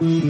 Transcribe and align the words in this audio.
Muy 0.00 0.22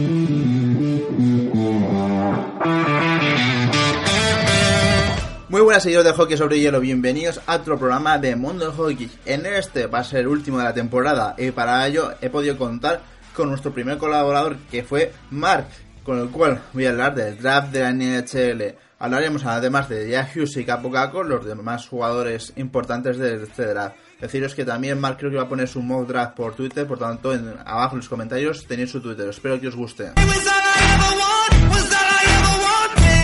buenas 5.61 5.83
seguidores 5.83 6.11
de 6.11 6.17
hockey 6.17 6.35
sobre 6.35 6.59
hielo, 6.59 6.81
bienvenidos 6.81 7.39
a 7.47 7.55
otro 7.55 7.79
programa 7.79 8.17
de 8.17 8.35
Mundo 8.35 8.73
Hockey. 8.73 9.09
En 9.25 9.45
este 9.45 9.87
va 9.87 9.99
a 9.99 10.03
ser 10.03 10.19
el 10.21 10.27
último 10.27 10.57
de 10.57 10.65
la 10.65 10.73
temporada 10.73 11.35
y 11.37 11.51
para 11.51 11.87
ello 11.87 12.11
he 12.19 12.29
podido 12.29 12.57
contar 12.57 13.01
con 13.33 13.47
nuestro 13.47 13.71
primer 13.71 13.97
colaborador 13.97 14.57
que 14.69 14.83
fue 14.83 15.13
Mark, 15.29 15.67
con 16.03 16.19
el 16.19 16.27
cual 16.31 16.61
voy 16.73 16.87
a 16.87 16.89
hablar 16.89 17.15
del 17.15 17.37
draft 17.37 17.71
de 17.71 17.79
la 17.79 17.93
NHL. 17.93 18.75
Hablaremos 18.99 19.45
además 19.45 19.87
de 19.87 20.09
Jack 20.09 20.35
Hughes 20.35 20.57
y 20.57 20.65
Capo 20.65 20.91
los 21.23 21.45
demás 21.45 21.87
jugadores 21.87 22.51
importantes 22.57 23.17
de 23.17 23.41
este 23.41 23.67
draft. 23.67 23.95
Deciros 24.21 24.53
que 24.53 24.63
también 24.63 24.99
Mark 24.99 25.17
creo 25.17 25.31
que 25.31 25.37
va 25.37 25.43
a 25.43 25.49
poner 25.49 25.67
su 25.67 25.81
mock 25.81 26.07
draft 26.07 26.35
por 26.35 26.53
Twitter, 26.53 26.85
por 26.85 26.99
tanto 26.99 27.33
en, 27.33 27.55
abajo 27.65 27.95
en 27.95 28.01
los 28.01 28.09
comentarios 28.09 28.67
tenéis 28.67 28.91
su 28.91 29.01
Twitter. 29.01 29.27
Espero 29.27 29.59
que 29.59 29.67
os 29.67 29.75
guste. 29.75 30.11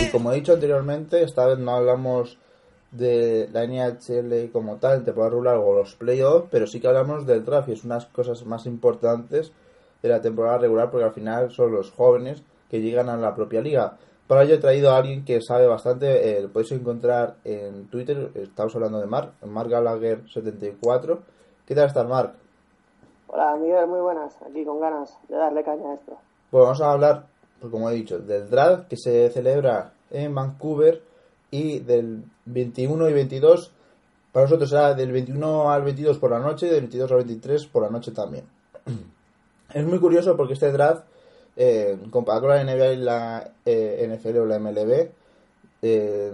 Y 0.02 0.10
como 0.10 0.32
he 0.32 0.36
dicho 0.36 0.54
anteriormente, 0.54 1.22
esta 1.22 1.46
vez 1.46 1.58
no 1.58 1.76
hablamos 1.76 2.36
de 2.90 3.48
la 3.52 3.64
NHL 3.64 4.50
como 4.50 4.76
tal, 4.76 5.04
te 5.04 5.12
puedo 5.12 5.30
regular 5.30 5.56
o 5.56 5.76
los 5.76 5.94
playoffs, 5.94 6.48
pero 6.50 6.66
sí 6.66 6.80
que 6.80 6.88
hablamos 6.88 7.26
del 7.26 7.44
draft 7.44 7.68
y 7.68 7.72
es 7.72 7.84
unas 7.84 8.06
cosas 8.06 8.44
más 8.44 8.66
importantes 8.66 9.52
de 10.02 10.08
la 10.08 10.20
temporada 10.20 10.58
regular 10.58 10.90
porque 10.90 11.04
al 11.04 11.12
final 11.12 11.52
son 11.52 11.72
los 11.72 11.92
jóvenes 11.92 12.42
que 12.68 12.80
llegan 12.80 13.08
a 13.08 13.16
la 13.16 13.36
propia 13.36 13.60
liga. 13.60 13.98
Para 14.28 14.42
ello 14.42 14.56
he 14.56 14.58
traído 14.58 14.90
a 14.90 14.98
alguien 14.98 15.24
que 15.24 15.40
sabe 15.40 15.66
bastante, 15.66 16.36
eh, 16.36 16.42
lo 16.42 16.50
podéis 16.50 16.72
encontrar 16.72 17.36
en 17.44 17.88
Twitter, 17.88 18.30
estamos 18.34 18.74
hablando 18.76 19.00
de 19.00 19.06
Mark, 19.06 19.32
Mark 19.46 19.70
Gallagher74. 19.70 21.18
¿Qué 21.64 21.74
tal 21.74 21.86
estás, 21.86 22.06
Mark? 22.06 22.34
Hola, 23.28 23.56
Miguel, 23.56 23.86
muy 23.86 24.00
buenas, 24.00 24.36
aquí 24.42 24.66
con 24.66 24.80
ganas 24.80 25.16
de 25.30 25.36
darle 25.36 25.64
caña 25.64 25.92
a 25.92 25.94
esto. 25.94 26.18
Pues 26.50 26.62
vamos 26.62 26.80
a 26.82 26.92
hablar, 26.92 27.24
pues 27.58 27.72
como 27.72 27.88
he 27.88 27.94
dicho, 27.94 28.18
del 28.18 28.50
draft 28.50 28.88
que 28.88 28.98
se 28.98 29.30
celebra 29.30 29.92
en 30.10 30.34
Vancouver 30.34 31.00
y 31.50 31.78
del 31.78 32.22
21 32.44 33.08
y 33.08 33.12
22, 33.14 33.72
para 34.30 34.44
nosotros 34.44 34.68
será 34.68 34.92
del 34.92 35.10
21 35.10 35.70
al 35.70 35.82
22 35.84 36.18
por 36.18 36.32
la 36.32 36.38
noche 36.38 36.66
y 36.66 36.70
del 36.70 36.80
22 36.82 37.12
al 37.12 37.16
23 37.16 37.66
por 37.68 37.82
la 37.82 37.88
noche 37.88 38.12
también. 38.12 38.44
Es 39.72 39.86
muy 39.86 39.98
curioso 39.98 40.36
porque 40.36 40.54
este 40.54 40.72
draft, 40.72 41.04
eh, 41.60 41.98
comparado 42.12 42.46
con 42.46 42.56
la 42.56 42.62
NBA 42.62 42.92
y 42.92 42.96
la 42.98 43.50
eh, 43.66 44.08
NFL 44.08 44.38
o 44.38 44.46
la 44.46 44.60
MLB, 44.60 45.08
eh, 45.82 46.32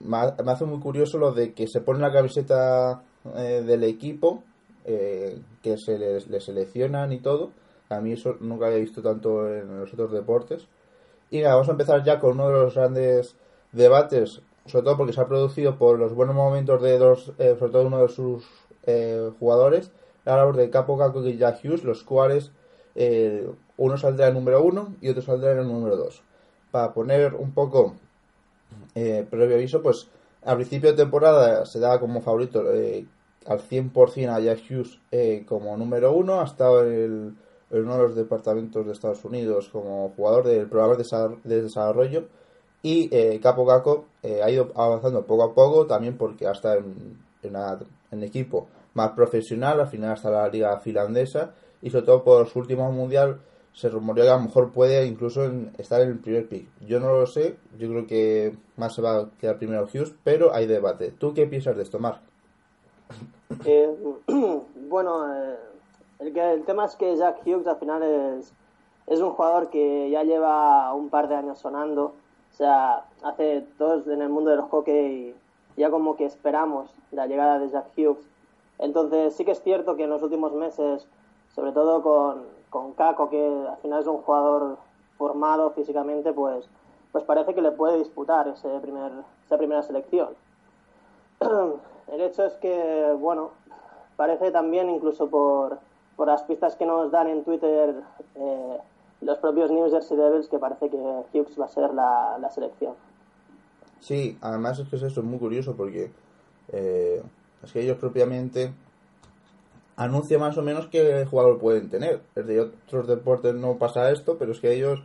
me 0.00 0.52
hace 0.52 0.64
muy 0.64 0.80
curioso 0.80 1.18
lo 1.18 1.30
de 1.30 1.54
que 1.54 1.68
se 1.68 1.80
pone 1.80 2.00
la 2.00 2.12
camiseta 2.12 3.00
eh, 3.36 3.62
del 3.64 3.84
equipo, 3.84 4.42
que 4.84 5.76
se 5.76 5.96
le, 5.96 6.18
le 6.18 6.40
seleccionan 6.40 7.12
y 7.12 7.20
todo. 7.20 7.50
A 7.90 8.00
mí 8.00 8.12
eso 8.12 8.36
nunca 8.40 8.66
había 8.66 8.78
visto 8.78 9.02
tanto 9.02 9.46
en 9.54 9.78
los 9.78 9.92
otros 9.92 10.10
deportes. 10.10 10.66
Y 11.30 11.42
nada, 11.42 11.54
vamos 11.54 11.68
a 11.68 11.72
empezar 11.72 12.02
ya 12.02 12.18
con 12.18 12.32
uno 12.32 12.48
de 12.48 12.54
los 12.54 12.74
grandes 12.74 13.36
debates, 13.70 14.40
sobre 14.66 14.84
todo 14.84 14.96
porque 14.96 15.12
se 15.12 15.20
ha 15.20 15.28
producido 15.28 15.78
por 15.78 15.96
los 15.96 16.12
buenos 16.12 16.34
momentos 16.34 16.82
de 16.82 16.98
dos, 16.98 17.32
sobre 17.36 17.70
todo 17.70 17.86
uno 17.86 18.02
de 18.02 18.08
sus 18.08 18.44
jugadores, 19.38 19.92
la 20.24 20.38
labor 20.38 20.56
de 20.56 20.70
Capo 20.70 20.98
Caco 20.98 21.24
y 21.24 21.36
Jack 21.36 21.60
Hughes, 21.62 21.84
los 21.84 22.02
cuales 22.02 22.50
uno 23.80 23.96
saldrá 23.96 24.28
el 24.28 24.34
número 24.34 24.62
uno 24.62 24.94
y 25.00 25.08
otro 25.08 25.22
saldrá 25.22 25.52
el 25.52 25.66
número 25.66 25.96
dos. 25.96 26.22
Para 26.70 26.92
poner 26.92 27.34
un 27.34 27.52
poco 27.52 27.94
eh, 28.94 29.26
previo 29.28 29.56
aviso, 29.56 29.82
pues 29.82 30.08
al 30.44 30.56
principio 30.56 30.90
de 30.90 30.96
temporada 30.96 31.66
se 31.66 31.80
daba 31.80 31.98
como 32.00 32.20
favorito 32.20 32.72
eh, 32.72 33.06
al 33.46 33.60
100% 33.60 34.28
a 34.30 34.40
Jack 34.40 34.60
Hughes 34.70 34.98
eh, 35.10 35.44
como 35.48 35.76
número 35.76 36.12
uno, 36.12 36.40
ha 36.40 36.44
estado 36.44 36.84
en, 36.86 37.36
uno 37.70 37.96
de 37.96 38.02
los 38.02 38.14
departamentos 38.16 38.84
de 38.84 38.92
Estados 38.92 39.24
Unidos 39.24 39.68
como 39.70 40.12
jugador 40.16 40.44
del 40.46 40.66
programa 40.68 40.94
de 40.96 41.04
desar- 41.04 41.42
de 41.42 41.62
desarrollo. 41.62 42.24
Y 42.82 43.08
eh, 43.14 43.38
Capo 43.42 43.66
Caco 43.66 44.06
eh, 44.22 44.40
ha 44.42 44.50
ido 44.50 44.70
avanzando 44.74 45.24
poco 45.26 45.42
a 45.44 45.54
poco 45.54 45.86
también 45.86 46.16
porque 46.16 46.46
hasta 46.46 46.76
en, 46.76 47.18
en 47.42 48.22
equipo 48.22 48.68
más 48.94 49.10
profesional, 49.12 49.80
al 49.80 49.86
final 49.88 50.12
hasta 50.12 50.30
la 50.30 50.48
liga 50.48 50.78
finlandesa 50.80 51.52
y 51.82 51.90
sobre 51.90 52.06
todo 52.06 52.24
por 52.24 52.46
su 52.48 52.58
último 52.58 52.90
mundial 52.90 53.40
se 53.72 53.88
rumoreó 53.88 54.24
que 54.24 54.30
a 54.30 54.36
lo 54.36 54.42
mejor 54.42 54.72
puede 54.72 55.06
incluso 55.06 55.42
estar 55.78 56.00
en 56.00 56.10
el 56.10 56.18
primer 56.18 56.48
pick. 56.48 56.68
Yo 56.86 57.00
no 57.00 57.12
lo 57.12 57.26
sé, 57.26 57.56
yo 57.78 57.88
creo 57.88 58.06
que 58.06 58.56
más 58.76 58.94
se 58.94 59.02
va 59.02 59.18
a 59.18 59.30
quedar 59.38 59.58
primero 59.58 59.84
Hughes, 59.84 60.14
pero 60.24 60.54
hay 60.54 60.66
debate. 60.66 61.12
¿Tú 61.12 61.32
qué 61.34 61.46
piensas 61.46 61.76
de 61.76 61.82
esto, 61.82 61.98
Mark? 61.98 62.20
Eh, 63.64 63.88
bueno, 64.88 65.34
eh, 65.34 65.56
el, 66.18 66.64
tema 66.64 66.84
es 66.84 66.96
que 66.96 67.16
Jack 67.16 67.46
Hughes 67.46 67.66
al 67.66 67.78
final 67.78 68.02
es, 68.02 68.52
es 69.06 69.20
un 69.20 69.30
jugador 69.30 69.70
que 69.70 70.10
ya 70.10 70.24
lleva 70.24 70.92
un 70.94 71.08
par 71.08 71.28
de 71.28 71.36
años 71.36 71.58
sonando. 71.58 72.14
O 72.52 72.56
sea, 72.56 73.04
hace 73.22 73.64
todos 73.78 74.06
en 74.08 74.20
el 74.22 74.28
mundo 74.28 74.50
del 74.50 74.60
hockey 74.62 75.34
ya 75.76 75.90
como 75.90 76.16
que 76.16 76.26
esperamos 76.26 76.90
la 77.10 77.26
llegada 77.26 77.58
de 77.58 77.70
Jack 77.70 77.86
Hughes. 77.96 78.28
Entonces 78.78 79.34
sí 79.34 79.44
que 79.44 79.52
es 79.52 79.62
cierto 79.62 79.96
que 79.96 80.04
en 80.04 80.10
los 80.10 80.22
últimos 80.22 80.52
meses, 80.52 81.06
sobre 81.54 81.72
todo 81.72 82.02
con, 82.02 82.44
con 82.70 82.92
Kako, 82.94 83.28
que 83.28 83.66
al 83.68 83.76
final 83.78 84.00
es 84.00 84.06
un 84.06 84.18
jugador 84.18 84.78
formado 85.18 85.70
físicamente, 85.72 86.32
pues, 86.32 86.64
pues 87.12 87.24
parece 87.24 87.54
que 87.54 87.62
le 87.62 87.72
puede 87.72 87.98
disputar 87.98 88.48
ese 88.48 88.68
primer, 88.80 89.12
esa 89.44 89.58
primera 89.58 89.82
selección. 89.82 90.28
El 92.12 92.20
hecho 92.22 92.44
es 92.44 92.54
que, 92.54 93.14
bueno, 93.18 93.50
parece 94.16 94.50
también, 94.50 94.88
incluso 94.90 95.28
por, 95.28 95.78
por 96.16 96.28
las 96.28 96.42
pistas 96.42 96.76
que 96.76 96.86
nos 96.86 97.10
dan 97.10 97.28
en 97.28 97.44
Twitter 97.44 97.94
eh, 98.34 98.78
los 99.20 99.38
propios 99.38 99.70
New 99.70 99.90
Jersey 99.90 100.16
Devils, 100.16 100.48
que 100.48 100.58
parece 100.58 100.88
que 100.88 100.96
Hughes 100.96 101.60
va 101.60 101.66
a 101.66 101.68
ser 101.68 101.92
la, 101.92 102.38
la 102.40 102.50
selección. 102.50 102.94
Sí, 104.00 104.38
además 104.40 104.78
es 104.78 104.88
que 104.88 104.96
es 104.96 105.02
eso, 105.02 105.20
es 105.20 105.26
muy 105.26 105.38
curioso 105.38 105.76
porque 105.76 106.10
eh, 106.72 107.22
es 107.62 107.72
que 107.72 107.82
ellos 107.82 107.98
propiamente 107.98 108.72
anuncian 110.04 110.40
más 110.40 110.56
o 110.58 110.62
menos 110.62 110.86
qué 110.88 111.26
jugador 111.30 111.58
pueden 111.58 111.88
tener. 111.90 112.20
Es 112.34 112.46
de 112.46 112.60
otros 112.60 113.06
deportes 113.06 113.54
no 113.54 113.78
pasa 113.78 114.10
esto, 114.10 114.36
pero 114.38 114.52
es 114.52 114.60
que 114.60 114.72
ellos 114.72 115.02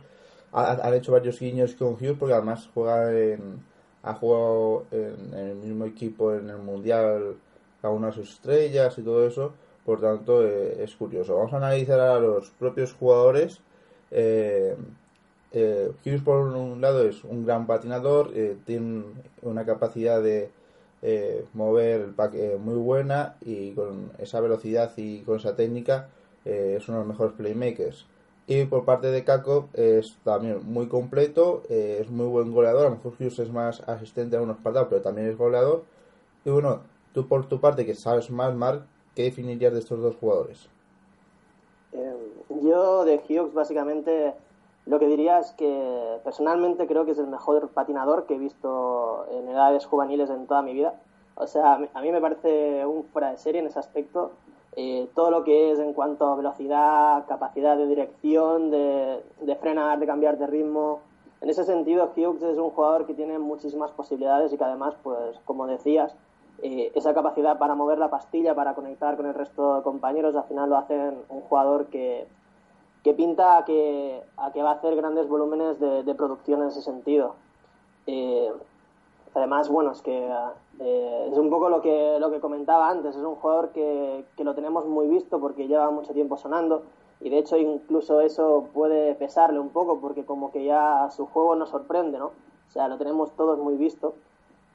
ha- 0.52 0.72
han 0.86 0.94
hecho 0.94 1.12
varios 1.12 1.38
guiños 1.40 1.74
con 1.74 1.94
Hughes 1.94 2.16
porque 2.18 2.34
además 2.34 2.68
juega 2.74 3.12
en, 3.12 3.62
ha 4.02 4.14
jugado 4.14 4.84
en, 4.90 5.34
en 5.34 5.46
el 5.48 5.56
mismo 5.56 5.84
equipo 5.84 6.32
en 6.34 6.48
el 6.50 6.58
Mundial 6.58 7.36
a 7.82 7.90
una 7.90 8.08
de 8.08 8.12
sus 8.14 8.30
estrellas 8.34 8.96
y 8.98 9.02
todo 9.02 9.26
eso. 9.26 9.52
Por 9.84 10.00
tanto, 10.00 10.44
eh, 10.46 10.82
es 10.82 10.96
curioso. 10.96 11.36
Vamos 11.36 11.52
a 11.52 11.58
analizar 11.58 12.00
a 12.00 12.18
los 12.18 12.50
propios 12.50 12.92
jugadores. 12.94 13.60
Eh, 14.10 14.76
eh, 15.52 15.90
Hughes 16.04 16.22
por 16.22 16.38
un 16.40 16.80
lado 16.80 17.02
es 17.08 17.22
un 17.24 17.44
gran 17.46 17.66
patinador, 17.66 18.30
eh, 18.34 18.56
tiene 18.64 19.04
una 19.42 19.64
capacidad 19.64 20.22
de 20.22 20.50
eh, 21.08 21.44
mover 21.54 22.14
eh, 22.34 22.58
muy 22.60 22.74
buena 22.74 23.36
y 23.40 23.70
con 23.74 24.10
esa 24.18 24.40
velocidad 24.40 24.90
y 24.96 25.20
con 25.20 25.36
esa 25.36 25.54
técnica 25.54 26.08
eh, 26.44 26.74
es 26.76 26.88
uno 26.88 26.98
de 26.98 27.04
los 27.04 27.12
mejores 27.12 27.34
playmakers. 27.34 28.06
Y 28.48 28.64
por 28.64 28.84
parte 28.84 29.12
de 29.12 29.22
Kako 29.22 29.68
es 29.74 30.18
también 30.24 30.60
muy 30.64 30.88
completo, 30.88 31.62
eh, 31.68 31.98
es 32.00 32.10
muy 32.10 32.26
buen 32.26 32.52
goleador, 32.52 32.86
a 32.86 32.90
lo 32.90 32.96
mejor 32.96 33.12
Hughes 33.20 33.38
es 33.38 33.52
más 33.52 33.80
asistente 33.88 34.36
a 34.36 34.42
unos 34.42 34.56
espaldado, 34.56 34.88
pero 34.88 35.00
también 35.00 35.28
es 35.28 35.38
goleador. 35.38 35.84
Y 36.44 36.50
bueno, 36.50 36.80
tú 37.12 37.28
por 37.28 37.48
tu 37.48 37.60
parte 37.60 37.86
que 37.86 37.94
sabes 37.94 38.28
más, 38.28 38.52
Mark, 38.52 38.82
¿qué 39.14 39.22
definirías 39.22 39.72
de 39.72 39.78
estos 39.78 40.00
dos 40.00 40.16
jugadores? 40.16 40.68
Eh, 41.92 42.14
yo 42.62 43.04
de 43.04 43.20
Hughes 43.28 43.54
básicamente 43.54 44.34
lo 44.86 44.98
que 44.98 45.06
diría 45.08 45.38
es 45.40 45.52
que 45.52 46.18
personalmente 46.24 46.86
creo 46.86 47.04
que 47.04 47.10
es 47.10 47.18
el 47.18 47.26
mejor 47.26 47.68
patinador 47.70 48.24
que 48.26 48.36
he 48.36 48.38
visto 48.38 49.26
en 49.32 49.48
edades 49.48 49.84
juveniles 49.84 50.30
en 50.30 50.46
toda 50.46 50.62
mi 50.62 50.72
vida. 50.74 50.94
O 51.34 51.46
sea, 51.46 51.74
a 51.74 52.00
mí- 52.00 52.12
me 52.12 52.20
parece 52.20 52.86
un 52.86 53.04
fuera 53.04 53.30
de 53.30 53.36
serie 53.36 53.60
en 53.60 53.66
ese 53.66 53.78
aspecto. 53.78 54.30
Eh, 54.76 55.08
todo 55.14 55.30
lo 55.30 55.42
que 55.42 55.72
es 55.72 55.78
en 55.78 55.92
cuanto 55.92 56.26
a 56.26 56.36
velocidad, 56.36 57.24
capacidad 57.26 57.76
de 57.76 57.86
dirección, 57.86 58.70
de, 58.70 59.22
de 59.40 59.56
frenar, 59.56 59.98
de 59.98 60.06
cambiar 60.06 60.38
de 60.38 60.46
ritmo. 60.46 61.00
En 61.40 61.50
ese 61.50 61.64
sentido, 61.64 62.12
Hughes 62.16 62.42
es 62.42 62.56
un 62.58 62.70
jugador 62.70 63.06
que 63.06 63.14
tiene 63.14 63.38
muchísimas 63.38 63.90
posibilidades 63.90 64.52
y 64.52 64.56
que 64.58 64.64
además, 64.64 64.94
pues, 65.02 65.38
como 65.44 65.66
decías, 65.66 66.14
eh, 66.62 66.92
esa 66.94 67.12
capacidad 67.12 67.58
para 67.58 67.74
mover 67.74 67.98
la 67.98 68.08
pastilla, 68.08 68.54
para 68.54 68.74
conectar 68.74 69.16
con 69.16 69.26
el 69.26 69.34
resto 69.34 69.76
de 69.76 69.82
compañeros, 69.82 70.34
al 70.36 70.44
final 70.44 70.70
lo 70.70 70.76
hacen 70.76 71.18
un 71.28 71.40
jugador 71.42 71.86
que, 71.86 72.26
que 73.06 73.14
pinta 73.14 73.58
a 73.58 73.64
que, 73.64 74.20
a 74.36 74.50
que 74.50 74.64
va 74.64 74.70
a 74.70 74.74
hacer 74.74 74.96
grandes 74.96 75.28
volúmenes 75.28 75.78
de, 75.78 76.14
producción 76.16 76.62
en 76.62 76.68
ese 76.70 76.82
sentido. 76.82 77.36
Eh, 78.08 78.50
además, 79.32 79.68
bueno, 79.68 79.92
es 79.92 80.02
que 80.02 80.28
eh, 80.80 81.28
es 81.30 81.38
un 81.38 81.48
poco 81.48 81.68
lo 81.68 81.80
que, 81.82 82.16
lo 82.18 82.32
que 82.32 82.40
comentaba 82.40 82.90
antes, 82.90 83.14
es 83.14 83.22
un 83.22 83.36
jugador 83.36 83.70
que, 83.70 84.24
que 84.36 84.42
lo 84.42 84.56
tenemos 84.56 84.86
muy 84.86 85.06
visto 85.06 85.38
porque 85.38 85.68
lleva 85.68 85.88
mucho 85.92 86.14
tiempo 86.14 86.36
sonando 86.36 86.82
y 87.20 87.30
de 87.30 87.38
hecho 87.38 87.56
incluso 87.56 88.20
eso 88.22 88.70
puede 88.74 89.14
pesarle 89.14 89.60
un 89.60 89.68
poco 89.68 90.00
porque 90.00 90.24
como 90.24 90.50
que 90.50 90.64
ya 90.64 91.08
su 91.10 91.26
juego 91.26 91.54
nos 91.54 91.68
sorprende, 91.68 92.18
¿no? 92.18 92.26
O 92.26 92.72
sea, 92.72 92.88
lo 92.88 92.98
tenemos 92.98 93.30
todos 93.36 93.56
muy 93.60 93.76
visto. 93.76 94.14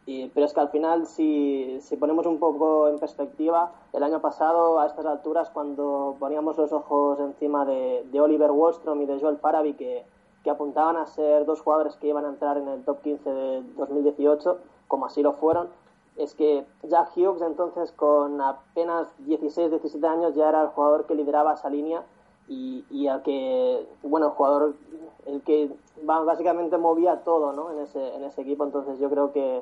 Y, 0.06 0.30
pero 0.30 0.46
es 0.46 0.54
que 0.54 0.60
al 0.60 0.70
final, 0.70 1.06
si, 1.06 1.80
si 1.82 1.96
ponemos 1.96 2.26
un 2.26 2.40
poco 2.40 2.88
en 2.90 2.98
perspectiva, 2.98 3.72
el 3.94 4.04
año 4.04 4.20
pasado, 4.20 4.80
a 4.80 4.88
estas 4.88 5.06
alturas, 5.06 5.50
cuando 5.52 6.16
poníamos 6.20 6.58
los 6.58 6.72
ojos 6.74 7.20
encima 7.20 7.66
de, 7.66 8.06
de 8.12 8.20
Oliver 8.22 8.52
Wallstrom 8.52 9.02
y 9.02 9.06
de 9.06 9.20
Joel 9.20 9.38
Paraby, 9.38 9.74
que, 9.74 10.04
que 10.44 10.50
apuntaban 10.50 10.98
a 10.98 11.06
ser 11.06 11.46
dos 11.46 11.62
jugadores 11.62 11.96
que 11.96 12.08
iban 12.08 12.26
a 12.26 12.30
entrar 12.30 12.58
en 12.58 12.68
el 12.68 12.84
top 12.84 13.02
15 13.02 13.30
de 13.30 13.62
2018, 13.78 14.58
como 14.88 15.06
así 15.06 15.22
lo 15.22 15.34
fueron, 15.34 15.70
es 16.18 16.34
que 16.34 16.66
Jack 16.84 17.16
Hughes 17.16 17.42
entonces 17.42 17.92
con 17.92 18.42
apenas 18.42 19.08
16, 19.20 19.72
17 19.72 20.06
años 20.06 20.36
ya 20.36 20.50
era 20.50 20.62
el 20.62 20.68
jugador 20.70 21.06
que 21.06 21.16
lideraba 21.16 21.54
esa 21.54 21.70
línea 21.70 22.04
y, 22.48 22.84
y 22.90 23.08
al 23.08 23.22
que, 23.24 23.88
bueno, 24.04 24.28
el 24.28 24.32
jugador, 24.34 24.76
el 25.26 25.42
que 25.42 25.72
básicamente 26.04 26.78
movía 26.78 27.24
todo 27.24 27.54
¿no? 27.54 27.72
en, 27.72 27.80
ese, 27.80 28.16
en 28.16 28.24
ese 28.24 28.42
equipo, 28.42 28.64
entonces 28.66 29.00
yo 29.00 29.10
creo 29.10 29.32
que 29.32 29.62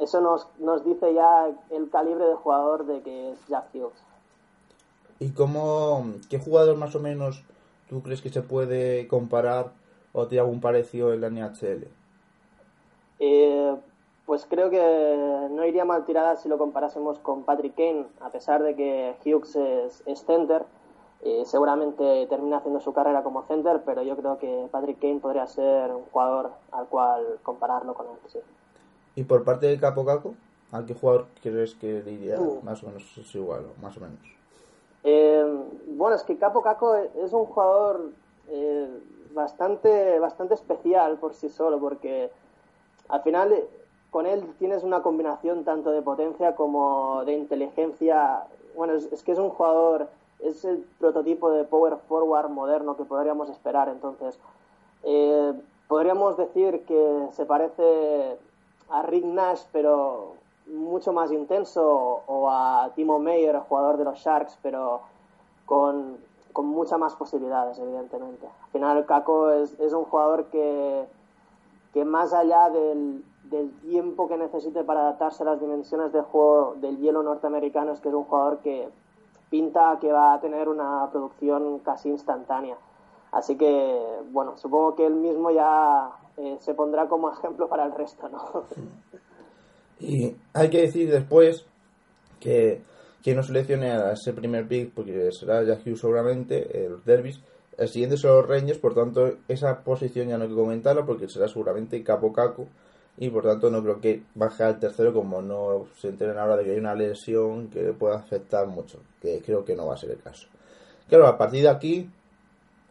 eso 0.00 0.20
nos, 0.20 0.46
nos 0.58 0.84
dice 0.84 1.14
ya 1.14 1.50
el 1.70 1.90
calibre 1.90 2.24
de 2.24 2.34
jugador 2.34 2.86
de 2.86 3.00
que 3.02 3.32
es 3.32 3.38
Jack 3.48 3.74
Hughes. 3.74 4.02
¿Y 5.18 5.30
cómo, 5.30 6.04
qué 6.28 6.38
jugador 6.38 6.76
más 6.76 6.94
o 6.94 7.00
menos 7.00 7.42
tú 7.88 8.02
crees 8.02 8.20
que 8.20 8.28
se 8.28 8.42
puede 8.42 9.08
comparar 9.08 9.72
o 10.12 10.26
tiene 10.26 10.42
algún 10.42 10.60
parecido 10.60 11.14
en 11.14 11.20
la 11.22 11.30
NHL? 11.30 11.88
Eh, 13.18 13.74
pues 14.26 14.46
creo 14.46 14.68
que 14.68 15.48
no 15.50 15.64
iría 15.64 15.84
mal 15.84 16.04
tirada 16.04 16.36
si 16.36 16.48
lo 16.48 16.58
comparásemos 16.58 17.18
con 17.18 17.44
Patrick 17.44 17.74
Kane, 17.76 18.06
a 18.20 18.30
pesar 18.30 18.62
de 18.62 18.74
que 18.74 19.14
Hughes 19.24 19.56
es, 19.56 20.02
es 20.04 20.24
center. 20.24 20.64
Eh, 21.22 21.44
seguramente 21.46 22.26
termina 22.26 22.58
haciendo 22.58 22.80
su 22.80 22.92
carrera 22.92 23.22
como 23.22 23.42
center, 23.44 23.82
pero 23.86 24.02
yo 24.02 24.16
creo 24.16 24.38
que 24.38 24.68
Patrick 24.70 25.00
Kane 25.00 25.20
podría 25.20 25.46
ser 25.46 25.90
un 25.90 26.04
jugador 26.12 26.50
al 26.72 26.86
cual 26.88 27.38
compararlo 27.42 27.94
con 27.94 28.06
él. 28.06 28.16
Sí. 28.26 28.38
¿Y 29.16 29.24
por 29.24 29.44
parte 29.44 29.66
de 29.66 29.78
Capo 29.78 30.04
Caco? 30.04 30.34
¿A 30.70 30.84
qué 30.84 30.94
jugador 30.94 31.26
crees 31.42 31.74
que 31.74 32.02
le 32.02 32.12
iría 32.12 32.38
más 32.62 32.82
o 32.82 32.86
menos 32.86 33.02
es 33.16 33.34
igual, 33.34 33.64
o 33.64 33.82
más 33.82 33.96
o 33.96 34.00
menos? 34.00 34.18
Eh, 35.04 35.44
bueno, 35.88 36.14
es 36.14 36.22
que 36.22 36.36
Capo 36.36 36.62
Caco 36.62 36.94
es 36.94 37.32
un 37.32 37.46
jugador 37.46 38.10
eh, 38.48 38.88
bastante, 39.32 40.18
bastante 40.18 40.54
especial 40.54 41.16
por 41.16 41.34
sí 41.34 41.48
solo, 41.48 41.80
porque 41.80 42.30
al 43.08 43.22
final 43.22 43.54
con 44.10 44.26
él 44.26 44.44
tienes 44.58 44.82
una 44.82 45.02
combinación 45.02 45.64
tanto 45.64 45.92
de 45.92 46.02
potencia 46.02 46.54
como 46.54 47.24
de 47.24 47.32
inteligencia. 47.32 48.44
Bueno, 48.76 48.94
es, 48.94 49.10
es, 49.12 49.22
que 49.22 49.32
es 49.32 49.38
un 49.38 49.50
jugador, 49.50 50.08
es 50.40 50.64
el 50.64 50.84
prototipo 50.98 51.50
de 51.50 51.64
power 51.64 51.96
forward 52.08 52.50
moderno 52.50 52.96
que 52.96 53.04
podríamos 53.04 53.48
esperar. 53.48 53.88
Entonces, 53.88 54.38
eh, 55.04 55.52
podríamos 55.88 56.36
decir 56.36 56.84
que 56.84 57.28
se 57.32 57.46
parece 57.46 58.36
a 58.90 59.02
Rick 59.02 59.24
Nash, 59.24 59.62
pero 59.72 60.34
mucho 60.66 61.12
más 61.12 61.30
intenso, 61.32 62.22
o 62.26 62.50
a 62.50 62.90
Timo 62.94 63.18
Meyer, 63.18 63.58
jugador 63.68 63.96
de 63.96 64.04
los 64.04 64.18
Sharks, 64.18 64.58
pero 64.62 65.00
con, 65.64 66.18
con 66.52 66.66
muchas 66.66 66.98
más 66.98 67.14
posibilidades, 67.14 67.78
evidentemente. 67.78 68.46
Al 68.46 68.70
final, 68.70 69.06
Kako 69.06 69.50
es, 69.50 69.78
es 69.78 69.92
un 69.92 70.04
jugador 70.04 70.46
que, 70.46 71.06
que 71.92 72.04
más 72.04 72.32
allá 72.32 72.70
del, 72.70 73.24
del 73.44 73.70
tiempo 73.80 74.28
que 74.28 74.36
necesite 74.36 74.84
para 74.84 75.00
adaptarse 75.00 75.42
a 75.42 75.46
las 75.46 75.60
dimensiones 75.60 76.12
de 76.12 76.22
juego 76.22 76.74
del 76.76 76.98
hielo 76.98 77.22
norteamericano 77.22 77.92
es 77.92 78.00
que 78.00 78.08
es 78.08 78.14
un 78.14 78.24
jugador 78.24 78.58
que 78.58 78.88
pinta 79.50 79.98
que 80.00 80.12
va 80.12 80.34
a 80.34 80.40
tener 80.40 80.68
una 80.68 81.08
producción 81.10 81.78
casi 81.80 82.08
instantánea. 82.08 82.76
Así 83.32 83.56
que, 83.56 84.00
bueno, 84.32 84.56
supongo 84.56 84.94
que 84.94 85.06
él 85.06 85.14
mismo 85.14 85.50
ya 85.50 86.10
eh, 86.36 86.56
se 86.60 86.74
pondrá 86.74 87.08
como 87.08 87.32
ejemplo 87.32 87.68
para 87.68 87.86
el 87.86 87.92
resto, 87.92 88.28
¿no? 88.28 88.64
Y 89.98 90.36
hay 90.52 90.68
que 90.68 90.82
decir 90.82 91.10
después 91.10 91.64
que 92.38 92.82
quien 93.22 93.36
no 93.36 93.42
seleccione 93.42 93.90
a 93.90 94.12
ese 94.12 94.32
primer 94.32 94.68
pick, 94.68 94.92
porque 94.92 95.30
será 95.32 95.62
Yahoo 95.62 95.96
seguramente, 95.96 96.86
los 96.88 97.04
Derbys, 97.04 97.40
el 97.78 97.88
siguiente 97.88 98.16
son 98.16 98.36
los 98.36 98.46
Rangers, 98.46 98.78
por 98.78 98.94
tanto, 98.94 99.38
esa 99.48 99.82
posición 99.82 100.28
ya 100.28 100.38
no 100.38 100.44
hay 100.44 100.50
que 100.50 100.56
comentarla 100.56 101.04
porque 101.04 101.28
será 101.28 101.46
seguramente 101.48 102.02
Capo 102.02 102.32
Caco 102.32 102.66
y 103.18 103.30
por 103.30 103.44
tanto 103.44 103.70
no 103.70 103.82
creo 103.82 104.00
que 104.00 104.22
baje 104.34 104.62
al 104.62 104.78
tercero 104.78 105.12
como 105.12 105.42
no 105.42 105.86
se 105.96 106.08
enteren 106.08 106.38
ahora 106.38 106.56
de 106.56 106.64
que 106.64 106.70
hay 106.72 106.78
una 106.78 106.94
lesión 106.94 107.68
que 107.68 107.92
pueda 107.92 108.16
afectar 108.16 108.66
mucho, 108.66 109.00
que 109.20 109.42
creo 109.44 109.64
que 109.64 109.74
no 109.74 109.86
va 109.86 109.94
a 109.94 109.98
ser 109.98 110.10
el 110.10 110.20
caso. 110.20 110.48
Claro, 111.08 111.26
a 111.26 111.36
partir 111.36 111.62
de 111.62 111.68
aquí, 111.68 112.10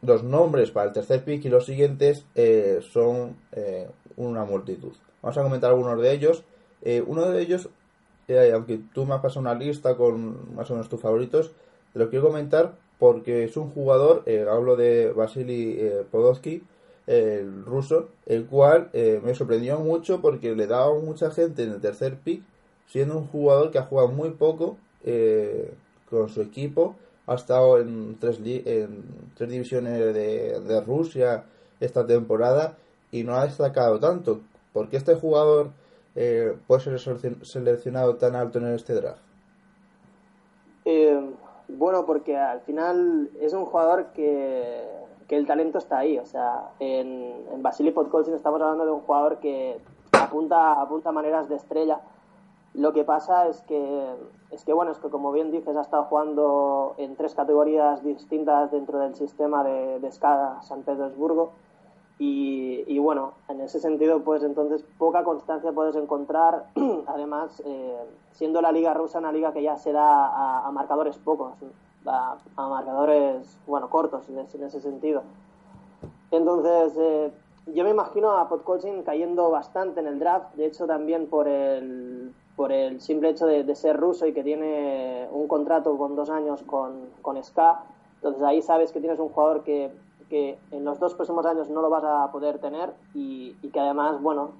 los 0.05 0.23
nombres 0.23 0.71
para 0.71 0.87
el 0.87 0.93
tercer 0.93 1.23
pick 1.23 1.45
y 1.45 1.49
los 1.49 1.65
siguientes 1.65 2.25
eh, 2.35 2.79
son 2.81 3.35
eh, 3.51 3.87
una 4.17 4.45
multitud. 4.45 4.93
Vamos 5.21 5.37
a 5.37 5.43
comentar 5.43 5.71
algunos 5.71 5.99
de 6.01 6.11
ellos. 6.13 6.43
Eh, 6.81 7.03
uno 7.05 7.29
de 7.29 7.41
ellos, 7.41 7.69
eh, 8.27 8.51
aunque 8.53 8.79
tú 8.93 9.05
me 9.05 9.15
has 9.15 9.21
pasado 9.21 9.41
una 9.41 9.55
lista 9.55 9.95
con 9.95 10.55
más 10.55 10.69
o 10.69 10.73
menos 10.73 10.87
tus 10.87 11.01
favoritos, 11.01 11.51
te 11.93 11.99
lo 11.99 12.09
quiero 12.09 12.25
comentar 12.25 12.75
porque 12.99 13.43
es 13.43 13.57
un 13.57 13.71
jugador, 13.71 14.23
eh, 14.25 14.45
hablo 14.49 14.75
de 14.75 15.11
Vasily 15.11 15.79
Podolsky, 16.11 16.63
el 17.07 17.65
ruso, 17.65 18.09
el 18.25 18.45
cual 18.45 18.89
me 18.93 19.35
sorprendió 19.35 19.79
mucho 19.79 20.21
porque 20.21 20.55
le 20.55 20.65
daba 20.65 20.97
mucha 20.99 21.29
gente 21.29 21.63
en 21.63 21.71
el 21.71 21.81
tercer 21.81 22.17
pick, 22.17 22.41
siendo 22.87 23.17
un 23.17 23.27
jugador 23.27 23.69
que 23.69 23.77
ha 23.77 23.83
jugado 23.83 24.07
muy 24.07 24.31
poco 24.31 24.77
con 26.09 26.29
su 26.29 26.41
equipo, 26.41 26.95
ha 27.27 27.35
estado 27.35 27.79
en 27.79 28.17
tres, 28.19 28.39
en 28.43 29.03
tres 29.35 29.49
divisiones 29.49 29.99
de, 30.13 30.59
de, 30.59 30.81
Rusia 30.81 31.43
esta 31.79 32.05
temporada 32.05 32.77
y 33.11 33.23
no 33.23 33.35
ha 33.35 33.45
destacado 33.45 33.99
tanto. 33.99 34.41
¿Por 34.73 34.89
qué 34.89 34.97
este 34.97 35.15
jugador 35.15 35.71
eh, 36.15 36.55
puede 36.67 36.81
ser 36.81 37.19
seleccionado 37.43 38.15
tan 38.15 38.35
alto 38.35 38.59
en 38.59 38.67
este 38.67 38.93
draft? 38.93 39.21
bueno, 41.67 42.05
porque 42.05 42.37
al 42.37 42.61
final 42.61 43.31
es 43.41 43.53
un 43.53 43.65
jugador 43.65 44.11
que 44.13 44.83
que 45.27 45.37
el 45.37 45.45
talento 45.45 45.77
está 45.77 45.99
ahí. 45.99 46.17
O 46.17 46.25
sea, 46.25 46.69
en, 46.79 47.45
en 47.51 47.63
Vasily 47.63 47.91
Podkolzin 47.91 48.33
estamos 48.33 48.61
hablando 48.61 48.85
de 48.85 48.91
un 48.91 49.01
jugador 49.01 49.39
que 49.39 49.77
apunta, 50.11 50.81
apunta 50.81 51.11
maneras 51.11 51.49
de 51.49 51.55
estrella. 51.55 51.99
Lo 52.75 52.91
que 52.91 53.05
pasa 53.05 53.47
es 53.47 53.61
que, 53.61 54.15
es 54.51 54.65
que, 54.65 54.73
bueno, 54.73 54.91
es 54.91 54.99
que 54.99 55.09
como 55.09 55.31
bien 55.31 55.49
dices, 55.49 55.77
ha 55.77 55.81
estado 55.81 56.03
jugando 56.03 56.93
en 56.97 57.15
tres 57.15 57.33
categorías 57.33 58.03
distintas 58.03 58.69
dentro 58.69 58.99
del 58.99 59.15
sistema 59.15 59.63
de, 59.63 59.99
de 59.99 60.11
San 60.11 60.83
Petersburgo. 60.85 61.51
Y, 62.19 62.83
y, 62.87 62.99
bueno, 62.99 63.33
en 63.47 63.61
ese 63.61 63.79
sentido, 63.79 64.21
pues 64.23 64.43
entonces 64.43 64.83
poca 64.97 65.23
constancia 65.23 65.71
puedes 65.71 65.95
encontrar. 65.95 66.65
Además, 67.07 67.61
eh, 67.65 67.97
siendo 68.31 68.61
la 68.61 68.73
liga 68.73 68.93
rusa 68.93 69.19
una 69.19 69.31
liga 69.31 69.53
que 69.53 69.63
ya 69.63 69.77
se 69.77 69.93
da 69.93 70.65
a, 70.65 70.69
marcadores 70.71 71.17
pocos 71.17 71.53
a, 72.05 72.37
marcadores, 72.57 73.57
bueno, 73.67 73.89
cortos 73.89 74.27
en 74.29 74.39
ese, 74.39 74.57
en 74.57 74.63
ese 74.65 74.81
sentido. 74.81 75.23
Entonces, 76.31 76.93
eh, 76.97 77.31
yo 77.67 77.83
me 77.85 77.89
imagino 77.89 78.31
a 78.31 78.49
Podkolzin 78.49 79.03
cayendo 79.03 79.49
bastante 79.49 80.01
en 80.01 80.07
el 80.07 80.19
draft, 80.19 80.53
de 80.55 80.65
hecho 80.65 80.85
también 80.85 81.27
por 81.27 81.47
el, 81.47 82.33
por 82.55 82.71
el 82.71 83.01
simple 83.01 83.29
hecho 83.29 83.45
de, 83.45 83.63
de, 83.63 83.75
ser 83.75 83.97
ruso 83.97 84.25
y 84.27 84.33
que 84.33 84.43
tiene 84.43 85.27
un 85.31 85.47
contrato 85.47 85.97
con 85.97 86.15
dos 86.15 86.29
años 86.29 86.63
con, 86.63 87.09
con 87.21 87.41
SK, 87.41 87.59
entonces 88.15 88.43
ahí 88.43 88.61
sabes 88.61 88.91
que 88.91 88.99
tienes 88.99 89.19
un 89.19 89.29
jugador 89.29 89.63
que, 89.63 89.91
que 90.29 90.57
en 90.71 90.85
los 90.85 90.99
dos 90.99 91.13
próximos 91.13 91.45
años 91.45 91.69
no 91.69 91.81
lo 91.81 91.89
vas 91.89 92.03
a 92.03 92.31
poder 92.31 92.59
tener 92.59 92.93
y, 93.13 93.55
y 93.61 93.69
que 93.69 93.79
además, 93.79 94.21
bueno, 94.21 94.51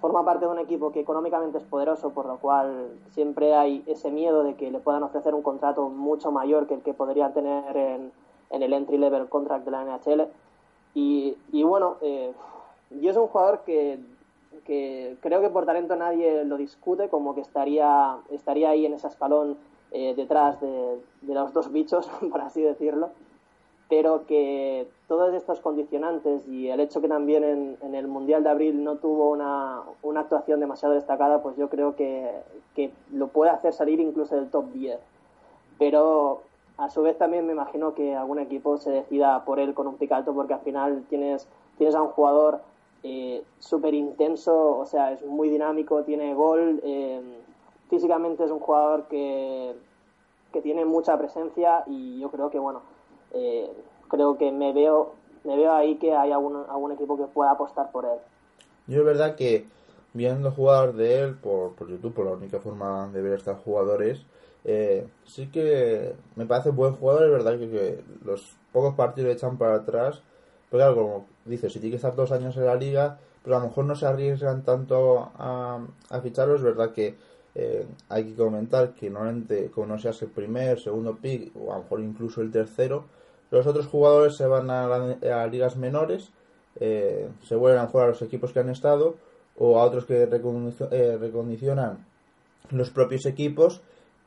forma 0.00 0.24
parte 0.24 0.44
de 0.44 0.52
un 0.52 0.58
equipo 0.58 0.92
que 0.92 1.00
económicamente 1.00 1.58
es 1.58 1.64
poderoso, 1.64 2.10
por 2.10 2.26
lo 2.26 2.38
cual 2.38 2.90
siempre 3.10 3.54
hay 3.54 3.82
ese 3.86 4.10
miedo 4.10 4.44
de 4.44 4.54
que 4.54 4.70
le 4.70 4.78
puedan 4.78 5.02
ofrecer 5.02 5.34
un 5.34 5.42
contrato 5.42 5.88
mucho 5.88 6.30
mayor 6.30 6.66
que 6.66 6.74
el 6.74 6.82
que 6.82 6.94
podría 6.94 7.32
tener 7.32 7.76
en, 7.76 8.12
en 8.50 8.62
el 8.62 8.72
entry 8.72 8.98
level 8.98 9.28
contract 9.28 9.64
de 9.64 9.70
la 9.70 9.84
NHL. 9.84 10.28
Y, 10.94 11.36
y 11.52 11.62
bueno, 11.64 11.96
eh, 12.00 12.32
yo 12.90 13.10
es 13.10 13.16
un 13.16 13.26
jugador 13.26 13.62
que, 13.64 13.98
que, 14.64 15.16
creo 15.20 15.40
que 15.40 15.50
por 15.50 15.66
talento 15.66 15.96
nadie 15.96 16.44
lo 16.44 16.56
discute, 16.56 17.08
como 17.08 17.34
que 17.34 17.40
estaría, 17.40 18.16
estaría 18.30 18.70
ahí 18.70 18.86
en 18.86 18.94
ese 18.94 19.08
escalón 19.08 19.56
eh, 19.90 20.14
detrás 20.14 20.60
de, 20.60 21.00
de 21.22 21.34
los 21.34 21.52
dos 21.52 21.72
bichos, 21.72 22.08
por 22.30 22.40
así 22.40 22.62
decirlo 22.62 23.10
pero 23.88 24.26
que 24.26 24.86
todos 25.06 25.34
estos 25.34 25.60
condicionantes 25.60 26.46
y 26.46 26.68
el 26.68 26.80
hecho 26.80 27.00
que 27.00 27.08
también 27.08 27.42
en, 27.42 27.78
en 27.80 27.94
el 27.94 28.06
Mundial 28.06 28.42
de 28.44 28.50
Abril 28.50 28.84
no 28.84 28.96
tuvo 28.96 29.30
una, 29.30 29.80
una, 30.02 30.20
actuación 30.20 30.60
demasiado 30.60 30.94
destacada, 30.94 31.42
pues 31.42 31.56
yo 31.56 31.70
creo 31.70 31.96
que, 31.96 32.30
que, 32.74 32.92
lo 33.12 33.28
puede 33.28 33.50
hacer 33.50 33.72
salir 33.72 33.98
incluso 34.00 34.36
del 34.36 34.50
top 34.50 34.66
10. 34.72 34.98
Pero 35.78 36.42
a 36.76 36.90
su 36.90 37.02
vez 37.02 37.16
también 37.16 37.46
me 37.46 37.52
imagino 37.52 37.94
que 37.94 38.14
algún 38.14 38.38
equipo 38.38 38.76
se 38.76 38.90
decida 38.90 39.44
por 39.46 39.58
él 39.58 39.72
con 39.72 39.86
un 39.86 39.96
pick 39.96 40.12
alto 40.12 40.34
porque 40.34 40.54
al 40.54 40.60
final 40.60 41.04
tienes, 41.08 41.48
tienes 41.78 41.94
a 41.94 42.02
un 42.02 42.08
jugador 42.08 42.60
eh, 43.02 43.42
súper 43.58 43.94
intenso, 43.94 44.78
o 44.78 44.86
sea, 44.86 45.12
es 45.12 45.24
muy 45.24 45.48
dinámico, 45.48 46.02
tiene 46.04 46.34
gol, 46.34 46.80
eh, 46.84 47.20
físicamente 47.88 48.44
es 48.44 48.50
un 48.50 48.60
jugador 48.60 49.06
que, 49.08 49.74
que 50.52 50.60
tiene 50.60 50.84
mucha 50.84 51.16
presencia 51.18 51.84
y 51.86 52.20
yo 52.20 52.30
creo 52.30 52.50
que, 52.50 52.58
bueno, 52.58 52.82
eh, 53.32 53.70
creo 54.08 54.36
que 54.38 54.50
me 54.52 54.72
veo 54.72 55.18
me 55.44 55.56
veo 55.56 55.72
ahí 55.72 55.96
que 55.96 56.14
hay 56.14 56.32
algún, 56.32 56.56
algún 56.68 56.92
equipo 56.92 57.16
que 57.16 57.24
pueda 57.24 57.52
apostar 57.52 57.90
por 57.90 58.04
él. 58.04 58.18
Yo 58.86 59.00
es 59.00 59.04
verdad 59.04 59.34
que 59.34 59.66
viendo 60.12 60.50
jugar 60.50 60.94
de 60.94 61.20
él 61.20 61.36
por, 61.36 61.74
por 61.74 61.88
YouTube, 61.88 62.14
por 62.14 62.26
la 62.26 62.32
única 62.32 62.60
forma 62.60 63.08
de 63.08 63.22
ver 63.22 63.32
a 63.32 63.36
estos 63.36 63.58
jugadores, 63.58 64.26
eh, 64.64 65.06
sí 65.24 65.50
que 65.50 66.14
me 66.36 66.46
parece 66.46 66.70
buen 66.70 66.96
jugador, 66.96 67.24
es 67.24 67.30
verdad 67.30 67.58
que, 67.58 67.70
que 67.70 68.04
los 68.24 68.56
pocos 68.72 68.94
partidos 68.94 69.28
le 69.28 69.34
echan 69.34 69.56
para 69.56 69.76
atrás, 69.76 70.22
pero 70.70 70.82
claro, 70.82 70.94
como 70.94 71.26
dice, 71.48 71.68
si 71.70 71.78
tiene 71.80 71.90
que 71.92 71.96
estar 71.96 72.14
dos 72.14 72.32
años 72.32 72.56
en 72.56 72.66
la 72.66 72.74
liga, 72.74 73.18
pero 73.42 73.56
a 73.56 73.60
lo 73.60 73.66
mejor 73.68 73.84
no 73.86 73.96
se 73.96 74.06
arriesgan 74.06 74.62
tanto 74.62 75.30
a, 75.38 75.80
a 76.10 76.20
ficharlo, 76.20 76.56
es 76.56 76.62
verdad 76.62 76.92
que 76.92 77.14
eh, 77.54 77.86
hay 78.08 78.24
que 78.24 78.34
comentar 78.34 78.92
que 78.94 79.10
normalmente, 79.10 79.70
como 79.70 79.86
no 79.88 79.98
seas 79.98 80.20
el 80.22 80.28
primer, 80.28 80.78
segundo 80.80 81.16
pick, 81.16 81.52
o 81.56 81.72
a 81.72 81.76
lo 81.76 81.82
mejor 81.82 82.00
incluso 82.00 82.40
el 82.42 82.50
tercero, 82.52 83.04
los 83.50 83.66
otros 83.66 83.86
jugadores 83.86 84.36
se 84.36 84.46
van 84.46 84.70
a, 84.70 84.86
la- 84.86 85.46
ligas 85.46 85.76
menores, 85.76 86.30
eh, 86.80 87.28
se 87.44 87.56
vuelven 87.56 87.80
a 87.80 87.86
jugar 87.86 88.06
a 88.06 88.10
los 88.10 88.22
equipos 88.22 88.52
que 88.52 88.60
han 88.60 88.68
estado, 88.68 89.16
o 89.56 89.78
a 89.80 89.84
otros 89.84 90.04
que 90.04 90.26
recondicio- 90.26 90.88
eh, 90.92 91.16
recondicionan 91.18 92.04
los 92.70 92.90
propios 92.90 93.24
equipos, 93.26 93.80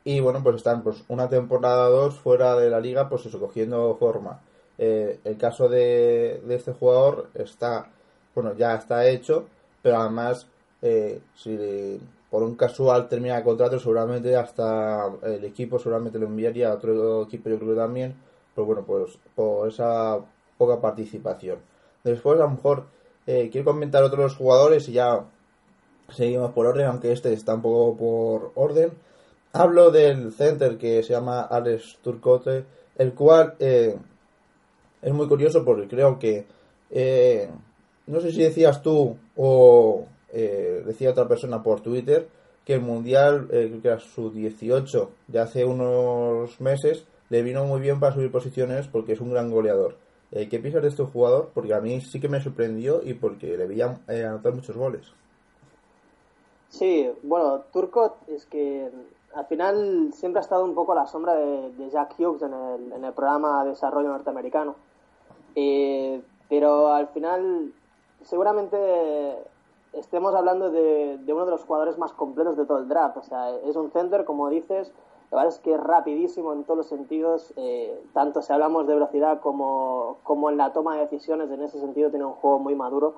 y 0.04 0.18
bueno, 0.20 0.42
pues 0.42 0.56
están 0.56 0.82
pues 0.82 1.04
una 1.08 1.28
temporada 1.28 1.88
o 1.88 1.92
dos 1.92 2.14
fuera 2.18 2.56
de 2.56 2.68
la 2.70 2.80
liga, 2.80 3.08
pues 3.08 3.24
eso, 3.26 3.38
cogiendo 3.38 3.94
forma. 4.00 4.40
Eh, 4.84 5.20
el 5.22 5.36
caso 5.36 5.68
de, 5.68 6.42
este 6.48 6.72
jugador 6.72 7.28
está, 7.34 7.86
bueno, 8.34 8.52
ya 8.56 8.74
está 8.74 9.06
hecho, 9.06 9.46
pero 9.80 9.98
además, 9.98 10.48
eh, 10.82 11.20
si 11.36 12.00
por 12.28 12.42
un 12.42 12.56
casual 12.56 13.08
termina 13.08 13.38
el 13.38 13.44
contrato, 13.44 13.78
seguramente 13.78 14.34
hasta 14.34 15.08
el 15.22 15.44
equipo 15.44 15.78
seguramente 15.78 16.18
lo 16.18 16.26
enviaría 16.26 16.70
a 16.70 16.74
otro 16.74 17.22
equipo, 17.22 17.48
yo 17.48 17.58
creo 17.60 17.70
que 17.70 17.76
también, 17.76 18.16
pero 18.56 18.66
bueno, 18.66 18.82
pues 18.82 19.16
por 19.36 19.68
esa 19.68 20.18
poca 20.58 20.80
participación. 20.80 21.58
Después, 22.02 22.40
a 22.40 22.42
lo 22.42 22.50
mejor, 22.50 22.86
eh, 23.28 23.50
quiero 23.52 23.66
comentar 23.66 24.02
otros 24.02 24.34
jugadores 24.34 24.88
y 24.88 24.94
ya 24.94 25.24
seguimos 26.08 26.50
por 26.50 26.66
orden, 26.66 26.86
aunque 26.86 27.12
este 27.12 27.32
está 27.32 27.54
un 27.54 27.62
poco 27.62 27.96
por 27.96 28.52
orden. 28.56 28.90
Hablo 29.52 29.92
del 29.92 30.32
center 30.32 30.76
que 30.76 31.04
se 31.04 31.12
llama 31.12 31.42
Alex 31.42 31.98
Turcote, 32.02 32.64
el 32.98 33.14
cual 33.14 33.54
eh, 33.60 33.96
es 35.02 35.12
muy 35.12 35.28
curioso 35.28 35.64
porque 35.64 35.88
creo 35.88 36.18
que, 36.18 36.46
eh, 36.90 37.50
no 38.06 38.20
sé 38.20 38.32
si 38.32 38.42
decías 38.42 38.82
tú 38.82 39.16
o 39.36 40.06
eh, 40.32 40.82
decía 40.86 41.10
otra 41.10 41.28
persona 41.28 41.62
por 41.62 41.80
Twitter, 41.80 42.28
que 42.64 42.74
el 42.74 42.80
Mundial, 42.80 43.48
eh, 43.50 43.78
que 43.82 43.88
era 43.88 43.98
su 43.98 44.30
18 44.30 45.10
de 45.26 45.38
hace 45.40 45.64
unos 45.64 46.60
meses, 46.60 47.04
le 47.28 47.42
vino 47.42 47.64
muy 47.64 47.80
bien 47.80 47.98
para 47.98 48.12
subir 48.12 48.30
posiciones 48.30 48.88
porque 48.88 49.12
es 49.12 49.20
un 49.20 49.30
gran 49.30 49.50
goleador. 49.50 49.96
Eh, 50.30 50.48
¿Qué 50.48 50.58
piensas 50.58 50.82
de 50.82 50.88
este 50.88 51.04
jugador? 51.04 51.50
Porque 51.52 51.74
a 51.74 51.80
mí 51.80 52.00
sí 52.00 52.20
que 52.20 52.28
me 52.28 52.40
sorprendió 52.40 53.02
y 53.02 53.14
porque 53.14 53.56
le 53.56 53.66
veía 53.66 53.98
eh, 54.08 54.24
anotar 54.24 54.54
muchos 54.54 54.76
goles. 54.76 55.12
Sí, 56.68 57.10
bueno, 57.22 57.64
Turcot 57.72 58.16
es 58.28 58.46
que 58.46 58.90
al 59.34 59.46
final 59.46 60.10
siempre 60.14 60.40
ha 60.40 60.42
estado 60.42 60.64
un 60.64 60.74
poco 60.74 60.92
a 60.92 60.96
la 60.96 61.06
sombra 61.06 61.34
de, 61.34 61.72
de 61.72 61.90
Jack 61.90 62.18
Hughes 62.18 62.42
en 62.42 62.54
el, 62.54 62.92
en 62.92 63.04
el 63.04 63.12
programa 63.12 63.64
de 63.64 63.70
desarrollo 63.70 64.08
norteamericano. 64.08 64.76
Eh, 65.54 66.22
pero 66.48 66.88
al 66.88 67.08
final, 67.08 67.72
seguramente 68.22 68.76
estemos 69.92 70.34
hablando 70.34 70.70
de, 70.70 71.18
uno 71.28 71.44
de 71.44 71.50
los 71.50 71.64
jugadores 71.64 71.98
más 71.98 72.12
completos 72.12 72.56
de 72.56 72.66
todo 72.66 72.78
el 72.78 72.88
draft. 72.88 73.16
O 73.16 73.22
sea, 73.22 73.50
es 73.50 73.76
un 73.76 73.90
center, 73.90 74.24
como 74.24 74.48
dices, 74.48 74.92
la 75.30 75.38
verdad 75.38 75.54
es 75.54 75.60
que 75.60 75.74
es 75.74 75.80
rapidísimo 75.80 76.52
en 76.52 76.64
todos 76.64 76.78
los 76.78 76.86
sentidos, 76.86 77.52
eh, 77.56 78.04
tanto 78.12 78.42
si 78.42 78.52
hablamos 78.52 78.86
de 78.86 78.94
velocidad 78.94 79.40
como, 79.40 80.18
como 80.24 80.50
en 80.50 80.58
la 80.58 80.72
toma 80.72 80.96
de 80.96 81.02
decisiones, 81.02 81.50
en 81.50 81.62
ese 81.62 81.80
sentido 81.80 82.10
tiene 82.10 82.24
un 82.26 82.34
juego 82.34 82.58
muy 82.58 82.74
maduro. 82.74 83.14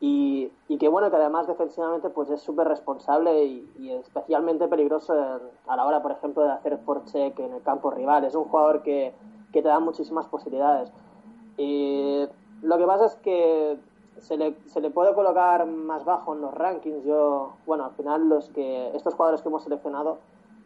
Y, 0.00 0.50
que 0.78 0.88
bueno, 0.88 1.08
que 1.08 1.16
además 1.16 1.46
defensivamente 1.46 2.10
pues 2.10 2.28
es 2.28 2.42
súper 2.42 2.68
responsable 2.68 3.44
y, 3.44 3.90
especialmente 3.90 4.68
peligroso 4.68 5.14
en- 5.14 5.40
a 5.66 5.76
la 5.76 5.86
hora, 5.86 6.02
por 6.02 6.10
ejemplo, 6.10 6.42
de 6.42 6.50
hacer 6.50 6.76
forecheck 6.78 7.38
en 7.38 7.54
el 7.54 7.62
campo 7.62 7.90
rival. 7.90 8.24
Es 8.24 8.34
un 8.34 8.44
jugador 8.44 8.82
que 8.82 9.14
te 9.52 9.62
da 9.62 9.78
muchísimas 9.78 10.26
posibilidades. 10.26 10.92
Y 11.56 12.26
lo 12.62 12.78
que 12.78 12.86
pasa 12.86 13.06
es 13.06 13.14
que 13.16 13.78
se 14.20 14.36
le, 14.36 14.54
se 14.66 14.80
le 14.80 14.90
puede 14.90 15.14
colocar 15.14 15.66
más 15.66 16.04
bajo 16.04 16.34
en 16.34 16.40
los 16.40 16.54
rankings. 16.54 17.04
Yo, 17.04 17.52
bueno, 17.66 17.84
al 17.84 17.92
final 17.92 18.28
los 18.28 18.48
que 18.50 18.90
estos 18.94 19.14
jugadores 19.14 19.42
que 19.42 19.48
hemos 19.48 19.64
seleccionado 19.64 20.18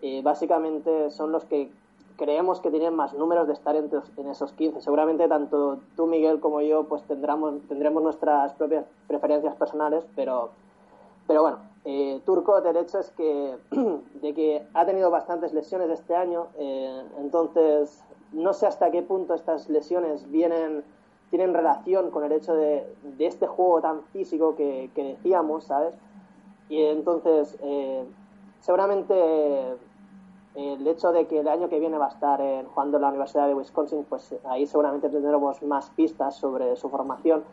eh, 0.03 0.23
básicamente 0.23 1.11
son 1.11 1.33
los 1.33 1.45
que 1.45 1.71
creemos 2.17 2.61
que 2.61 2.71
tienen 2.71 2.95
más 2.95 3.15
números 3.15 3.47
de 3.47 3.55
estar 3.55 3.77
entre, 3.77 4.01
en 4.17 4.29
esos 4.29 4.53
15. 4.53 4.81
Seguramente 4.81 5.27
tanto 5.29 5.79
tú, 5.97 6.07
Miguel, 6.07 6.41
como 6.41 6.61
yo, 6.61 6.85
pues 6.85 7.03
tendremos, 7.05 7.55
tendremos 7.69 8.03
nuestras 8.03 8.53
propias 8.55 8.85
preferencias 9.07 9.55
personales, 9.55 10.05
pero, 10.15 10.51
pero 11.27 11.43
bueno, 11.43 11.59
eh, 11.85 12.21
Turco, 12.27 12.59
el 12.59 12.77
hecho 12.77 12.99
es 12.99 13.11
que, 13.13 13.57
de 14.21 14.35
que 14.35 14.67
ha 14.75 14.85
tenido 14.85 15.11
bastantes 15.11 15.53
lesiones 15.55 15.91
este 15.91 16.15
año, 16.15 16.49
eh, 16.59 17.03
entonces 17.19 18.05
no 18.33 18.53
sé 18.53 18.67
hasta 18.67 18.91
qué 18.91 19.03
punto 19.03 19.35
estas 19.35 19.69
lesiones 19.69 20.31
vienen 20.31 20.85
tienen 21.31 21.55
relación 21.55 22.11
con 22.11 22.25
el 22.25 22.33
hecho 22.33 22.55
de, 22.55 22.87
este 23.19 23.47
juego 23.47 23.81
tan 23.81 24.03
físico 24.05 24.55
que, 24.57 24.91
decíamos, 24.95 25.65
¿sabes? 25.65 25.95
Y 26.69 26.83
entonces, 26.83 27.57
eh, 27.63 28.05
seguramente 28.61 29.15
eh, 29.15 29.77
el 30.55 30.87
hecho 30.87 31.13
de 31.13 31.27
que 31.27 31.41
el 31.41 31.49
año 31.49 31.69
que 31.69 31.79
viene 31.79 31.99
va 31.99 32.07
a 32.07 32.11
estar 32.11 32.41
en, 32.41 32.67
jugando 32.67 32.97
en 32.97 33.03
la 33.03 33.09
Universidad 33.09 33.47
de 33.47 33.55
Wisconsin, 33.55 34.05
pues 34.09 34.35
ahí 34.45 34.67
seguramente 34.67 35.09
tendremos 35.09 35.63
más 35.63 35.91
pistas 35.91 36.37
sobre 36.37 36.77
su 36.77 36.89
formación. 36.89 37.45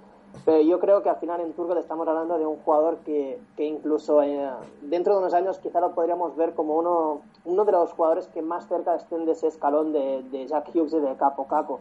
Pero 0.43 0.61
yo 0.61 0.79
creo 0.79 1.01
que 1.01 1.09
al 1.09 1.17
final 1.17 1.39
en 1.41 1.53
Turco 1.53 1.77
estamos 1.77 2.07
hablando 2.07 2.37
de 2.37 2.45
un 2.45 2.57
jugador 2.57 2.97
que, 3.05 3.39
que 3.55 3.65
incluso 3.65 4.21
eh, 4.21 4.49
dentro 4.81 5.13
de 5.13 5.19
unos 5.19 5.33
años 5.33 5.59
quizá 5.59 5.79
lo 5.79 5.93
podríamos 5.93 6.35
ver 6.35 6.53
como 6.53 6.75
uno, 6.77 7.21
uno 7.45 7.65
de 7.65 7.71
los 7.71 7.91
jugadores 7.91 8.27
que 8.27 8.41
más 8.41 8.67
cerca 8.67 8.95
estén 8.95 9.25
de 9.25 9.31
ese 9.31 9.47
escalón 9.47 9.93
de, 9.93 10.23
de 10.31 10.47
Jack 10.47 10.69
Hughes 10.73 10.93
y 10.93 10.99
de 10.99 11.15
Capo 11.15 11.47
Caco. 11.47 11.79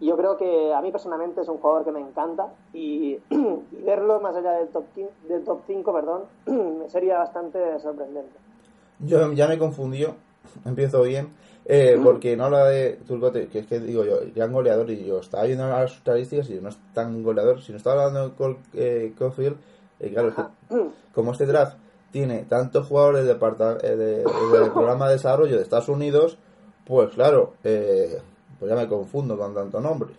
Yo 0.00 0.16
creo 0.16 0.36
que 0.36 0.74
a 0.74 0.82
mí 0.82 0.92
personalmente 0.92 1.40
es 1.40 1.48
un 1.48 1.56
jugador 1.56 1.84
que 1.84 1.92
me 1.92 2.00
encanta 2.00 2.48
y, 2.74 3.18
verlo 3.84 4.20
más 4.20 4.36
allá 4.36 4.52
del 4.52 4.68
top, 4.68 4.84
15 4.94 5.12
del 5.28 5.44
top 5.44 5.60
5 5.66 5.92
perdón, 5.92 6.22
sería 6.88 7.18
bastante 7.18 7.78
sorprendente. 7.80 8.32
Yo 9.00 9.32
ya 9.32 9.48
me 9.48 9.58
confundió, 9.58 10.14
empiezo 10.64 11.02
bien, 11.02 11.30
eh, 11.68 11.98
porque 12.02 12.36
no 12.36 12.44
habla 12.44 12.64
de 12.66 12.98
Turcote, 13.06 13.48
que 13.48 13.60
es 13.60 13.66
que 13.66 13.80
digo 13.80 14.04
yo, 14.04 14.18
gran 14.34 14.52
goleador, 14.52 14.88
y 14.90 15.04
yo 15.04 15.20
estaba 15.20 15.44
viendo 15.44 15.68
las 15.68 15.92
estadísticas 15.92 16.48
y 16.50 16.54
no 16.60 16.68
es 16.68 16.78
tan 16.94 17.22
goleador, 17.22 17.60
si 17.62 17.72
no 17.72 17.78
estaba 17.78 18.04
hablando 18.04 18.28
de 18.30 18.34
Col, 18.36 18.58
eh, 18.74 19.12
Caulfield, 19.18 19.56
eh, 20.00 20.10
claro, 20.12 20.28
es 20.28 20.34
que 20.34 20.42
como 21.14 21.32
este 21.32 21.46
draft 21.46 21.76
tiene 22.12 22.44
tantos 22.44 22.86
jugadores 22.86 23.24
del 23.26 23.36
eh, 23.82 23.96
de- 23.96 24.24
del 24.58 24.70
programa 24.72 25.06
de 25.08 25.14
desarrollo 25.14 25.56
de 25.56 25.62
Estados 25.62 25.88
Unidos, 25.88 26.38
pues 26.86 27.10
claro, 27.10 27.54
eh, 27.64 28.18
pues 28.60 28.70
ya 28.70 28.76
me 28.76 28.86
confundo 28.88 29.36
con 29.36 29.52
tanto 29.54 29.80
nombre. 29.80 30.10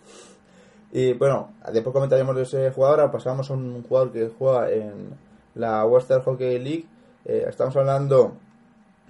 Y 0.92 1.14
bueno, 1.14 1.54
después 1.72 1.94
comentaremos 1.94 2.36
de 2.36 2.44
ese 2.44 2.72
jugador, 2.72 3.00
ahora 3.02 3.12
pasamos 3.12 3.50
a 3.50 3.54
un 3.54 3.84
jugador 3.84 4.12
que 4.12 4.30
juega 4.38 4.72
en 4.72 5.10
la 5.56 5.86
Western 5.86 6.22
Hockey 6.24 6.60
League, 6.60 6.86
eh, 7.26 7.46
estamos 7.48 7.76
hablando 7.78 8.34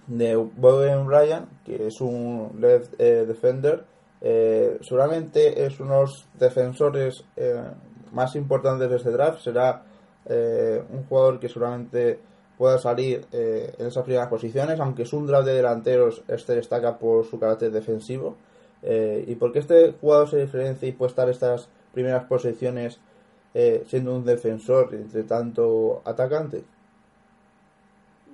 de 0.07 0.35
Bowen 0.35 1.09
Ryan, 1.09 1.47
que 1.65 1.87
es 1.87 2.01
un 2.01 2.57
left 2.59 2.99
eh, 2.99 3.25
defender. 3.27 3.83
Eh, 4.21 4.77
seguramente 4.81 5.65
es 5.65 5.79
uno 5.79 5.93
de 5.93 6.01
los 6.01 6.25
defensores 6.39 7.23
eh, 7.35 7.61
más 8.13 8.35
importantes 8.35 8.89
de 8.89 8.95
este 8.95 9.11
draft. 9.11 9.41
Será 9.41 9.83
un 10.29 11.05
jugador 11.07 11.39
que 11.39 11.47
seguramente 11.47 12.19
pueda 12.57 12.77
salir 12.79 13.25
en 13.31 13.87
esas 13.87 14.03
primeras 14.03 14.27
posiciones, 14.27 14.77
aunque 14.77 15.03
es 15.03 15.13
un 15.13 15.25
draft 15.25 15.45
de 15.45 15.53
delanteros, 15.53 16.21
este 16.27 16.53
destaca 16.55 16.97
por 16.97 17.23
su 17.25 17.39
carácter 17.39 17.71
defensivo. 17.71 18.35
¿Y 18.83 19.35
por 19.35 19.53
qué 19.53 19.59
este 19.59 19.93
jugador 19.93 20.29
se 20.29 20.41
diferencia 20.41 20.85
y 20.85 20.91
puede 20.91 21.11
estar 21.11 21.29
estas 21.29 21.69
primeras 21.93 22.25
posiciones 22.25 22.99
siendo 23.85 24.17
un 24.17 24.25
defensor 24.25 24.93
entre 24.95 25.23
tanto 25.23 26.01
atacante? 26.03 26.65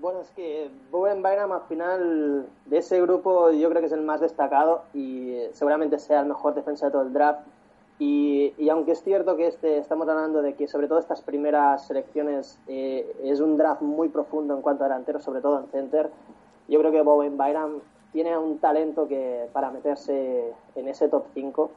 Bueno, 0.04 0.20
es 0.20 0.32
que 0.32 0.70
Bowen 0.92 1.24
Bynum 1.24 1.54
al 1.54 1.62
final 1.62 2.46
de 2.66 2.78
ese 2.78 3.02
grupo 3.02 3.52
yo 3.52 3.70
creo 3.70 3.80
que 3.80 3.88
es 3.88 3.94
el 3.94 4.02
más 4.02 4.20
destacado 4.20 4.82
y 4.94 5.38
seguramente 5.54 5.98
sea 5.98 6.20
el 6.20 6.26
mejor 6.26 6.56
defensa 6.56 6.88
de 6.88 6.92
todo 6.92 7.04
el 7.04 7.14
draft. 7.14 7.48
Y, 8.00 8.54
y 8.58 8.68
aunque 8.68 8.92
es 8.92 9.02
cierto 9.02 9.38
que 9.38 9.48
este, 9.48 9.78
estamos 9.78 10.10
hablando 10.10 10.42
de 10.42 10.56
que 10.56 10.68
sobre 10.68 10.90
todo 10.90 11.00
estas 11.00 11.22
primeras 11.22 11.88
selecciones 11.88 12.60
eh, 12.68 13.16
es 13.24 13.40
un 13.40 13.56
draft 13.56 13.82
muy 13.82 14.10
profundo 14.10 14.54
en 14.54 14.62
cuanto 14.62 14.84
a 14.84 14.90
delanteros, 14.90 15.24
sobre 15.24 15.40
todo 15.40 15.58
en 15.62 15.68
center, 15.68 16.10
yo 16.68 16.80
creo 16.80 16.92
que 16.92 17.02
Bowen 17.02 17.38
Bynum 17.38 17.80
tiene 18.12 18.38
un 18.38 18.60
talento 18.60 19.08
que 19.08 19.48
para 19.54 19.72
meterse 19.72 20.52
en 20.76 20.88
ese 20.90 21.08
top 21.08 21.28
5 21.34 21.72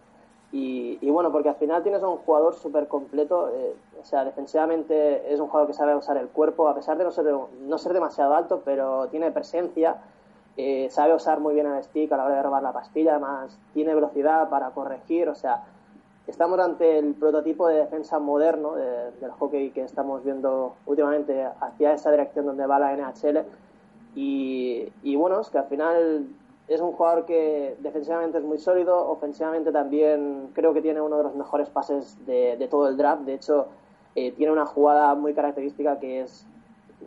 y, 0.53 0.99
y 1.01 1.11
bueno, 1.11 1.33
porque 1.33 1.49
al 1.49 1.57
final 1.57 1.83
tienes 1.83 2.03
a 2.03 2.09
un 2.09 2.19
jugador 2.19 2.55
súper 2.55 2.87
completo, 2.87 3.51
eh, 3.53 3.75
o 4.01 4.05
sea, 4.05 4.25
defensivamente 4.25 5.33
es 5.33 5.41
un 5.41 5.49
jugador 5.49 5.69
que 5.69 5.75
sabe 5.75 5.97
usar 5.97 6.17
el 6.17 6.29
cuerpo, 6.29 6.69
a 6.69 6.75
pesar 6.75 6.97
de 6.97 7.05
no 7.05 7.11
ser, 7.11 7.27
no 7.63 7.79
ser 7.79 7.93
demasiado 7.93 8.35
alto, 8.35 8.63
pero 8.65 9.09
tiene 9.09 9.31
presencia, 9.33 9.97
eh, 10.57 10.89
sabe 10.91 11.15
usar 11.15 11.41
muy 11.41 11.55
bien 11.55 11.67
el 11.67 11.83
stick 11.83 12.13
a 12.13 12.17
la 12.17 12.25
hora 12.25 12.37
de 12.37 12.43
robar 12.43 12.63
la 12.63 12.73
pastilla, 12.73 13.13
además 13.13 13.59
tiene 13.75 13.95
velocidad 13.95 14.49
para 14.49 14.71
corregir, 14.71 15.29
o 15.29 15.35
sea, 15.35 15.65
estamos 16.27 16.59
ante 16.61 16.99
el 16.99 17.15
prototipo 17.15 17.69
de 17.69 17.79
defensa 17.79 18.19
moderno 18.19 18.75
del 18.75 19.31
hockey 19.39 19.71
que 19.71 19.83
estamos 19.83 20.25
viendo 20.25 20.75
últimamente 20.87 21.47
hacia 21.61 21.93
esa 21.93 22.11
dirección 22.11 22.47
donde 22.47 22.67
va 22.67 22.79
la 22.79 22.97
NHL. 22.97 23.45
Y, 24.17 24.89
y 25.03 25.15
bueno, 25.15 25.41
es 25.41 25.51
que 25.51 25.59
al 25.59 25.67
final 25.67 26.27
es 26.69 26.81
un 26.81 26.93
jugador 26.93 27.27
que 27.27 27.77
defensivamente 27.81 28.39
es 28.39 28.45
muy 28.45 28.59
sólido, 28.59 29.09
ofensivamente 29.09 29.71
también 29.71 30.51
creo 30.53 30.75
que 30.75 30.83
tiene 30.83 31.01
uno 31.01 31.19
de 31.19 31.23
los 31.23 31.35
mejores 31.35 31.69
pases 31.69 32.19
de, 32.27 32.67
todo 32.71 32.89
el 32.89 32.97
draft. 32.97 33.23
De 33.23 33.35
hecho, 33.35 33.69
eh, 34.15 34.33
tiene 34.33 34.53
una 34.53 34.67
jugada 34.67 35.15
muy 35.15 35.33
característica 35.33 35.99
que 36.01 36.23
es 36.23 36.45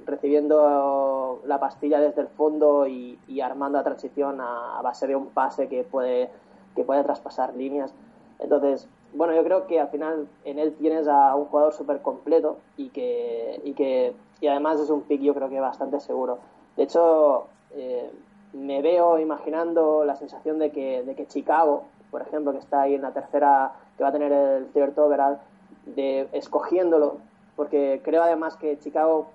recibiendo 0.06 1.42
la 1.46 1.60
pastilla 1.60 2.00
desde 2.00 2.22
el 2.22 2.28
fondo 2.28 2.88
y, 2.88 3.18
armando 3.42 3.78
la 3.78 3.84
transición 3.84 4.39
a, 4.39 4.80
base 4.82 5.08
de 5.08 5.16
un 5.16 5.28
pase 5.28 5.68
que 5.68 5.84
puede, 5.84 6.30
que 6.75 6.84
puede 6.84 7.04
traspasar 7.04 7.56
líneas. 7.56 7.94
Entonces, 8.39 8.88
bueno, 9.13 9.34
yo 9.34 9.44
creo 9.44 9.68
que 9.68 9.80
al 9.80 9.89
final 9.89 10.28
en 10.46 10.60
él 10.60 10.74
tienes 10.75 11.08
a 11.08 11.36
un 11.36 11.46
jugador 11.46 11.74
súper 11.74 12.01
completo 12.01 12.58
y 12.78 12.89
que, 12.89 13.60
y 13.63 13.74
que 13.74 14.13
y 14.42 14.48
además 14.48 14.80
es 14.80 14.89
un 14.89 15.01
pick 15.01 15.22
yo 15.22 15.34
creo 15.34 15.50
que 15.50 15.60
bastante 15.60 16.00
seguro. 16.00 16.39
De 16.78 16.84
hecho, 16.84 17.48
eh, 17.72 18.10
me 18.53 18.82
veo 18.82 19.20
imaginando 19.20 20.03
la 20.06 20.15
sensación 20.15 20.60
de 20.60 20.72
que, 20.72 21.03
de 21.03 21.15
que 21.15 21.27
Chicago, 21.27 21.84
por 22.12 22.22
ejemplo, 22.22 22.51
que 22.51 22.60
está 22.60 22.82
ahí 22.82 22.96
en 22.96 23.01
la 23.01 23.12
tercera, 23.12 23.74
que 23.98 24.03
va 24.03 24.10
a 24.10 24.13
tener 24.13 24.32
el 24.32 24.68
cierto 24.74 25.06
overall, 25.06 25.39
de 25.86 26.27
escogiéndolo, 26.32 27.18
porque 27.56 28.01
creo 28.03 28.24
además 28.24 28.56
que 28.56 28.79
Chicago 28.79 29.27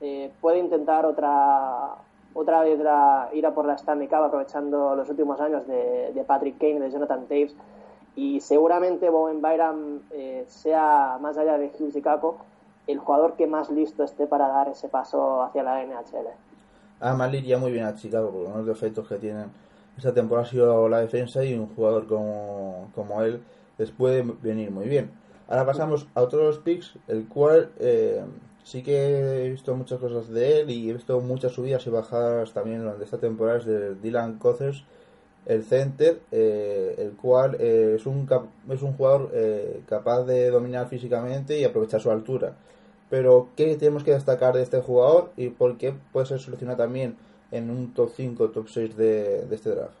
eh, 0.00 0.30
puede 0.40 0.58
intentar 0.58 1.06
otra 1.06 1.96
otra 2.34 2.62
vez 2.62 2.80
ir 3.32 3.46
a 3.46 3.54
por 3.54 3.64
la 3.64 3.74
Stanley 3.74 4.08
Cup 4.08 4.24
aprovechando 4.24 4.96
los 4.96 5.08
últimos 5.08 5.40
años 5.40 5.66
de, 5.68 6.24
Patrick 6.26 6.58
Kane, 6.58 6.80
de 6.80 6.90
Jonathan 6.90 7.26
Taves 7.26 7.54
y 8.16 8.40
seguramente 8.40 9.08
Bowen 9.08 9.40
Byram 9.40 10.00
eh, 10.10 10.44
sea 10.48 11.18
más 11.20 11.38
allá 11.38 11.58
de 11.58 11.70
Hughes 11.78 11.96
y 11.96 12.02
el 12.86 12.98
jugador 12.98 13.34
que 13.34 13.46
más 13.46 13.70
listo 13.70 14.02
esté 14.02 14.26
para 14.26 14.48
dar 14.48 14.68
ese 14.68 14.88
paso 14.88 15.42
hacia 15.42 15.62
la 15.62 15.82
NHL. 15.84 16.28
Además 17.04 17.32
le 17.32 17.38
iría 17.38 17.58
muy 17.58 17.70
bien 17.70 17.84
a 17.84 17.94
Chicago, 17.94 18.30
porque 18.30 18.46
uno 18.46 18.60
de 18.62 18.64
los 18.64 18.80
defectos 18.80 19.06
que 19.06 19.16
tienen 19.16 19.50
esta 19.94 20.14
temporada 20.14 20.46
ha 20.46 20.50
sido 20.50 20.88
la 20.88 21.00
defensa 21.00 21.44
y 21.44 21.52
un 21.52 21.66
jugador 21.74 22.06
como, 22.06 22.90
como 22.94 23.20
él 23.20 23.42
les 23.76 23.90
puede 23.90 24.22
venir 24.40 24.70
muy 24.70 24.88
bien. 24.88 25.10
Ahora 25.46 25.66
pasamos 25.66 26.06
a 26.14 26.22
otros 26.22 26.60
picks, 26.60 26.94
el 27.06 27.28
cual 27.28 27.68
eh, 27.78 28.22
sí 28.62 28.82
que 28.82 29.44
he 29.44 29.50
visto 29.50 29.76
muchas 29.76 29.98
cosas 29.98 30.30
de 30.30 30.60
él 30.62 30.70
y 30.70 30.88
he 30.88 30.94
visto 30.94 31.20
muchas 31.20 31.52
subidas 31.52 31.86
y 31.86 31.90
bajadas 31.90 32.54
también 32.54 32.80
durante 32.80 33.04
esta 33.04 33.18
temporada, 33.18 33.58
es 33.58 33.66
de 33.66 33.96
Dylan 33.96 34.38
Cothers, 34.38 34.82
el 35.44 35.62
center, 35.62 36.22
eh, 36.32 36.94
el 36.96 37.10
cual 37.16 37.58
eh, 37.60 37.96
es, 37.96 38.06
un 38.06 38.26
es 38.70 38.80
un 38.80 38.94
jugador 38.94 39.30
capaz 39.86 40.22
de 40.24 40.48
dominar 40.48 40.88
físicamente 40.88 41.60
y 41.60 41.64
aprovechar 41.64 42.00
su 42.00 42.10
altura. 42.10 42.54
Pero, 43.10 43.48
¿qué 43.56 43.76
tenemos 43.76 44.02
que 44.02 44.12
destacar 44.12 44.54
de 44.54 44.62
este 44.62 44.80
jugador 44.80 45.30
y 45.36 45.50
por 45.50 45.76
qué 45.76 45.94
puede 46.12 46.26
ser 46.26 46.40
solucionado 46.40 46.78
también 46.78 47.16
en 47.50 47.70
un 47.70 47.92
top 47.92 48.10
5, 48.10 48.50
top 48.50 48.68
6 48.68 48.96
de, 48.96 49.54
este 49.54 49.70
draft? 49.70 49.94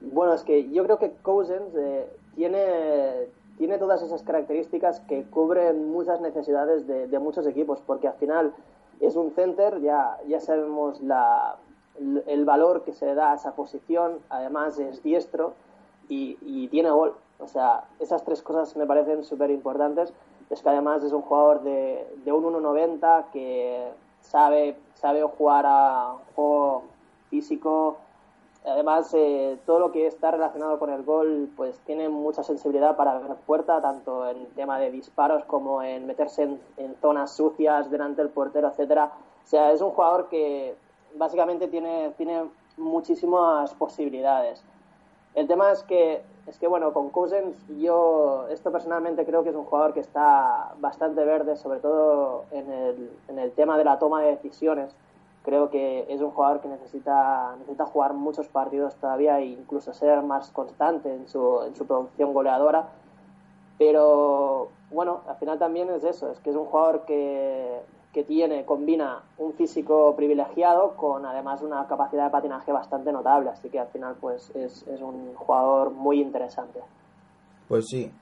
Bueno, 0.00 0.34
es 0.34 0.42
que 0.42 0.70
yo 0.70 0.82
creo 0.84 0.98
que 0.98 1.12
Cousins 1.22 1.74
eh, 1.76 2.08
tiene, 2.34 3.28
tiene 3.58 3.78
todas 3.78 4.02
esas 4.02 4.22
características 4.22 5.00
que 5.00 5.24
cubren 5.24 5.90
muchas 5.90 6.20
necesidades 6.20 6.86
de, 6.86 7.18
muchos 7.18 7.46
equipos, 7.46 7.80
porque 7.86 8.08
al 8.08 8.14
final 8.14 8.52
es 9.00 9.14
un 9.14 9.30
center, 9.32 9.80
ya, 9.80 10.18
ya 10.26 10.40
sabemos 10.40 11.00
la, 11.02 11.56
el 12.26 12.44
valor 12.44 12.82
que 12.82 12.92
se 12.92 13.14
da 13.14 13.32
a 13.32 13.34
esa 13.36 13.54
posición, 13.54 14.18
además 14.28 14.78
es 14.78 15.02
diestro 15.02 15.54
y, 16.08 16.38
y 16.40 16.68
tiene 16.68 16.90
gol. 16.90 17.14
O 17.38 17.46
sea, 17.46 17.84
esas 18.00 18.24
tres 18.24 18.42
cosas 18.42 18.76
me 18.76 18.86
parecen 18.86 19.24
súper 19.24 19.50
importantes 19.50 20.12
es 20.52 20.62
que 20.62 20.68
además 20.68 21.02
es 21.02 21.12
un 21.12 21.22
jugador 21.22 21.62
de, 21.62 22.06
un 22.26 22.44
1.90 22.44 23.30
que 23.32 23.90
sabe, 24.20 24.76
sabe 24.94 25.22
jugar 25.22 25.64
a 25.66 26.16
juego 26.34 26.84
físico. 27.30 27.96
Además, 28.64 29.12
eh, 29.14 29.58
todo 29.66 29.80
lo 29.80 29.90
que 29.90 30.06
está 30.06 30.30
relacionado 30.30 30.78
con 30.78 30.90
el 30.90 31.02
gol, 31.02 31.50
pues 31.56 31.80
tiene 31.80 32.08
mucha 32.08 32.42
sensibilidad 32.42 32.96
para 32.96 33.18
ver 33.18 33.36
puerta, 33.46 33.80
tanto 33.80 34.28
en 34.28 34.46
tema 34.54 34.78
de 34.78 34.90
disparos 34.90 35.44
como 35.46 35.82
en 35.82 36.06
meterse 36.06 36.42
en, 36.76 36.94
zonas 37.00 37.34
sucias 37.34 37.90
delante 37.90 38.22
del 38.22 38.30
portero, 38.30 38.68
etcétera. 38.68 39.10
O 39.44 39.46
sea, 39.48 39.72
es 39.72 39.80
un 39.80 39.90
jugador 39.90 40.28
que 40.28 40.76
básicamente 41.16 41.66
tiene, 41.66 42.12
tiene 42.16 42.44
muchísimas 42.76 43.74
posibilidades. 43.74 44.62
El 45.34 45.46
tema 45.46 45.72
es 45.72 45.82
que 45.82 46.22
es 46.46 46.58
que 46.58 46.66
bueno, 46.66 46.92
con 46.92 47.10
Cousins 47.10 47.56
yo 47.80 48.46
esto 48.50 48.72
personalmente 48.72 49.24
creo 49.24 49.44
que 49.44 49.50
es 49.50 49.54
un 49.54 49.64
jugador 49.64 49.94
que 49.94 50.00
está 50.00 50.74
bastante 50.80 51.24
verde, 51.24 51.56
sobre 51.56 51.78
todo 51.78 52.44
en 52.50 52.70
el, 52.70 53.10
en 53.28 53.38
el 53.38 53.52
tema 53.52 53.78
de 53.78 53.84
la 53.84 53.98
toma 53.98 54.22
de 54.22 54.32
decisiones. 54.32 54.94
Creo 55.44 55.70
que 55.70 56.06
es 56.08 56.20
un 56.20 56.30
jugador 56.30 56.60
que 56.60 56.68
necesita, 56.68 57.54
necesita 57.58 57.86
jugar 57.86 58.14
muchos 58.14 58.48
partidos 58.48 58.94
todavía 58.96 59.38
e 59.38 59.46
incluso 59.46 59.92
ser 59.92 60.22
más 60.22 60.50
constante 60.50 61.12
en 61.12 61.28
su, 61.28 61.62
en 61.62 61.74
su 61.76 61.86
producción 61.86 62.32
goleadora. 62.32 62.88
Pero 63.78 64.68
bueno, 64.90 65.20
al 65.28 65.36
final 65.36 65.58
también 65.58 65.90
es 65.90 66.04
eso, 66.04 66.30
es 66.30 66.38
que 66.40 66.50
es 66.50 66.56
un 66.56 66.66
jugador 66.66 67.04
que 67.04 67.80
que 68.12 68.24
tiene, 68.24 68.64
combina 68.64 69.22
un 69.38 69.54
físico 69.54 70.14
privilegiado 70.14 70.94
con 70.96 71.24
además 71.24 71.62
una 71.62 71.86
capacidad 71.86 72.24
de 72.24 72.30
patinaje 72.30 72.70
bastante 72.70 73.10
notable, 73.10 73.50
así 73.50 73.70
que 73.70 73.80
al 73.80 73.88
final 73.88 74.16
pues 74.20 74.50
es, 74.54 74.84
un 75.00 75.34
jugador 75.34 75.90
muy 75.90 76.20
interesante. 76.20 76.80
Pues 77.68 77.86
sí, 77.88 78.12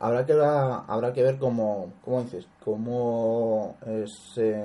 habrá 0.00 0.24
que, 0.24 0.32
habrá 0.32 1.12
que 1.12 1.22
ver 1.22 1.38
cómo, 1.38 1.92
cómo 2.02 2.22
dices, 2.22 2.48
cómo 2.64 3.74
se 4.06 4.64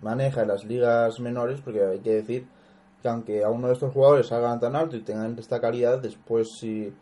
maneja 0.00 0.42
en 0.42 0.48
las 0.48 0.64
ligas 0.64 1.20
menores, 1.20 1.60
porque 1.60 1.84
hay 1.84 2.00
que 2.00 2.14
decir 2.14 2.46
que 3.02 3.08
aunque 3.08 3.44
a 3.44 3.50
uno 3.50 3.68
de 3.68 3.74
estos 3.74 3.92
jugadores 3.92 4.28
salgan 4.28 4.58
tan 4.58 4.74
alto 4.74 4.96
y 4.96 5.02
tengan 5.02 5.38
esta 5.38 5.60
calidad, 5.60 5.98
después 5.98 6.48
si 6.58 6.92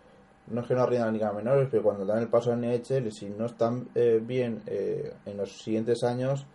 no 0.48 0.60
es 0.60 0.66
que 0.66 0.74
no 0.74 0.86
rindan 0.86 1.08
en 1.08 1.14
ligas 1.14 1.34
menores, 1.34 1.68
pero 1.70 1.82
cuando 1.82 2.04
dan 2.04 2.18
el 2.18 2.28
paso 2.28 2.52
a 2.52 2.56
NHL, 2.56 3.10
si 3.12 3.28
no 3.30 3.46
están 3.46 3.88
eh, 3.94 4.20
bien 4.22 4.62
eh, 4.66 5.12
en 5.24 5.36
los 5.36 5.58
siguientes 5.58 6.02
años, 6.04 6.46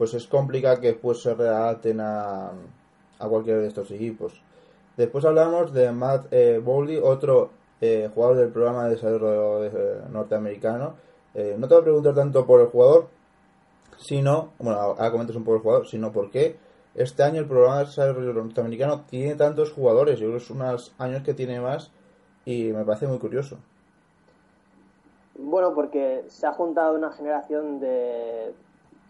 pues 0.00 0.14
es 0.14 0.26
complicado 0.26 0.80
que 0.80 0.92
después 0.92 1.20
se 1.20 1.34
readapten 1.34 2.00
a, 2.00 2.52
a 3.18 3.28
cualquiera 3.28 3.60
de 3.60 3.66
estos 3.66 3.90
equipos. 3.90 4.32
Después 4.96 5.26
hablamos 5.26 5.74
de 5.74 5.92
Matt 5.92 6.32
eh, 6.32 6.58
Bowley, 6.58 6.96
otro 6.96 7.50
eh, 7.82 8.08
jugador 8.14 8.38
del 8.38 8.48
programa 8.48 8.84
de 8.84 8.92
desarrollo 8.92 9.62
eh, 9.66 10.00
norteamericano. 10.10 10.94
Eh, 11.34 11.54
no 11.58 11.68
te 11.68 11.74
voy 11.74 11.82
a 11.82 11.84
preguntar 11.84 12.14
tanto 12.14 12.46
por 12.46 12.62
el 12.62 12.68
jugador, 12.68 13.08
sino, 13.98 14.52
bueno, 14.58 14.80
ahora 14.80 15.10
comentas 15.10 15.36
un 15.36 15.44
poco 15.44 15.56
el 15.56 15.62
jugador, 15.62 15.86
sino 15.86 16.10
por 16.10 16.30
qué 16.30 16.56
este 16.94 17.22
año 17.22 17.40
el 17.40 17.46
programa 17.46 17.80
de 17.80 17.84
desarrollo 17.84 18.32
norteamericano 18.32 19.02
tiene 19.02 19.34
tantos 19.34 19.70
jugadores. 19.70 20.18
Yo 20.18 20.28
creo 20.28 20.38
que 20.38 20.44
es 20.44 20.50
unos 20.50 20.94
años 20.96 21.22
que 21.24 21.34
tiene 21.34 21.60
más 21.60 21.92
y 22.46 22.72
me 22.72 22.86
parece 22.86 23.06
muy 23.06 23.18
curioso. 23.18 23.58
Bueno, 25.38 25.74
porque 25.74 26.24
se 26.28 26.46
ha 26.46 26.52
juntado 26.52 26.94
una 26.94 27.12
generación 27.12 27.80
de 27.80 28.54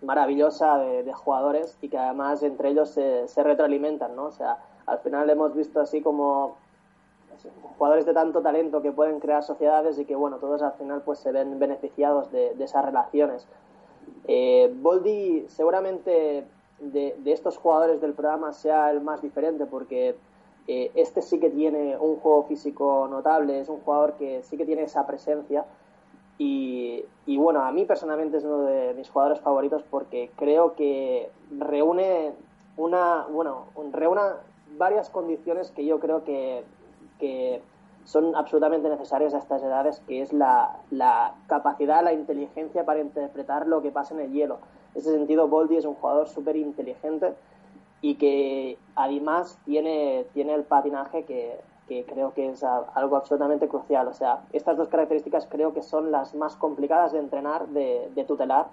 maravillosa 0.03 0.79
de, 0.79 1.13
jugadores 1.13 1.77
y 1.81 1.89
que 1.89 1.99
además 1.99 2.43
entre 2.43 2.71
ellos 2.71 2.91
se, 2.91 3.43
retroalimentan, 3.43 4.17
¿no? 4.17 4.27
O 4.27 4.33
sea, 4.33 4.59
al 4.87 4.99
final 5.01 5.29
hemos 5.31 5.55
visto 5.55 5.81
así 5.81 6.01
como 6.01 6.57
jugadores 7.79 8.05
de 8.07 8.13
tanto 8.13 8.43
talento 8.43 8.83
que 8.83 8.93
pueden 8.93 9.21
crear 9.21 9.43
sociedades 9.43 9.99
y 9.99 10.05
que, 10.05 10.15
bueno, 10.15 10.37
todos 10.39 10.63
al 10.63 10.73
final 10.75 11.03
pues 11.03 11.19
se 11.19 11.33
ven 11.33 11.59
beneficiados 11.59 12.31
de, 12.33 12.53
esas 12.59 12.85
relaciones. 12.85 13.47
Eh, 14.27 14.73
Boldi 14.81 15.47
seguramente 15.49 16.45
de, 16.81 17.17
estos 17.27 17.57
jugadores 17.59 18.01
del 18.01 18.15
programa 18.15 18.53
sea 18.53 18.91
el 18.91 19.01
más 19.01 19.23
diferente 19.23 19.67
porque 19.67 20.17
eh, 20.67 20.91
este 20.95 21.23
sí 21.23 21.41
que 21.41 21.51
tiene 21.51 21.97
un 21.99 22.17
juego 22.17 22.45
físico 22.45 23.09
notable, 23.11 23.61
es 23.61 23.69
un 23.69 23.81
jugador 23.81 24.15
que 24.15 24.43
sí 24.43 24.57
que 24.57 24.67
tiene 24.67 24.83
esa 24.83 25.07
presencia 25.07 25.65
y, 26.43 27.37
bueno, 27.37 27.63
a 27.67 27.71
mí 27.71 27.85
personalmente 27.85 28.39
es 28.39 28.45
uno 28.45 28.63
de 28.63 28.95
mis 28.95 29.11
jugadores 29.11 29.41
favoritos 29.41 29.83
porque 29.91 30.31
creo 30.37 30.75
que 30.75 31.31
reúne 31.59 32.33
una, 32.79 33.27
bueno, 33.31 33.67
reúne 33.93 34.23
varias 34.79 35.11
condiciones 35.11 35.71
que 35.71 35.85
yo 35.85 36.01
creo 36.01 36.25
que, 36.25 36.65
que 37.19 37.61
son 38.05 38.35
absolutamente 38.35 38.89
necesarias 38.89 39.35
a 39.35 39.39
estas 39.39 39.63
edades, 39.63 40.01
que 40.09 40.23
es 40.23 40.33
la, 40.33 40.79
la, 40.91 41.35
capacidad, 41.47 42.03
la 42.03 42.15
inteligencia 42.15 42.87
para 42.87 43.01
interpretar 43.01 43.67
lo 43.67 43.83
que 43.83 43.91
pasa 43.91 44.15
en 44.15 44.21
el 44.21 44.33
hielo. 44.33 44.61
En 44.95 45.03
ese 45.03 45.13
sentido, 45.13 45.47
Boldi 45.47 45.77
es 45.77 45.85
un 45.85 45.95
jugador 45.95 46.27
súper 46.27 46.57
inteligente 46.57 47.35
y 48.01 48.15
que 48.15 48.79
además 48.95 49.59
tiene, 49.67 50.25
tiene 50.33 50.55
el 50.55 50.65
patinaje 50.65 51.25
que, 51.25 51.59
que 51.91 52.05
creo 52.05 52.33
que 52.35 52.49
es 52.49 52.63
algo 52.63 53.17
absolutamente 53.17 53.67
crucial. 53.67 54.07
O 54.07 54.15
sea, 54.15 54.45
estas 54.53 54.77
dos 54.77 54.87
características 54.87 55.49
creo 55.51 55.75
que 55.75 55.83
son 55.83 56.13
las 56.13 56.37
más 56.37 56.55
complicadas 56.55 57.11
de 57.11 57.19
entrenar, 57.19 57.67
de, 57.67 58.25
tutelar 58.29 58.69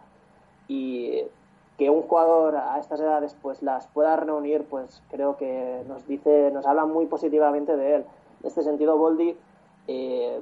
y 0.67 1.23
que 1.80 1.89
un 1.89 2.03
jugador 2.03 2.58
a 2.58 2.77
estas 2.77 2.99
edades 2.99 3.36
pues 3.41 3.63
las 3.63 3.88
pueda 3.88 4.15
reunir, 4.17 4.65
pues 4.65 5.01
creo 5.10 5.36
que 5.36 5.82
nos 5.88 6.06
dice, 6.06 6.51
nos 6.53 6.67
habla 6.67 6.86
muy 6.86 7.08
positivamente 7.08 7.75
de 7.75 7.95
él. 7.95 8.06
En 8.43 8.47
este 8.49 8.62
sentido, 8.62 8.95
Boldi, 8.97 9.36
eh, 9.88 10.39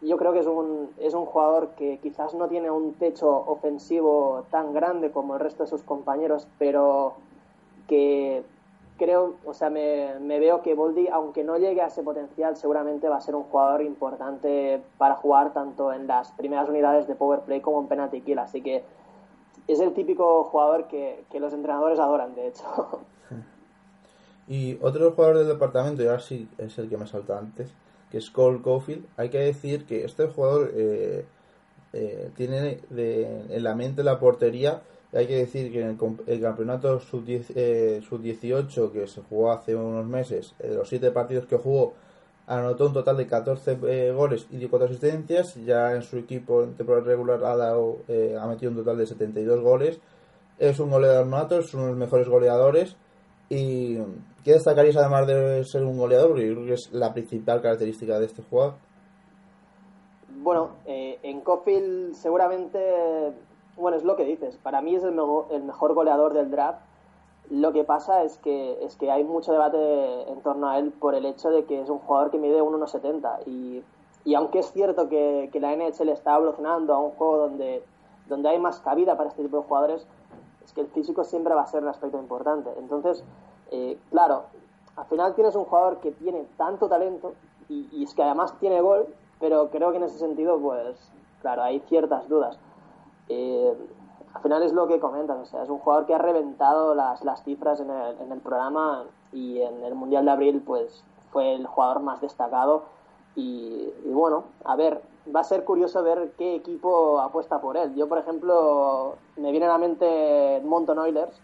yo 0.00 0.16
creo 0.16 0.32
que 0.32 0.40
es 0.40 0.46
un, 0.46 0.90
es 0.98 1.14
un 1.14 1.24
jugador 1.24 1.68
que 1.76 1.98
quizás 1.98 2.34
no 2.34 2.48
tiene 2.48 2.68
un 2.68 2.94
techo 2.94 3.28
ofensivo 3.46 4.44
tan 4.50 4.74
grande 4.74 5.12
como 5.12 5.34
el 5.34 5.40
resto 5.40 5.62
de 5.62 5.68
sus 5.68 5.84
compañeros, 5.84 6.48
pero 6.58 7.14
que 7.86 8.42
creo, 9.02 9.36
o 9.44 9.54
sea, 9.54 9.68
me, 9.70 10.38
veo 10.38 10.62
que 10.62 10.74
Boldi, 10.74 11.08
aunque 11.08 11.42
no 11.42 11.58
llegue 11.58 11.80
a 11.80 11.86
ese 11.86 12.02
potencial, 12.02 12.56
seguramente 12.56 13.08
va 13.08 13.16
a 13.16 13.20
ser 13.20 13.34
un 13.34 13.42
jugador 13.44 13.82
importante 13.82 14.80
para 14.98 15.16
jugar 15.16 15.52
tanto 15.52 15.92
en 15.92 16.06
las 16.06 16.30
primeras 16.32 16.68
unidades 16.68 17.08
de 17.08 17.14
Power 17.14 17.40
Play 17.40 17.60
como 17.60 17.80
en 17.80 17.88
Penalty 17.88 18.20
Kill. 18.20 18.38
Así 18.38 18.62
que 18.62 18.84
es 19.66 19.80
el 19.80 19.92
típico 19.92 20.44
jugador 20.44 20.86
que, 20.86 21.24
que 21.30 21.40
los 21.40 21.52
entrenadores 21.52 21.98
adoran, 21.98 22.34
de 22.34 22.48
hecho. 22.48 23.00
Y 24.48 24.76
otro 24.82 25.12
jugador 25.12 25.38
del 25.38 25.48
departamento, 25.48 26.02
y 26.02 26.06
ahora 26.06 26.18
sí 26.18 26.48
es 26.58 26.76
el 26.76 26.88
que 26.88 26.96
me 26.96 27.06
salta 27.06 27.38
antes, 27.38 27.70
que 28.10 28.18
es 28.18 28.28
Cole 28.28 28.60
Caulfield. 28.62 29.06
Hay 29.16 29.30
que 29.30 29.38
decir 29.38 29.86
que 29.86 30.04
este 30.04 30.26
jugador 30.26 30.72
eh, 30.74 31.24
eh, 31.92 32.30
tiene 32.36 32.80
de, 32.90 33.46
en 33.48 33.62
la 33.62 33.74
mente 33.74 34.02
la 34.02 34.18
portería. 34.18 34.82
Hay 35.14 35.26
que 35.26 35.36
decir 35.36 35.70
que 35.70 35.82
en 35.82 35.98
el, 36.26 36.40
campeonato 36.40 36.98
sub-10 36.98 37.52
eh, 37.54 38.00
sub-18 38.08 38.92
que 38.92 39.06
se 39.06 39.20
jugó 39.20 39.52
hace 39.52 39.76
unos 39.76 40.06
meses, 40.06 40.54
eh, 40.58 40.68
de 40.68 40.76
los 40.76 40.88
siete 40.88 41.10
partidos 41.10 41.44
que 41.44 41.58
jugó, 41.58 41.92
anotó 42.46 42.86
un 42.86 42.94
total 42.94 43.18
de 43.18 43.26
14 43.26 43.78
eh, 43.88 44.12
goles 44.12 44.46
y 44.50 44.66
4 44.66 44.86
asistencias. 44.86 45.54
Ya 45.66 45.92
en 45.92 46.02
su 46.02 46.16
equipo 46.16 46.62
en 46.62 46.74
temporada 46.74 47.04
regular 47.04 47.44
ha, 47.44 47.56
dado, 47.56 47.98
eh, 48.08 48.36
ha 48.40 48.46
metido 48.46 48.70
un 48.70 48.78
total 48.78 48.96
de 48.96 49.06
72 49.06 49.60
goles. 49.60 50.00
Es 50.58 50.80
un 50.80 50.90
goleador 50.90 51.26
nato, 51.26 51.58
es 51.58 51.74
uno 51.74 51.84
de 51.84 51.90
los 51.90 51.98
mejores 51.98 52.28
goleadores. 52.28 52.96
¿Y 53.50 53.98
qué 54.44 54.52
destacarías 54.52 54.96
además 54.96 55.26
de 55.26 55.62
ser 55.64 55.82
un 55.82 55.98
goleador? 55.98 56.28
Porque 56.28 56.48
yo 56.48 56.54
creo 56.54 56.66
que 56.68 56.74
es 56.74 56.90
la 56.90 57.12
principal 57.12 57.60
característica 57.60 58.18
de 58.18 58.26
este 58.26 58.42
jugador. 58.42 58.74
Bueno, 60.42 60.76
en 60.86 61.40
Cofield 61.42 62.14
seguramente, 62.14 62.78
bueno, 63.76 63.96
es 63.96 64.04
lo 64.04 64.16
que 64.16 64.24
dices, 64.24 64.56
para 64.56 64.80
mí 64.80 64.94
es 64.94 65.02
el, 65.02 65.18
el 65.50 65.62
mejor 65.62 65.94
goleador 65.94 66.34
del 66.34 66.50
draft. 66.50 66.80
Lo 67.50 67.72
que 67.72 67.84
pasa 67.84 68.22
es 68.22 68.38
que, 68.38 68.84
es 68.84 68.96
que 68.96 69.10
hay 69.10 69.24
mucho 69.24 69.52
debate 69.52 70.30
en 70.30 70.40
torno 70.42 70.68
a 70.68 70.78
él 70.78 70.92
por 70.92 71.14
el 71.14 71.26
hecho 71.26 71.50
de 71.50 71.64
que 71.64 71.80
es 71.80 71.90
un 71.90 71.98
jugador 71.98 72.30
que 72.30 72.38
mide 72.38 72.62
un 72.62 72.74
1,70 72.80 73.46
y, 73.46 73.82
y 74.24 74.34
aunque 74.34 74.60
es 74.60 74.72
cierto 74.72 75.08
que, 75.08 75.50
que 75.52 75.60
la 75.60 75.74
NHL 75.74 76.08
está 76.08 76.36
evolucionando 76.36 76.94
a 76.94 76.98
un 76.98 77.10
juego 77.10 77.38
donde, 77.38 77.82
donde 78.28 78.48
hay 78.48 78.58
más 78.58 78.80
cabida 78.80 79.16
para 79.16 79.28
este 79.28 79.42
tipo 79.42 79.58
de 79.58 79.64
jugadores, 79.64 80.06
es 80.64 80.72
que 80.72 80.82
el 80.82 80.86
físico 80.88 81.24
siempre 81.24 81.54
va 81.54 81.62
a 81.62 81.66
ser 81.66 81.82
un 81.82 81.88
aspecto 81.88 82.18
importante. 82.18 82.70
Entonces, 82.78 83.24
eh, 83.70 83.98
claro, 84.10 84.44
al 84.96 85.06
final 85.06 85.34
tienes 85.34 85.54
un 85.56 85.64
jugador 85.64 85.98
que 85.98 86.12
tiene 86.12 86.46
tanto 86.56 86.88
talento 86.88 87.34
y 87.68 88.04
es 88.04 88.14
que 88.14 88.22
además 88.22 88.54
tiene 88.60 88.82
gol, 88.82 89.06
pero 89.40 89.70
creo 89.70 89.90
que 89.90 89.96
en 89.96 90.04
ese 90.04 90.18
sentido, 90.18 90.58
pues, 90.58 90.96
claro, 91.40 91.62
hay 91.62 91.80
ciertas 91.80 92.28
dudas. 92.28 92.58
Eh, 93.32 93.76
al 94.34 94.42
final 94.42 94.62
es 94.62 94.72
lo 94.72 94.86
que 94.88 94.98
comentas, 94.98 95.38
o 95.38 95.46
sea, 95.46 95.62
es 95.62 95.68
un 95.68 95.78
jugador 95.78 96.06
que 96.06 96.14
ha 96.14 96.18
reventado 96.18 96.94
las, 96.94 97.22
las 97.24 97.42
cifras 97.44 97.80
en 97.80 97.90
el, 97.90 98.20
en 98.20 98.32
el 98.32 98.40
programa 98.40 99.04
y 99.32 99.60
en 99.60 99.84
el 99.84 99.94
Mundial 99.94 100.24
de 100.24 100.30
Abril, 100.30 100.62
pues, 100.64 101.04
fue 101.32 101.54
el 101.54 101.66
jugador 101.66 102.00
más 102.00 102.20
destacado. 102.20 102.84
Y, 103.34 103.90
bueno, 104.04 104.44
a 104.64 104.76
ver, 104.76 105.02
va 105.34 105.40
a 105.40 105.44
ser 105.44 105.64
curioso 105.64 106.02
ver 106.02 106.32
qué 106.36 106.54
equipo 106.54 107.18
apuesta 107.20 107.60
por 107.60 107.76
él. 107.76 107.94
Yo, 107.94 108.08
por 108.08 108.18
ejemplo, 108.18 109.14
me 109.36 109.50
viene 109.50 109.66
a 109.66 109.70
la 109.70 109.78
mente 109.78 110.60
Monton 110.64 110.98
Oilers, 110.98 111.40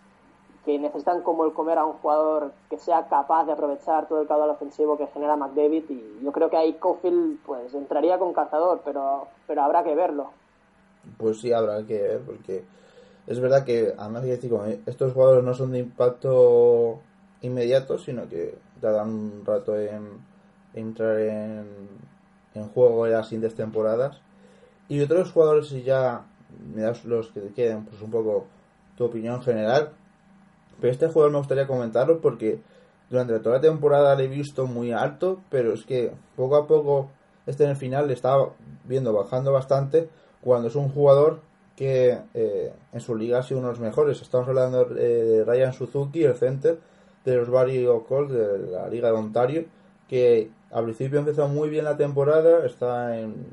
que 0.65 0.79
necesitan 0.79 1.23
como 1.23 1.47
el 1.47 1.55
comer 1.55 1.79
a 1.79 1.87
un 1.87 1.95
jugador 1.95 2.53
que 2.69 2.77
sea 2.77 3.09
capaz 3.09 3.45
de 3.45 3.53
aprovechar 3.53 4.07
todo 4.07 4.21
el 4.21 4.29
caudal 4.29 4.51
ofensivo 4.51 4.99
que 4.99 5.07
genera 5.07 5.37
McDavid 5.37 5.89
y 5.89 6.21
yo 6.23 6.31
creo 6.33 6.51
que 6.51 6.59
ahí 6.59 6.75
Cofield 6.75 7.39
pues 7.47 7.73
entraría 7.73 8.19
con 8.19 8.35
cazador, 8.35 8.83
pero, 8.85 9.29
pero 9.47 9.63
habrá 9.63 9.83
que 9.83 9.95
verlo. 9.95 10.27
Pues 11.17 11.41
sí, 11.41 11.53
habrá 11.53 11.85
que 11.85 12.01
ver, 12.01 12.21
porque 12.21 12.65
es 13.27 13.41
verdad 13.41 13.65
que, 13.65 13.95
además 13.97 14.25
estos 14.25 15.13
jugadores 15.13 15.45
no 15.45 15.55
son 15.55 15.73
de 15.73 15.81
impacto 15.81 17.01
inmediato, 17.43 17.99
sino 17.99 18.29
que 18.29 18.55
tardan 18.81 19.11
un 19.11 19.43
rato 19.45 19.79
en 19.79 20.19
entrar 20.75 21.19
en, 21.19 21.67
en 22.55 22.69
juego 22.69 23.07
ya 23.07 23.19
las 23.19 23.29
siguientes 23.29 23.55
temporadas. 23.55 24.21
Y 24.89 25.01
otros 25.01 25.33
jugadores, 25.33 25.69
si 25.69 25.83
ya 25.83 26.25
me 26.75 26.83
das 26.83 27.05
los 27.05 27.29
que 27.29 27.41
te 27.41 27.53
queden, 27.53 27.85
pues 27.85 28.01
un 28.01 28.11
poco 28.11 28.47
tu 28.97 29.05
opinión 29.05 29.43
general. 29.43 29.91
Pero 30.81 30.93
este 30.93 31.09
jugador 31.09 31.33
me 31.33 31.39
gustaría 31.39 31.67
comentarlo 31.67 32.21
porque 32.21 32.61
durante 33.11 33.39
toda 33.41 33.57
la 33.57 33.61
temporada 33.61 34.15
le 34.15 34.25
he 34.25 34.29
visto 34.29 34.67
muy 34.67 34.93
alto, 34.93 35.41
pero 35.51 35.73
es 35.73 35.85
que 35.85 36.13
poco 36.37 36.57
a 36.57 36.67
poco, 36.67 37.11
este 37.47 37.65
en 37.65 37.71
el 37.71 37.77
final 37.77 38.07
le 38.07 38.15
estaba 38.15 38.51
viendo 38.85 39.13
bajando 39.13 39.53
bastante 39.53 40.09
cuando 40.41 40.69
es 40.69 40.77
un 40.77 40.89
jugador 40.89 41.41
que 41.77 42.19
eh, 42.35 42.73
en 42.93 43.01
su 43.01 43.15
liga 43.15 43.39
ha 43.39 43.43
sido 43.43 43.61
uno 43.61 43.69
de 43.69 43.75
los 43.75 43.81
mejores. 43.81 44.21
Estamos 44.21 44.49
hablando 44.49 44.83
eh, 44.97 45.05
de 45.05 45.45
Ryan 45.45 45.73
Suzuki, 45.73 46.25
el 46.25 46.35
center 46.35 46.79
de 47.25 47.37
los 47.37 47.49
Barry 47.51 47.87
Colts 48.09 48.33
de 48.33 48.59
la 48.71 48.89
Liga 48.89 49.09
de 49.09 49.15
Ontario, 49.15 49.65
que 50.09 50.51
al 50.71 50.85
principio 50.85 51.19
empezó 51.19 51.47
muy 51.49 51.69
bien 51.69 51.85
la 51.85 51.97
temporada, 51.97 52.65
está 52.67 53.19
en 53.19 53.47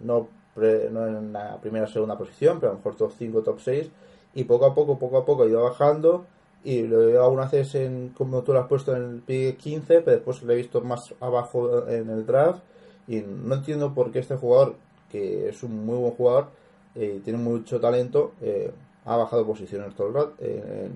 no, 0.00 0.28
pre- 0.54 0.90
no 0.90 1.06
en 1.06 1.32
la 1.32 1.56
primera 1.60 1.86
o 1.86 1.88
segunda 1.88 2.16
posición, 2.18 2.60
pero 2.60 2.70
a 2.70 2.74
lo 2.74 2.78
mejor 2.78 2.96
top 2.96 3.12
5, 3.18 3.42
top 3.42 3.60
6, 3.60 3.90
y 4.34 4.44
poco 4.44 4.66
a 4.66 4.74
poco, 4.74 4.98
poco 4.98 5.18
a 5.18 5.24
poco 5.24 5.42
ha 5.42 5.46
ido 5.46 5.62
bajando, 5.62 6.24
y 6.62 6.82
lo 6.82 6.98
veo 6.98 7.24
algunas 7.24 7.50
veces 7.50 7.74
en, 7.76 8.10
como 8.10 8.42
tú 8.42 8.52
lo 8.52 8.60
has 8.60 8.66
puesto 8.66 8.94
en 8.94 9.02
el 9.02 9.20
pick 9.20 9.56
15, 9.56 10.00
pero 10.02 10.16
después 10.16 10.42
lo 10.42 10.52
he 10.52 10.56
visto 10.56 10.80
más 10.82 11.14
abajo 11.20 11.88
en 11.88 12.10
el 12.10 12.26
draft, 12.26 12.60
y 13.08 13.20
no 13.22 13.54
entiendo 13.54 13.94
por 13.94 14.10
qué 14.12 14.18
este 14.18 14.36
jugador, 14.36 14.74
que 15.10 15.48
es 15.48 15.62
un 15.62 15.84
muy 15.86 15.98
buen 15.98 16.12
jugador, 16.12 16.48
eh, 16.94 17.20
tiene 17.22 17.38
mucho 17.38 17.78
talento, 17.80 18.32
eh, 18.40 18.72
ha 19.04 19.16
bajado 19.16 19.46
posiciones 19.46 19.94
todo 19.94 20.08
el 20.08 20.14
rato 20.14 20.32
eh, 20.38 20.90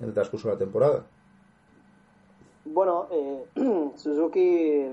en, 0.00 0.04
el 0.06 0.14
transcurso 0.14 0.48
de 0.48 0.54
la 0.54 0.58
temporada. 0.58 1.04
Bueno, 2.64 3.06
eh, 3.10 3.44
Suzuki 3.96 4.86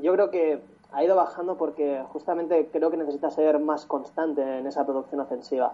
yo 0.00 0.12
creo 0.12 0.30
que 0.30 0.60
ha 0.92 1.04
ido 1.04 1.16
bajando 1.16 1.56
porque 1.56 2.02
justamente 2.12 2.68
creo 2.72 2.90
que 2.90 2.96
necesita 2.96 3.30
ser 3.30 3.58
más 3.58 3.84
constante 3.84 4.42
en 4.58 4.66
esa 4.66 4.86
producción 4.86 5.20
ofensiva. 5.20 5.72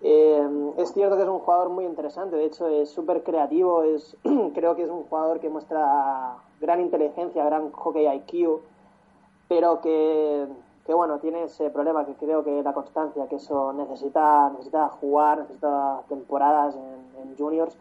Es 0.00 0.92
cierto 0.92 1.16
que 1.16 1.22
es 1.22 1.28
un 1.28 1.40
jugador 1.40 1.70
muy 1.70 1.84
interesante, 1.84 2.36
de 2.36 2.44
hecho 2.44 2.68
es 2.68 2.90
súper 2.90 3.22
creativo, 3.22 3.82
es, 3.82 4.16
creo 4.54 4.76
que 4.76 4.82
es 4.82 4.90
un 4.90 5.04
jugador 5.04 5.40
que 5.40 5.48
muestra 5.48 6.36
gran 6.60 6.80
inteligencia, 6.80 7.44
gran 7.44 7.70
hockey 7.72 8.06
IQ, 8.06 8.60
pero 9.48 9.80
que, 9.80 10.46
que 10.86 10.94
bueno, 10.94 11.18
tiene 11.18 11.44
ese 11.44 11.68
problema 11.70 12.06
que 12.06 12.14
creo 12.14 12.44
que 12.44 12.62
la 12.62 12.72
constancia, 12.72 13.26
que 13.26 13.36
eso 13.36 13.72
necesita, 13.72 14.50
necesita 14.50 14.88
jugar, 14.88 15.38
necesita 15.38 16.02
temporadas 16.08 16.76
en, 16.76 17.22
en 17.22 17.36
juniors 17.36 17.76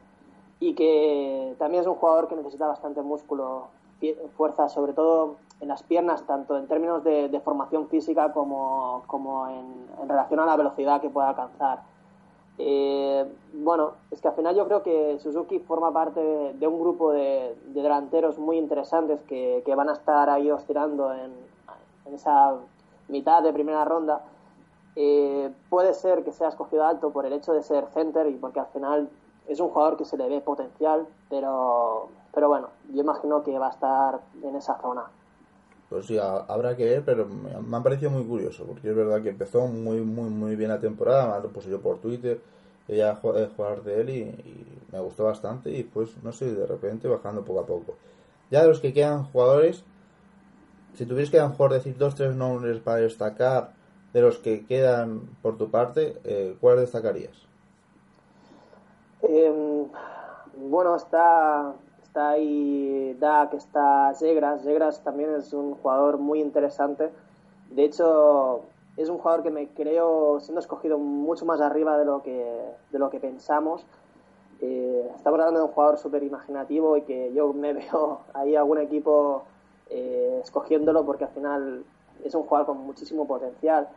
y 0.60 0.74
que 0.74 1.56
también 1.60 1.82
es 1.82 1.88
un 1.88 1.96
jugador 1.96 2.28
que 2.28 2.36
necesita 2.36 2.68
bastante 2.68 3.02
músculo, 3.02 3.68
fuerza, 4.36 4.70
sobre 4.70 4.94
todo 4.94 5.36
en 5.62 5.68
las 5.68 5.84
piernas, 5.84 6.24
tanto 6.24 6.58
en 6.58 6.68
términos 6.68 7.04
de, 7.04 7.42
formación 7.44 7.88
física 7.88 8.34
como, 8.34 9.04
como 9.08 9.48
en, 9.48 9.88
en 10.02 10.10
relación 10.10 10.40
a 10.40 10.46
la 10.46 10.56
velocidad 10.56 11.02
que 11.02 11.10
pueda 11.10 11.30
alcanzar. 11.30 11.84
Eh, 12.58 13.26
bueno, 13.54 13.94
es 14.12 14.22
que 14.22 14.28
al 14.28 14.34
final 14.34 14.56
yo 14.56 14.66
creo 14.66 14.84
que 14.84 15.20
Suzuki 15.20 15.60
forma 15.60 15.92
parte 15.92 16.20
de, 16.20 16.54
de 16.54 16.68
un 16.68 16.80
grupo 16.80 17.12
de, 17.12 17.56
de 17.68 17.82
delanteros 17.82 18.38
muy 18.38 18.58
interesantes 18.58 19.22
que, 19.24 19.62
que 19.66 19.76
van 19.76 19.90
a 19.90 19.94
estar 19.94 20.30
ahí 20.30 20.50
oscilando 20.52 21.14
en, 21.14 21.32
en 22.06 22.14
esa 22.14 22.56
mitad 23.08 23.44
de 23.44 23.54
primera 23.54 23.86
ronda. 23.86 24.22
Eh, 24.96 25.52
puede 25.70 25.94
ser 25.94 26.24
que 26.24 26.32
sea 26.32 26.50
escogido 26.50 26.86
alto 26.86 27.12
por 27.12 27.26
el 27.26 27.34
hecho 27.34 27.54
de 27.54 27.64
ser 27.64 27.86
center 27.94 28.28
y 28.28 28.36
porque 28.36 28.60
al 28.62 28.68
final 28.68 29.10
es 29.48 29.60
un 29.60 29.70
jugador 29.70 29.98
que 29.98 30.06
se 30.06 30.18
le 30.18 30.30
ve 30.30 30.42
potencial, 30.42 31.08
pero, 31.30 32.10
pero 32.34 32.48
bueno, 32.48 32.70
yo 32.94 33.02
imagino 33.02 33.44
que 33.44 33.60
va 33.60 33.68
a 33.68 33.72
estar 33.72 34.22
en 34.42 34.56
esa 34.56 34.78
zona. 34.82 35.06
Pues 35.90 36.08
sí, 36.08 36.18
ha- 36.18 36.38
habrá 36.48 36.76
que 36.76 36.86
ver, 36.86 37.04
pero 37.06 37.28
me, 37.28 37.78
ha 37.78 37.84
parecido 37.84 38.10
muy 38.12 38.24
curioso, 38.26 38.66
porque 38.66 38.90
es 38.90 38.96
verdad 38.96 39.22
que 39.22 39.30
empezó 39.30 39.68
muy, 39.68 40.02
muy, 40.02 40.30
muy 40.30 40.56
bien 40.56 40.70
la 40.70 40.80
temporada, 40.80 41.36
me 41.38 41.44
lo 41.44 41.50
puse 41.54 41.70
yo 41.70 41.80
por 41.82 42.00
Twitter, 42.00 42.40
ella 42.88 43.16
jugar 43.56 43.84
de 43.84 44.02
él 44.02 44.10
y, 44.10 44.20
y 44.22 44.80
me 44.92 45.00
gustó 45.00 45.26
bastante, 45.26 45.72
y 45.72 45.84
pues, 45.84 46.18
no 46.24 46.32
sé, 46.32 46.54
de 46.54 46.66
repente 46.66 47.08
bajando 47.08 47.44
poco 47.46 47.60
a 47.60 47.66
poco. 47.66 47.96
Ya 48.52 48.62
de 48.64 48.68
los 48.70 48.80
que 48.80 48.94
quedan 48.94 49.26
jugadores, 49.26 49.84
si 50.96 51.06
tuvieras 51.06 51.30
que 51.30 51.40
a 51.40 51.44
lo 51.44 51.50
mejor 51.50 51.74
decir 51.74 51.98
dos, 51.98 52.16
tres 52.16 52.36
nombres 52.36 52.80
para 52.80 52.98
destacar 52.98 53.72
de 54.14 54.22
los 54.22 54.38
que 54.38 54.66
quedan 54.66 55.22
por 55.42 55.58
tu 55.58 55.70
parte, 55.70 56.18
eh, 56.24 56.56
¿cuáles 56.62 56.82
destacarías? 56.82 57.36
Eh, 59.22 59.86
bueno, 60.58 60.96
está, 60.96 61.74
está 62.04 62.30
ahí 62.30 63.16
Dak, 63.20 63.54
está 63.54 64.14
Zegras. 64.14 64.64
Zegras 64.64 65.04
también 65.04 65.34
es 65.36 65.52
un 65.52 65.76
jugador 65.76 66.18
muy 66.18 66.42
interesante. 66.42 67.10
De 67.72 67.84
hecho, 67.84 68.62
es 68.96 69.10
un 69.10 69.18
jugador 69.18 69.44
que 69.44 69.52
me 69.52 69.68
creo 69.70 70.40
siendo 70.40 70.62
escogido 70.62 70.98
mucho 70.98 71.46
más 71.46 71.60
arriba 71.60 71.98
de 71.98 72.06
lo 72.06 72.22
que, 72.22 72.72
de 72.92 73.00
lo 73.00 73.10
que 73.10 73.20
pensamos. 73.20 73.86
Eh, 74.62 75.12
estamos 75.16 75.40
hablando 75.40 75.60
de 75.60 75.66
un 75.66 75.72
jugador 75.72 75.98
súper 75.98 76.24
imaginativo 76.24 76.96
y 76.96 77.02
que 77.02 77.34
yo 77.34 77.52
me 77.52 77.74
veo 77.74 78.22
ahí 78.34 78.56
algún 78.56 78.78
equipo 78.80 79.44
eh, 79.90 80.40
escogiéndolo 80.44 81.06
porque 81.06 81.26
al 81.26 81.32
final 81.32 81.84
es 82.24 82.34
un 82.36 82.44
jugador 82.44 82.68
con 82.68 82.78
muchísimo 82.80 83.28
potencial. 83.28 83.88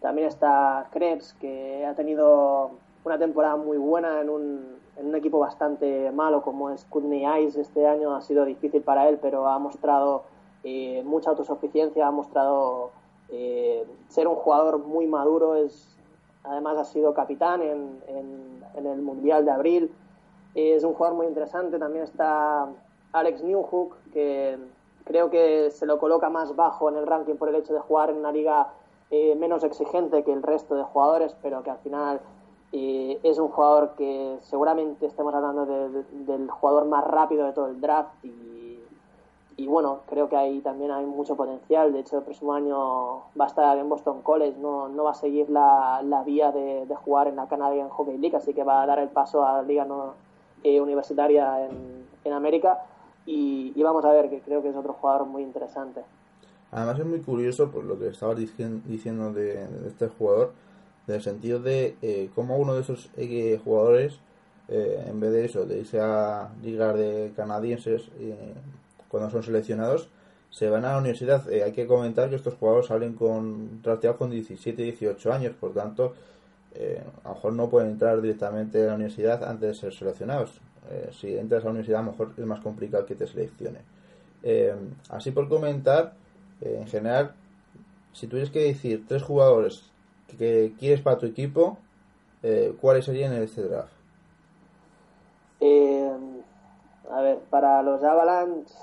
También 0.00 0.28
está 0.28 0.88
Krebs, 0.92 1.34
que 1.34 1.84
ha 1.86 1.94
tenido 1.94 2.72
una 3.04 3.18
temporada 3.18 3.56
muy 3.56 3.76
buena 3.76 4.20
en 4.20 4.30
un, 4.30 4.78
en 4.96 5.06
un 5.06 5.14
equipo 5.14 5.38
bastante 5.38 6.10
malo 6.12 6.42
como 6.42 6.70
es 6.70 6.84
Kudney 6.84 7.24
Ice 7.42 7.60
este 7.60 7.86
año. 7.86 8.14
Ha 8.14 8.22
sido 8.22 8.44
difícil 8.44 8.82
para 8.82 9.08
él, 9.08 9.18
pero 9.20 9.48
ha 9.48 9.58
mostrado 9.58 10.24
eh, 10.62 11.02
mucha 11.04 11.30
autosuficiencia, 11.30 12.06
ha 12.06 12.10
mostrado 12.10 12.90
eh, 13.28 13.86
ser 14.08 14.28
un 14.28 14.36
jugador 14.36 14.78
muy 14.78 15.06
maduro. 15.06 15.56
Es, 15.56 15.96
además 16.42 16.78
ha 16.78 16.84
sido 16.84 17.14
capitán 17.14 17.62
en, 17.62 18.02
en, 18.08 18.86
el 18.86 19.02
Mundial 19.02 19.44
de 19.44 19.50
Abril. 19.50 19.90
Es 20.54 20.84
un 20.84 20.94
jugador 20.94 21.16
muy 21.16 21.26
interesante. 21.26 21.78
También 21.78 22.04
está 22.04 22.68
Alex 23.12 23.42
Newhook, 23.42 23.96
que 24.12 24.58
creo 25.04 25.30
que 25.30 25.70
se 25.70 25.86
lo 25.86 25.98
coloca 25.98 26.30
más 26.30 26.56
bajo 26.56 26.88
en 26.88 26.96
el 26.96 27.06
ranking 27.06 27.34
por 27.34 27.48
el 27.48 27.56
hecho 27.56 27.74
de 27.74 27.80
jugar 27.80 28.10
en 28.10 28.16
una 28.16 28.32
liga 28.32 28.72
eh, 29.10 29.34
menos 29.36 29.62
exigente 29.64 30.24
que 30.24 30.32
el 30.32 30.42
resto 30.42 30.74
de 30.74 30.82
jugadores, 30.82 31.36
pero 31.42 31.62
que 31.62 31.70
al 31.70 31.78
final 31.78 32.20
eh, 32.72 33.20
es 33.22 33.38
un 33.38 33.48
jugador 33.48 33.94
que 33.96 34.38
seguramente 34.40 35.06
estemos 35.06 35.34
hablando 35.34 35.66
de, 35.66 35.90
de, 35.90 36.04
del 36.24 36.50
jugador 36.50 36.86
más 36.86 37.04
rápido 37.04 37.46
de 37.46 37.52
todo 37.52 37.68
el 37.68 37.80
draft 37.80 38.24
y, 38.24 38.80
y, 39.56 39.66
bueno, 39.68 40.00
creo 40.08 40.28
que 40.28 40.36
ahí 40.36 40.60
también 40.60 40.90
hay 40.90 41.06
mucho 41.06 41.36
potencial. 41.36 41.92
De 41.92 42.00
hecho, 42.00 42.18
el 42.18 42.24
próximo 42.24 42.54
año 42.54 43.22
va 43.40 43.44
a 43.44 43.46
estar 43.46 43.78
en 43.78 43.88
Boston 43.88 44.22
College, 44.22 44.58
no, 44.58 44.88
no 44.88 45.04
va 45.04 45.12
a 45.12 45.14
seguir 45.14 45.48
la, 45.50 46.00
la 46.02 46.24
vía 46.24 46.50
de, 46.50 46.86
de, 46.86 46.94
jugar 46.96 47.28
en 47.28 47.36
la 47.36 47.46
Canadian 47.46 47.88
Hockey 47.90 48.18
League, 48.18 48.36
así 48.36 48.52
que 48.52 48.64
va 48.64 48.82
a 48.82 48.86
dar 48.86 48.98
el 48.98 49.10
paso 49.10 49.46
a 49.46 49.58
la 49.58 49.62
liga 49.62 49.84
no, 49.84 50.14
eh, 50.64 50.80
universitaria 50.80 51.66
en, 51.66 52.08
en 52.24 52.32
América. 52.32 52.84
Y, 53.26 53.82
vamos 53.82 54.04
a 54.04 54.12
ver, 54.12 54.28
que 54.30 54.40
creo 54.40 54.62
que 54.62 54.68
es 54.68 54.76
otro 54.76 54.92
jugador 54.94 55.26
muy 55.26 55.42
interesante. 55.42 56.02
Además 56.70 56.98
es 56.98 57.06
muy 57.06 57.20
curioso 57.20 57.70
por 57.70 57.84
lo 57.84 57.98
que 57.98 58.08
estabas 58.08 58.36
diciendo 58.38 59.32
de, 59.32 59.66
de 59.66 59.88
este 59.88 60.08
jugador, 60.08 60.52
en 61.06 61.14
el 61.14 61.22
sentido 61.22 61.60
de 61.60 61.96
eh, 62.02 62.30
cómo 62.34 62.56
uno 62.56 62.74
de 62.74 62.80
esos 62.80 63.10
eh, 63.16 63.60
jugadores, 63.62 64.18
eh, 64.68 65.04
en 65.06 65.20
vez 65.20 65.32
de 65.32 65.44
eso, 65.44 65.66
de 65.66 65.78
irse 65.78 66.00
a 66.00 66.50
ligas 66.62 66.96
de 66.96 67.32
canadienses 67.36 68.08
eh, 68.18 68.54
cuando 69.08 69.30
son 69.30 69.42
seleccionados, 69.42 70.08
se 70.50 70.70
van 70.70 70.84
a 70.84 70.92
la 70.92 70.98
universidad. 70.98 71.46
hay 71.48 71.72
que 71.72 71.86
comentar 71.86 72.30
que 72.30 72.36
estos 72.36 72.54
jugadores 72.54 72.86
salen 72.86 73.14
con 73.14 73.82
drafteados 73.82 74.18
con 74.18 74.30
17, 74.30 74.82
18 74.82 75.32
años, 75.32 75.54
por 75.58 75.72
tanto, 75.72 76.14
a 77.24 77.28
lo 77.28 77.34
mejor 77.34 77.52
no 77.54 77.68
pueden 77.68 77.90
entrar 77.90 78.20
directamente 78.20 78.82
a 78.82 78.86
la 78.86 78.94
universidad 78.94 79.44
antes 79.44 79.68
de 79.68 79.74
ser 79.74 79.94
seleccionados. 79.94 80.60
Si 81.12 81.36
entras 81.36 81.62
a 81.62 81.66
la 81.66 81.70
universidad, 81.70 82.02
mejor 82.02 82.32
es 82.36 82.44
más 82.46 82.60
complicado 82.60 83.06
que 83.06 83.14
te 83.14 83.26
seleccione. 83.26 83.80
así 85.10 85.30
por 85.30 85.48
comentar, 85.48 86.14
en 86.60 86.86
general, 86.86 87.34
si 88.12 88.26
tuvieras 88.26 88.50
que 88.50 88.60
decir 88.60 89.04
tres 89.06 89.22
jugadores 89.22 89.82
que 90.38 90.72
quieres 90.78 91.02
para 91.02 91.18
tu 91.18 91.26
equipo, 91.26 91.78
eh, 92.42 92.74
¿cuáles 92.80 93.04
serían 93.04 93.32
en 93.32 93.42
este 93.42 93.62
draft? 93.62 93.92
Eh, 95.60 96.12
a 97.10 97.20
ver, 97.20 97.38
para 97.50 97.82
los 97.82 98.02
Avalanche 98.02 98.74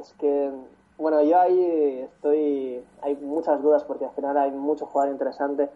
es 0.00 0.14
que, 0.18 0.50
bueno, 0.96 1.22
yo 1.22 1.40
ahí 1.40 2.06
estoy, 2.14 2.82
hay 3.02 3.16
muchas 3.16 3.62
dudas 3.62 3.84
porque 3.84 4.04
al 4.04 4.12
final 4.12 4.36
hay 4.36 4.50
mucho 4.50 4.86
jugador 4.86 5.12
interesante. 5.12 5.68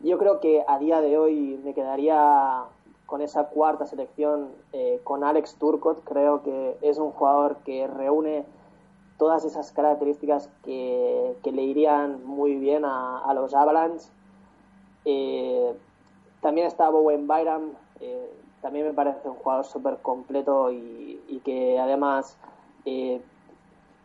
Yo 0.00 0.18
creo 0.18 0.40
que 0.40 0.64
a 0.66 0.78
día 0.78 1.00
de 1.00 1.18
hoy 1.18 1.60
me 1.64 1.74
quedaría 1.74 2.62
con 3.08 3.22
esa 3.22 3.44
cuarta 3.44 3.86
selección 3.86 4.50
eh, 4.74 5.00
con 5.02 5.24
Alex 5.24 5.54
Turcot. 5.54 6.04
Creo 6.04 6.42
que 6.42 6.76
es 6.82 6.98
un 6.98 7.10
jugador 7.10 7.56
que 7.64 7.86
reúne 7.86 8.44
todas 9.16 9.46
esas 9.46 9.72
características 9.72 10.50
que, 10.62 11.34
que 11.42 11.50
le 11.50 11.62
irían 11.62 12.22
muy 12.26 12.56
bien 12.56 12.84
a, 12.84 13.32
los 13.34 13.54
Avalanche 13.54 14.10
eh, 15.06 15.74
también 16.42 16.66
está 16.66 16.90
Bowen 16.90 17.26
Byram, 17.26 17.70
eh, 18.00 18.30
también 18.60 18.84
me 18.86 18.92
parece 18.92 19.26
un 19.26 19.36
jugador 19.36 19.64
súper 19.64 19.96
completo 20.02 20.70
y, 20.70 21.40
que 21.44 21.78
además 21.78 22.36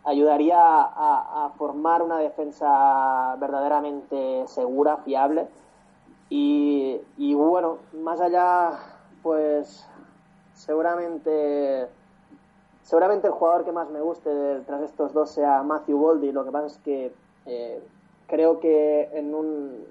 ayudaría 0.06 0.60
a, 0.62 1.52
formar 1.58 2.02
una 2.02 2.20
defensa 2.20 3.36
verdaderamente 3.38 4.48
segura, 4.48 4.98
fiable. 4.98 5.48
Y, 6.30 7.34
bueno, 7.36 7.78
más 8.02 8.20
allá, 8.20 8.80
pues 9.24 9.88
seguramente 10.54 11.88
seguramente 12.84 13.28
el 13.28 13.34
jugador 13.34 13.66
que 13.66 13.72
más 13.72 13.90
me 13.90 14.02
guste 14.02 14.30
tras 14.68 14.82
estos 14.82 15.14
dos 15.14 15.32
sea 15.32 15.64
Matthew 15.64 15.98
Boldy. 15.98 16.32
Lo 16.32 16.46
que 16.46 16.52
pasa 16.52 16.68
es 16.68 16.78
que 16.80 17.14
eh, 17.46 17.82
creo 18.28 18.60
que 18.60 19.10
en 19.14 19.34
un 19.34 19.86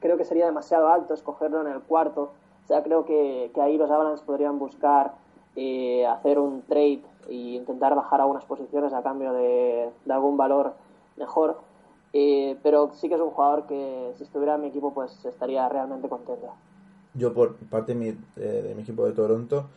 creo 0.00 0.16
que 0.16 0.24
sería 0.24 0.46
demasiado 0.46 0.88
alto 0.88 1.14
escogerlo 1.14 1.60
en 1.60 1.66
el 1.66 1.80
cuarto. 1.80 2.32
O 2.64 2.66
sea, 2.68 2.82
creo 2.82 3.04
que, 3.04 3.50
ahí 3.60 3.76
los 3.78 3.90
Avalanche 3.90 4.24
podrían 4.24 4.58
buscar 4.58 5.12
eh, 5.54 6.06
hacer 6.06 6.38
un 6.38 6.62
trade 6.62 7.02
e 7.28 7.34
intentar 7.34 7.94
bajar 7.94 8.20
algunas 8.20 8.44
posiciones 8.44 8.92
a 8.92 9.02
cambio 9.02 9.32
de, 9.32 9.90
de 10.04 10.12
algún 10.12 10.36
valor 10.36 10.74
mejor. 11.16 11.58
Eh, 12.12 12.56
pero 12.62 12.92
sí 12.94 13.08
que 13.08 13.14
es 13.14 13.20
un 13.20 13.30
jugador 13.30 13.66
que 13.66 14.12
si 14.16 14.24
estuviera 14.24 14.54
en 14.54 14.62
mi 14.62 14.68
equipo 14.68 14.92
pues 14.94 15.24
estaría 15.24 15.68
realmente 15.68 16.08
contento. 16.08 16.52
Yo 17.16 17.32
por 17.32 17.56
parte 17.56 17.94
de 17.94 17.98
mi, 17.98 18.08
eh, 18.08 18.62
de 18.68 18.74
mi 18.74 18.82
equipo 18.82 19.06
de 19.06 19.12
Toronto, 19.12 19.68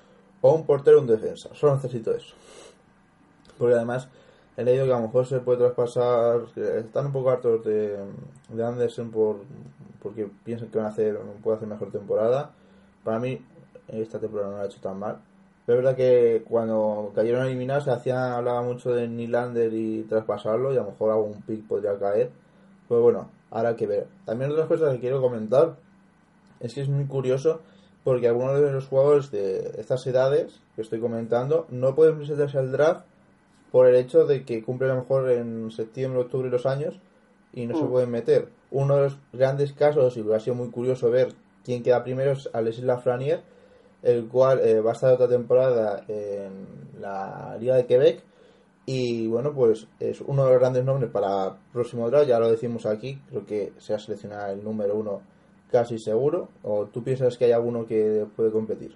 o 0.42 0.54
un 0.54 0.66
portero 0.66 0.98
o 0.98 1.02
un 1.02 1.08
defensa. 1.08 1.50
Solo 1.54 1.76
necesito 1.76 2.14
eso. 2.14 2.36
Porque 3.58 3.76
además 3.76 4.10
he 4.58 4.64
leído 4.64 4.86
que 4.86 4.94
a 4.94 4.98
lo 4.98 5.04
mejor 5.04 5.26
se 5.26 5.40
puede 5.40 5.60
traspasar, 5.60 6.42
están 6.56 7.08
un 7.08 7.12
poco 7.12 7.30
hartos 7.30 7.64
de, 7.66 7.98
de 8.50 8.66
Anderson 8.66 9.12
por, 9.12 9.38
porque 10.02 10.30
piensan 10.44 10.70
que 10.70 10.78
van 10.78 10.88
a 10.88 10.90
hacer, 10.90 11.18
puede 11.44 11.58
hacer 11.58 11.68
mejor 11.68 11.92
temporada. 11.92 12.52
Para 13.04 13.20
mí, 13.20 13.42
esta 13.88 14.20
temporada 14.20 14.52
no 14.52 14.58
lo 14.58 14.64
ha 14.64 14.66
hecho 14.66 14.82
tan 14.82 15.00
mal. 15.00 15.20
Pero 15.66 15.80
es 15.80 15.86
verdad 15.86 15.98
que 15.98 16.44
cuando 16.50 17.12
cayeron 17.14 17.46
eliminados 17.46 17.84
se 17.84 17.92
hacía, 17.92 18.36
hablaba 18.36 18.62
mucho 18.64 18.92
de 18.92 19.08
Nylander 19.08 19.72
y 19.74 20.02
traspasarlo 20.04 20.74
y 20.74 20.78
a 20.78 20.82
lo 20.82 20.92
mejor 20.92 21.12
algún 21.12 21.42
pick 21.44 21.68
podría 21.68 21.98
caer. 22.00 22.32
Pues 22.88 23.02
bueno, 23.02 23.30
ahora 23.52 23.76
que 23.76 23.86
ver. 23.86 24.08
También 24.26 24.52
otras 24.52 24.68
cosas 24.68 24.94
que 24.94 25.00
quiero 25.00 25.22
comentar 25.22 25.76
es 26.60 26.74
que 26.74 26.82
es 26.82 26.90
muy 26.90 27.06
curioso 27.06 27.62
porque 28.04 28.28
algunos 28.28 28.60
de 28.60 28.72
los 28.72 28.88
jugadores 28.88 29.32
de 29.32 29.76
estas 29.78 30.06
edades 30.08 30.62
que 30.76 30.82
estoy 30.82 31.00
comentando 31.00 31.68
no 31.70 31.96
pueden 31.96 32.18
presentarse 32.18 32.58
al 32.58 32.72
draft 32.72 33.06
por 33.72 33.88
el 33.88 33.96
hecho 33.96 34.26
de 34.26 34.46
que 34.46 34.64
cumplen 34.64 34.92
a 34.92 34.96
lo 34.96 35.02
mejor 35.02 35.30
en 35.30 35.70
septiembre, 35.72 36.22
octubre 36.22 36.50
los 36.50 36.66
años 36.66 37.00
y 37.54 37.68
no 37.68 37.76
mm. 37.76 37.80
se 37.80 37.86
pueden 37.86 38.12
meter. 38.12 38.50
Uno 38.72 38.96
de 38.96 39.02
los 39.04 39.18
grandes 39.34 39.74
casos, 39.74 40.16
y 40.18 40.34
ha 40.34 40.40
sido 40.40 40.56
muy 40.56 40.70
curioso 40.70 41.10
ver 41.10 41.34
quién 41.64 41.84
queda 41.84 42.04
primero, 42.04 42.32
es 42.32 42.50
Alexis 42.54 42.84
Lafranier, 42.84 43.42
el 44.02 44.28
cual 44.28 44.60
eh, 44.62 44.80
va 44.80 44.92
a 44.92 44.94
estar 44.94 45.14
otra 45.14 45.28
temporada 45.28 46.04
en 46.08 46.66
la 47.00 47.58
Liga 47.60 47.76
de 47.76 47.86
Quebec. 47.86 48.24
Y 48.86 49.28
bueno, 49.28 49.54
pues 49.54 49.88
es 50.00 50.22
uno 50.22 50.46
de 50.46 50.52
los 50.52 50.60
grandes 50.60 50.84
nombres 50.84 51.12
para 51.12 51.58
próximo 51.72 52.10
draft, 52.10 52.28
ya 52.28 52.40
lo 52.40 52.50
decimos 52.50 52.86
aquí, 52.88 53.22
creo 53.30 53.46
que 53.46 53.74
se 53.78 53.94
ha 53.94 54.00
seleccionado 54.00 54.52
el 54.52 54.64
número 54.64 54.96
uno 54.96 55.22
casi 55.72 56.00
seguro. 56.00 56.50
¿O 56.64 56.86
tú 56.86 57.04
piensas 57.04 57.38
que 57.38 57.46
hay 57.46 57.52
alguno 57.52 57.86
que 57.86 58.26
puede 58.36 58.52
competir? 58.52 58.96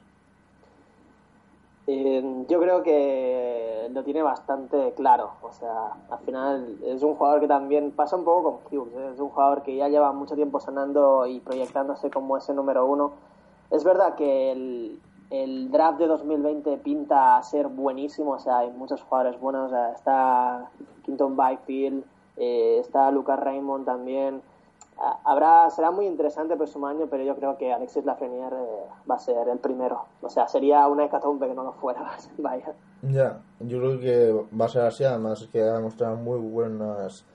Eh, 1.86 2.46
yo 2.48 2.60
creo 2.62 2.82
que 2.82 3.90
lo 3.92 4.04
tiene 4.04 4.22
bastante 4.22 4.94
claro. 4.96 5.32
O 5.42 5.52
sea, 5.52 5.94
al 6.10 6.20
final 6.20 6.78
es 6.86 7.04
un 7.04 7.16
jugador 7.16 7.42
que 7.42 7.48
también 7.48 7.92
pasa 7.92 8.16
un 8.16 8.24
poco 8.24 8.62
con 8.62 8.80
Hughes. 8.80 8.94
¿eh? 8.96 9.12
Es 9.14 9.20
un 9.20 9.30
jugador 9.30 9.64
que 9.64 9.76
ya 9.76 9.90
lleva 9.90 10.12
mucho 10.14 10.36
tiempo 10.36 10.60
sonando 10.60 11.26
y 11.28 11.40
proyectándose 11.40 12.10
como 12.10 12.38
ese 12.38 12.54
número 12.54 12.86
uno. 12.86 13.14
Es 13.70 13.84
verdad 13.84 14.16
que 14.16 14.52
el, 14.52 15.00
el 15.30 15.72
draft 15.72 16.00
de 16.00 16.08
2020 16.08 16.78
pinta 16.78 17.38
a 17.38 17.44
ser 17.44 17.68
buenísimo. 17.68 18.32
O 18.32 18.40
sea, 18.40 18.60
hay 18.60 18.72
muchos 18.72 19.02
jugadores 19.04 19.40
buenos. 19.40 19.68
O 19.68 19.70
sea, 19.70 19.92
está 19.92 20.70
Quinton 21.04 21.36
Byfield, 21.36 22.06
eh, 22.38 22.78
está 22.80 23.12
Lucas 23.12 23.40
Raymond 23.40 23.86
también 23.86 24.42
habrá 25.24 25.70
será 25.70 25.92
muy 25.92 26.06
interesante 26.06 26.54
el 26.54 26.58
próximo 26.58 26.88
año, 26.88 27.08
pero 27.10 27.24
yo 27.24 27.36
creo 27.36 27.58
que 27.58 27.72
Alexis 27.72 28.06
Lafreniere 28.06 28.56
eh, 28.56 28.86
va 29.10 29.16
a 29.16 29.20
ser 29.20 29.48
el 29.50 29.60
primero. 29.60 30.06
O 30.22 30.30
sea, 30.30 30.48
sería 30.48 30.88
una 30.88 31.06
hecatombe 31.06 31.48
que 31.48 31.54
no 31.54 31.64
lo 31.64 31.74
fuera. 31.74 32.12
Vaya. 32.38 32.74
Ya, 33.02 33.40
yo 33.60 33.80
creo 33.80 34.00
que 34.00 34.46
va 34.60 34.66
a 34.66 34.70
ser 34.70 34.84
así. 34.84 35.04
Además, 35.04 35.48
que 35.52 35.62
ha 35.62 35.80
mostrado 35.80 36.16
muy 36.16 36.40
buenas 36.40 37.26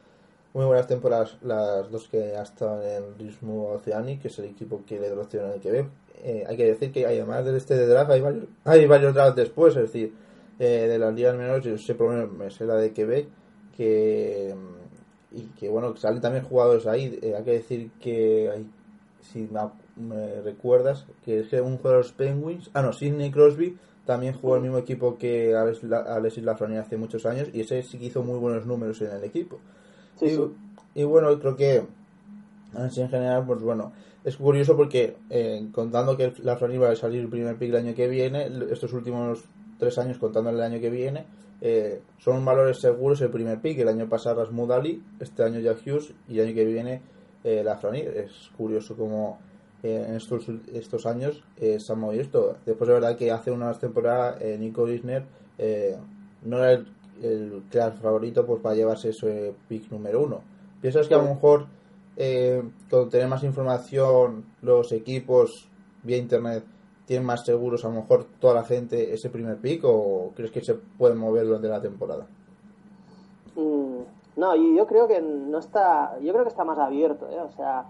muy 0.54 0.64
buenas 0.64 0.86
temporadas 0.86 1.36
las 1.42 1.90
dos 1.90 2.08
que 2.08 2.36
ha 2.36 2.42
estado 2.42 2.82
en 2.82 3.18
Ritmo 3.18 3.68
Oceanic, 3.68 4.22
que 4.22 4.28
es 4.28 4.38
el 4.38 4.46
equipo 4.46 4.80
que 4.86 4.98
le 4.98 5.08
en 5.08 5.52
el 5.52 5.60
Quebec. 5.60 5.86
Eh, 6.24 6.44
hay 6.48 6.56
que 6.56 6.64
decir 6.64 6.90
que 6.90 7.06
además 7.06 7.44
de 7.44 7.56
este 7.56 7.76
de 7.76 7.86
draft 7.86 8.10
hay 8.10 8.20
varios, 8.20 8.44
hay 8.64 8.86
varios 8.86 9.14
drafts 9.14 9.36
después, 9.36 9.76
es 9.76 9.82
decir, 9.82 10.14
eh, 10.58 10.86
de 10.88 10.98
las 10.98 11.14
ligas 11.14 11.36
menores, 11.36 11.64
yo 11.64 11.78
sé 11.78 11.94
por 11.94 12.12
lo 12.12 12.26
menos 12.26 12.60
la 12.60 12.74
de 12.74 12.92
Quebec, 12.92 13.28
que 13.76 14.52
y 15.30 15.42
que 15.58 15.68
bueno, 15.68 15.96
salen 15.96 16.20
también 16.20 16.44
jugadores 16.44 16.86
ahí. 16.86 17.18
Eh, 17.22 17.34
hay 17.36 17.44
que 17.44 17.52
decir 17.52 17.90
que 18.00 18.50
hay, 18.50 18.66
si 19.20 19.48
me, 19.50 19.60
me, 19.96 20.40
recuerdas, 20.42 21.06
que 21.24 21.40
es 21.40 21.48
que 21.48 21.60
un 21.60 21.76
jugador 21.76 22.02
de 22.02 22.08
los 22.08 22.12
Penguins, 22.12 22.70
ah 22.74 22.82
no, 22.82 22.92
Sidney 22.92 23.30
Crosby 23.30 23.76
también 24.06 24.32
jugó 24.32 24.56
el 24.56 24.62
mismo 24.62 24.78
equipo 24.78 25.18
que 25.18 25.54
Alexis 25.54 26.42
Lafreniere 26.42 26.82
hace 26.82 26.96
muchos 26.96 27.26
años 27.26 27.48
y 27.52 27.60
ese 27.60 27.82
sí 27.82 27.98
que 27.98 28.06
hizo 28.06 28.22
muy 28.22 28.38
buenos 28.38 28.64
números 28.64 29.02
en 29.02 29.10
el 29.10 29.24
equipo. 29.24 29.58
Sí, 30.18 30.26
y, 30.26 30.28
sí. 30.30 30.42
Y 30.94 31.04
bueno, 31.04 31.38
creo 31.38 31.56
que 31.56 31.84
así 32.74 33.00
en 33.00 33.08
general, 33.08 33.44
pues 33.46 33.60
bueno, 33.60 33.92
es 34.24 34.36
curioso 34.36 34.76
porque 34.76 35.16
eh, 35.30 35.68
contando 35.72 36.16
que 36.16 36.32
la 36.42 36.56
Fran 36.56 36.80
va 36.80 36.90
a 36.90 36.96
salir 36.96 37.20
el 37.20 37.28
primer 37.28 37.56
pick 37.56 37.70
el 37.70 37.76
año 37.76 37.94
que 37.94 38.08
viene, 38.08 38.48
estos 38.70 38.92
últimos 38.92 39.44
tres 39.78 39.96
años 39.98 40.18
contando 40.18 40.50
el 40.50 40.60
año 40.60 40.80
que 40.80 40.90
viene, 40.90 41.24
eh, 41.60 42.02
son 42.18 42.44
valores 42.44 42.80
seguros 42.80 43.20
el 43.20 43.30
primer 43.30 43.60
pick. 43.60 43.78
El 43.78 43.88
año 43.88 44.08
pasado 44.08 44.42
Rasmud 44.42 44.70
Ali, 44.70 45.02
este 45.20 45.42
año 45.42 45.60
Jack 45.60 45.78
Hughes 45.86 46.14
y 46.28 46.38
el 46.38 46.46
año 46.46 46.54
que 46.54 46.64
viene 46.64 47.02
eh, 47.44 47.62
la 47.64 47.76
Franir. 47.76 48.08
Es 48.08 48.50
curioso 48.56 48.96
como 48.96 49.38
eh, 49.82 50.06
en 50.08 50.14
estos, 50.16 50.48
estos 50.72 51.06
años 51.06 51.42
eh, 51.56 51.78
se 51.80 51.92
ha 51.92 51.96
movido 51.96 52.22
esto. 52.22 52.56
Después 52.64 52.88
de 52.88 52.94
verdad 52.94 53.16
que 53.16 53.30
hace 53.30 53.50
unas 53.50 53.78
temporadas 53.78 54.40
Nico 54.58 54.88
Isner 54.88 55.24
no 56.44 56.58
era 56.58 56.72
el, 56.72 56.86
el 57.20 57.92
favorito 58.00 58.46
pues 58.46 58.60
para 58.60 58.74
llevarse 58.74 59.10
ese 59.10 59.54
pick 59.68 59.90
número 59.90 60.22
uno. 60.22 60.42
¿Piensas 60.80 61.08
que 61.08 61.14
a 61.14 61.18
lo 61.18 61.34
mejor 61.34 61.66
cuando 62.90 63.08
tener 63.08 63.28
más 63.28 63.44
información 63.44 64.44
los 64.62 64.92
equipos 64.92 65.68
vía 66.02 66.16
internet 66.16 66.64
tienen 67.08 67.26
más 67.26 67.42
seguros 67.42 67.86
a 67.86 67.88
lo 67.88 67.94
mejor 67.94 68.26
toda 68.38 68.52
la 68.52 68.64
gente 68.64 69.14
ese 69.14 69.30
primer 69.30 69.56
pick 69.56 69.82
o 69.84 70.30
crees 70.36 70.50
que 70.50 70.60
se 70.60 70.74
puede 70.74 71.14
mover 71.14 71.46
durante 71.46 71.66
la 71.66 71.80
temporada? 71.80 72.26
Mm, 73.56 74.00
no, 74.36 74.54
yo 74.54 74.86
creo 74.86 75.08
que 75.08 75.22
no 75.22 75.58
está, 75.58 76.18
yo 76.20 76.32
creo 76.34 76.44
que 76.44 76.50
está 76.50 76.64
más 76.64 76.78
abierto, 76.78 77.26
¿eh? 77.30 77.40
o 77.40 77.50
sea, 77.52 77.86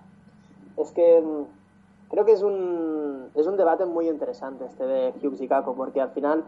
es 0.76 0.92
que 0.92 1.20
mm, 1.20 2.10
creo 2.10 2.24
que 2.24 2.32
es 2.32 2.42
un, 2.42 3.28
es 3.34 3.44
un 3.48 3.56
debate 3.56 3.86
muy 3.86 4.08
interesante 4.08 4.66
este 4.66 4.86
de 4.86 5.12
Hughes 5.20 5.40
y 5.40 5.48
Kako, 5.48 5.74
porque 5.74 6.00
al 6.00 6.10
final 6.10 6.44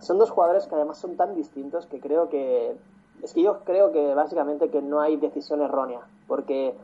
son 0.00 0.16
dos 0.16 0.30
jugadores 0.30 0.66
que 0.66 0.76
además 0.76 0.96
son 0.96 1.16
tan 1.16 1.34
distintos 1.34 1.84
que 1.84 2.00
creo 2.00 2.30
que, 2.30 2.78
es 3.22 3.34
que 3.34 3.42
yo 3.42 3.58
creo 3.64 3.92
que 3.92 4.14
básicamente 4.14 4.70
que 4.70 4.80
no 4.80 5.02
hay 5.02 5.18
decisión 5.18 5.60
errónea, 5.60 6.00
porque 6.26 6.74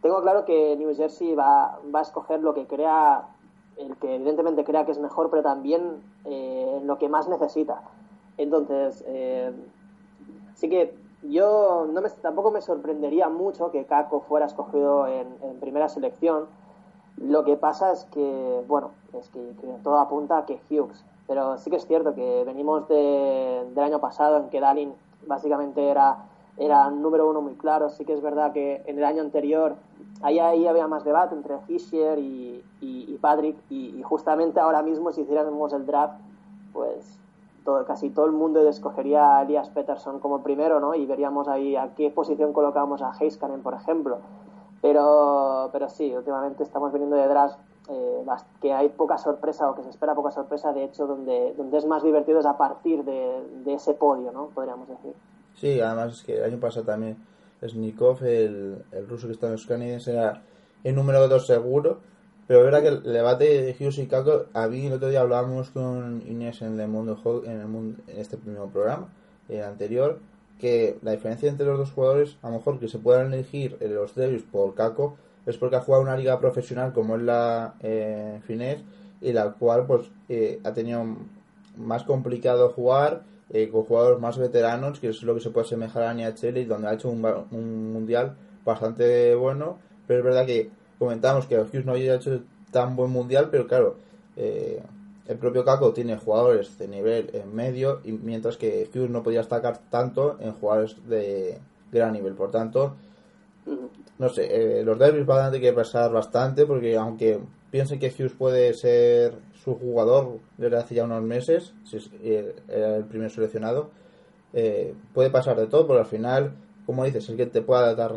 tengo 0.00 0.22
claro 0.22 0.46
que 0.46 0.76
New 0.76 0.96
Jersey 0.96 1.34
va, 1.34 1.78
va 1.94 1.98
a 1.98 2.02
escoger 2.02 2.40
lo 2.40 2.54
que 2.54 2.66
crea 2.66 3.35
el 3.78 3.96
que 3.96 4.16
evidentemente 4.16 4.64
crea 4.64 4.84
que 4.84 4.92
es 4.92 4.98
mejor, 4.98 5.30
pero 5.30 5.42
también 5.42 6.02
eh, 6.24 6.80
lo 6.84 6.98
que 6.98 7.08
más 7.08 7.28
necesita. 7.28 7.82
Entonces, 8.38 9.04
eh, 9.06 9.52
sí 10.54 10.68
que 10.68 10.96
yo 11.22 11.86
no 11.90 12.00
me, 12.00 12.10
tampoco 12.10 12.50
me 12.50 12.60
sorprendería 12.60 13.28
mucho 13.28 13.70
que 13.70 13.84
Kako 13.84 14.20
fuera 14.20 14.46
escogido 14.46 15.06
en, 15.06 15.26
primera 15.60 15.88
selección. 15.88 16.46
Lo 17.16 17.44
que 17.44 17.56
pasa 17.56 17.92
es 17.92 18.04
que, 18.06 18.64
bueno, 18.68 18.90
es 19.14 19.28
que, 19.30 19.52
todo 19.82 19.98
apunta 19.98 20.38
a 20.38 20.46
que 20.46 20.60
Hughes. 20.70 21.04
Pero 21.26 21.58
sí 21.58 21.70
que 21.70 21.76
es 21.76 21.86
cierto 21.86 22.14
que 22.14 22.44
venimos 22.44 22.86
de, 22.88 23.66
del 23.74 23.84
año 23.84 24.00
pasado 24.00 24.36
en 24.36 24.48
que 24.48 24.60
Dalin 24.60 24.94
básicamente 25.26 25.88
era, 25.88 26.18
era 26.56 26.90
número 26.90 27.28
uno 27.28 27.40
muy 27.40 27.54
claro. 27.54 27.90
Sí 27.90 28.04
que 28.04 28.12
es 28.12 28.22
verdad 28.22 28.52
que 28.52 28.82
en 28.86 28.98
el 28.98 29.04
año 29.04 29.22
anterior 29.22 29.76
ahí, 30.22 30.38
ahí 30.38 30.66
había 30.66 30.86
más 30.88 31.04
debate 31.04 31.34
entre 31.34 31.58
Fisher 31.60 32.18
y, 32.18 32.62
y, 32.80 33.18
Patrick 33.20 33.56
y, 33.70 34.02
justamente 34.02 34.60
ahora 34.60 34.82
mismo 34.82 35.12
si 35.12 35.22
hiciéramos 35.22 35.72
el 35.72 35.86
draft 35.86 36.20
pues 36.72 37.18
todo, 37.64 37.84
casi 37.84 38.10
todo 38.10 38.26
el 38.26 38.32
mundo 38.32 38.66
escogería 38.68 39.38
a 39.38 39.42
Elias 39.42 39.70
Peterson 39.70 40.20
como 40.20 40.42
primero 40.42 40.80
¿no? 40.80 40.94
y 40.94 41.06
veríamos 41.06 41.48
ahí 41.48 41.76
a 41.76 41.94
qué 41.94 42.10
posición 42.10 42.52
colocamos 42.52 43.02
a 43.02 43.12
Heiskanen 43.18 43.62
por 43.62 43.74
ejemplo 43.74 44.18
pero, 44.82 45.70
pero 45.72 45.88
sí, 45.88 46.14
últimamente 46.14 46.62
estamos 46.62 46.92
viniendo 46.92 47.16
de 47.16 47.26
draft 47.26 47.58
eh, 47.88 48.24
que 48.60 48.72
hay 48.72 48.88
poca 48.90 49.16
sorpresa 49.18 49.70
o 49.70 49.74
que 49.74 49.82
se 49.82 49.90
espera 49.90 50.14
poca 50.14 50.30
sorpresa 50.30 50.72
de 50.72 50.84
hecho 50.84 51.06
donde, 51.06 51.54
donde 51.56 51.78
es 51.78 51.86
más 51.86 52.02
divertido 52.02 52.40
es 52.40 52.46
a 52.46 52.56
partir 52.56 53.04
de, 53.04 53.42
de 53.64 53.74
ese 53.74 53.94
podio 53.94 54.32
¿no? 54.32 54.46
podríamos 54.46 54.88
decir 54.88 55.14
Sí, 55.56 55.80
además 55.80 56.18
es 56.18 56.22
que 56.22 56.36
el 56.36 56.44
año 56.44 56.60
pasado 56.60 56.86
también 56.86 57.16
Snikov, 57.66 58.24
el, 58.24 58.84
el 58.92 59.08
ruso 59.08 59.26
que 59.26 59.32
está 59.32 59.46
en 59.46 59.52
los 59.52 59.66
canadienses, 59.66 60.14
era 60.14 60.42
el 60.84 60.94
número 60.94 61.26
2 61.28 61.46
seguro. 61.46 62.00
Pero 62.46 62.68
es 62.68 62.82
que 62.82 62.88
el 62.88 63.02
debate 63.02 63.62
de 63.62 63.72
Hughes 63.72 63.98
y 63.98 64.06
Kako, 64.06 64.46
a 64.52 64.68
mí 64.68 64.86
el 64.86 64.92
otro 64.92 65.08
día 65.08 65.20
hablábamos 65.20 65.70
con 65.70 66.22
Inés 66.28 66.62
en 66.62 66.78
el 66.78 66.88
mundo 66.88 67.18
en, 67.44 67.60
el 67.60 67.66
mundo, 67.66 68.00
en 68.06 68.18
este 68.18 68.36
primer 68.36 68.68
programa, 68.68 69.08
el 69.48 69.64
anterior, 69.64 70.20
que 70.60 70.96
la 71.02 71.10
diferencia 71.10 71.48
entre 71.48 71.66
los 71.66 71.78
dos 71.78 71.90
jugadores, 71.90 72.36
a 72.42 72.50
lo 72.50 72.58
mejor 72.58 72.78
que 72.78 72.86
se 72.86 72.98
puedan 72.98 73.32
elegir 73.32 73.76
los 73.80 74.14
Devils 74.14 74.44
por 74.44 74.74
Kako, 74.74 75.16
es 75.44 75.56
porque 75.56 75.76
ha 75.76 75.80
jugado 75.80 76.04
una 76.04 76.16
liga 76.16 76.38
profesional 76.38 76.92
como 76.92 77.16
es 77.16 77.22
la 77.22 77.74
eh, 77.80 78.40
Finés, 78.46 78.78
y 79.20 79.32
la 79.32 79.52
cual 79.52 79.86
pues 79.86 80.08
eh, 80.28 80.60
ha 80.62 80.72
tenido 80.72 81.04
más 81.76 82.04
complicado 82.04 82.68
jugar 82.70 83.24
eh, 83.50 83.68
con 83.68 83.84
jugadores 83.84 84.20
más 84.20 84.38
veteranos, 84.38 85.00
que 85.00 85.08
es 85.08 85.22
lo 85.22 85.34
que 85.34 85.40
se 85.40 85.50
puede 85.50 85.66
asemejar 85.66 86.02
a 86.04 86.14
NHL, 86.14 86.58
y 86.58 86.64
donde 86.64 86.88
ha 86.88 86.94
hecho 86.94 87.08
un, 87.08 87.24
un 87.50 87.92
mundial 87.92 88.36
bastante 88.64 89.34
bueno, 89.34 89.78
pero 90.06 90.20
es 90.20 90.24
verdad 90.24 90.46
que 90.46 90.70
comentamos 90.98 91.46
que 91.46 91.58
Hughes 91.58 91.84
no 91.84 91.92
había 91.92 92.16
hecho 92.16 92.40
tan 92.70 92.96
buen 92.96 93.10
mundial, 93.10 93.48
pero 93.50 93.66
claro, 93.66 93.96
eh, 94.36 94.82
el 95.28 95.38
propio 95.38 95.64
Caco 95.64 95.92
tiene 95.92 96.16
jugadores 96.16 96.78
de 96.78 96.88
nivel 96.88 97.30
en 97.32 97.54
medio, 97.54 98.00
y 98.04 98.12
mientras 98.12 98.56
que 98.56 98.88
Hughes 98.92 99.10
no 99.10 99.22
podía 99.22 99.40
destacar 99.40 99.78
tanto 99.90 100.36
en 100.40 100.52
jugadores 100.52 100.96
de 101.08 101.58
gran 101.92 102.12
nivel, 102.12 102.34
por 102.34 102.50
tanto, 102.50 102.96
no 104.18 104.28
sé, 104.28 104.80
eh, 104.80 104.84
los 104.84 104.98
derbis 104.98 105.26
van 105.26 105.46
a 105.46 105.50
tener 105.50 105.70
que 105.70 105.72
pasar 105.72 106.12
bastante, 106.12 106.66
porque 106.66 106.96
aunque 106.96 107.38
piensen 107.70 107.98
que 107.98 108.08
Hughes 108.08 108.32
puede 108.32 108.72
ser 108.74 109.34
su 109.66 109.74
jugador 109.74 110.38
desde 110.56 110.76
hace 110.76 110.94
ya 110.94 111.02
unos 111.02 111.24
meses, 111.24 111.74
si 111.82 111.98
eh, 112.22 112.54
era 112.68 112.98
el 112.98 113.04
primer 113.04 113.32
seleccionado, 113.32 113.90
eh, 114.52 114.94
puede 115.12 115.28
pasar 115.28 115.56
de 115.58 115.66
todo, 115.66 115.88
pero 115.88 115.98
al 115.98 116.06
final, 116.06 116.54
como 116.86 117.04
dices, 117.04 117.28
es 117.28 117.36
que 117.36 117.46
te 117.46 117.62
pueda 117.62 117.92
dar 117.96 118.12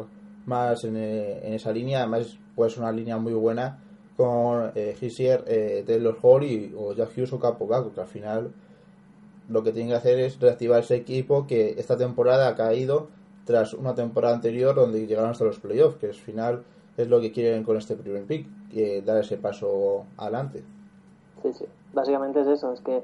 más 0.46 0.84
en, 0.84 0.96
eh, 0.96 1.40
en 1.42 1.54
esa 1.54 1.72
línea, 1.72 2.02
además 2.02 2.38
puede 2.54 2.70
ser 2.70 2.84
una 2.84 2.92
línea 2.92 3.18
muy 3.18 3.34
buena 3.34 3.84
con 4.16 4.72
eh, 4.76 4.96
Hissier, 5.02 5.44
Taylor 5.88 6.20
Hall 6.22 6.44
y, 6.44 6.72
o 6.78 6.94
Jack 6.94 7.18
Hughes 7.18 7.34
o 7.34 7.40
Capo 7.40 7.66
Gago, 7.66 7.94
que 7.94 8.02
al 8.02 8.08
final 8.08 8.54
lo 9.48 9.64
que 9.64 9.72
tienen 9.72 9.90
que 9.90 9.98
hacer 9.98 10.20
es 10.20 10.40
reactivar 10.40 10.82
ese 10.82 10.98
equipo 10.98 11.48
que 11.48 11.72
esta 11.80 11.98
temporada 11.98 12.48
ha 12.48 12.56
caído 12.56 13.08
tras 13.46 13.74
una 13.74 13.96
temporada 13.96 14.36
anterior 14.36 14.76
donde 14.76 15.08
llegaron 15.08 15.32
hasta 15.32 15.46
los 15.46 15.60
playoffs, 15.60 15.98
que 15.98 16.08
al 16.08 16.14
final 16.14 16.64
es 16.96 17.08
lo 17.08 17.20
que 17.20 17.32
quieren 17.32 17.64
con 17.64 17.76
este 17.76 17.96
primer 17.96 18.26
pick, 18.26 18.46
que 18.70 19.02
dar 19.02 19.18
ese 19.18 19.38
paso 19.38 20.06
adelante. 20.16 20.64
Sí, 21.41 21.54
sí, 21.54 21.65
básicamente 21.93 22.41
es 22.41 22.47
eso, 22.47 22.73
es 22.73 22.82
que 22.82 23.04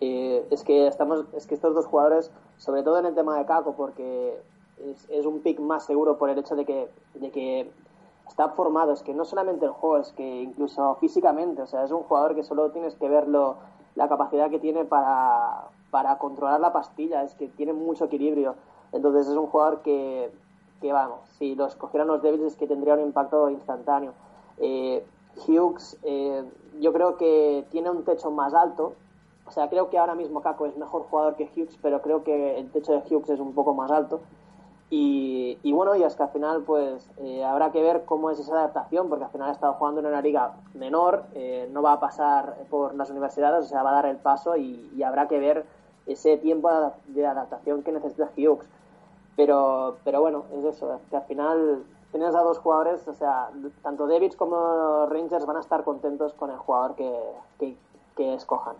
eh, 0.00 0.46
es 0.50 0.62
que 0.62 0.86
estamos, 0.86 1.24
es 1.34 1.46
que 1.46 1.54
estos 1.54 1.74
dos 1.74 1.86
jugadores, 1.86 2.30
sobre 2.56 2.82
todo 2.82 2.98
en 2.98 3.06
el 3.06 3.14
tema 3.14 3.36
de 3.36 3.44
Caco, 3.44 3.74
porque 3.74 4.40
es, 5.10 5.26
un 5.26 5.40
pick 5.40 5.58
más 5.58 5.84
seguro 5.84 6.18
por 6.18 6.30
el 6.30 6.38
hecho 6.38 6.54
de 6.54 6.64
que, 6.64 6.88
de 7.14 7.30
que 7.30 7.70
está 8.28 8.50
formado, 8.50 8.92
es 8.92 9.02
que 9.02 9.12
no 9.12 9.24
solamente 9.24 9.66
el 9.66 9.72
juego, 9.72 9.98
es 9.98 10.12
que 10.12 10.42
incluso 10.42 10.94
físicamente, 10.96 11.62
o 11.62 11.66
sea, 11.66 11.84
es 11.84 11.90
un 11.90 12.04
jugador 12.04 12.34
que 12.34 12.44
solo 12.44 12.70
tienes 12.70 12.94
que 12.94 13.08
verlo, 13.08 13.56
la 13.96 14.08
capacidad 14.08 14.48
que 14.50 14.60
tiene 14.60 14.84
para, 14.84 15.64
para 15.90 16.18
controlar 16.18 16.60
la 16.60 16.72
pastilla, 16.72 17.24
es 17.24 17.34
que 17.34 17.48
tiene 17.48 17.72
mucho 17.72 18.04
equilibrio, 18.04 18.54
entonces 18.92 19.26
es 19.26 19.36
un 19.36 19.48
jugador 19.48 19.82
que, 19.82 20.30
que 20.80 20.92
vamos, 20.92 21.20
si 21.38 21.56
lo 21.56 21.66
escogieran 21.66 22.06
los 22.06 22.22
Devils 22.22 22.44
es 22.44 22.56
que 22.56 22.68
tendría 22.68 22.94
un 22.94 23.00
impacto 23.00 23.50
instantáneo. 23.50 24.12
Eh, 24.58 25.04
Hughes, 25.46 25.98
eh, 26.02 26.44
yo 26.80 26.92
creo 26.92 27.16
que 27.16 27.64
tiene 27.70 27.90
un 27.90 28.04
techo 28.04 28.30
más 28.30 28.54
alto. 28.54 28.94
O 29.46 29.50
sea, 29.50 29.68
creo 29.70 29.88
que 29.88 29.98
ahora 29.98 30.14
mismo 30.14 30.42
Kako 30.42 30.66
es 30.66 30.76
mejor 30.76 31.04
jugador 31.04 31.36
que 31.36 31.50
Hughes, 31.56 31.78
pero 31.80 32.02
creo 32.02 32.22
que 32.22 32.58
el 32.58 32.70
techo 32.70 32.92
de 32.92 32.98
Hughes 32.98 33.30
es 33.30 33.40
un 33.40 33.54
poco 33.54 33.74
más 33.74 33.90
alto. 33.90 34.20
Y, 34.90 35.72
bueno, 35.72 35.94
y 35.96 36.02
es 36.02 36.16
que 36.16 36.22
al 36.22 36.30
final, 36.30 36.62
pues 36.62 37.10
eh, 37.18 37.44
habrá 37.44 37.72
que 37.72 37.82
ver 37.82 38.04
cómo 38.06 38.30
es 38.30 38.38
esa 38.38 38.54
adaptación, 38.54 39.08
porque 39.08 39.26
al 39.26 39.30
final 39.30 39.50
ha 39.50 39.52
estado 39.52 39.74
jugando 39.74 40.00
en 40.00 40.06
una 40.06 40.22
liga 40.22 40.54
menor, 40.74 41.24
eh, 41.34 41.68
no 41.72 41.82
va 41.82 41.92
a 41.92 42.00
pasar 42.00 42.56
por 42.70 42.94
las 42.94 43.10
universidades, 43.10 43.66
o 43.66 43.68
sea, 43.68 43.82
va 43.82 43.90
a 43.90 43.94
dar 43.94 44.06
el 44.06 44.16
paso 44.16 44.56
y, 44.56 45.02
habrá 45.02 45.28
que 45.28 45.38
ver 45.38 45.66
ese 46.06 46.38
tiempo 46.38 46.70
de 47.08 47.26
adaptación 47.26 47.82
que 47.82 47.92
necesita 47.92 48.30
Hughes. 48.34 48.66
Pero, 49.36 49.98
pero 50.04 50.20
bueno, 50.20 50.44
es 50.52 50.64
eso, 50.64 50.98
que 51.10 51.16
al 51.16 51.24
final 51.24 51.84
tienes 52.10 52.34
a 52.34 52.40
dos 52.40 52.58
jugadores, 52.58 53.06
o 53.06 53.14
sea, 53.14 53.50
tanto 53.82 54.06
Davids 54.06 54.36
como 54.36 55.06
Rangers 55.06 55.46
van 55.46 55.56
a 55.56 55.60
estar 55.60 55.84
contentos 55.84 56.32
con 56.34 56.50
el 56.50 56.56
jugador 56.56 56.94
que, 56.94 57.76
que, 58.16 58.34
escojan. 58.34 58.76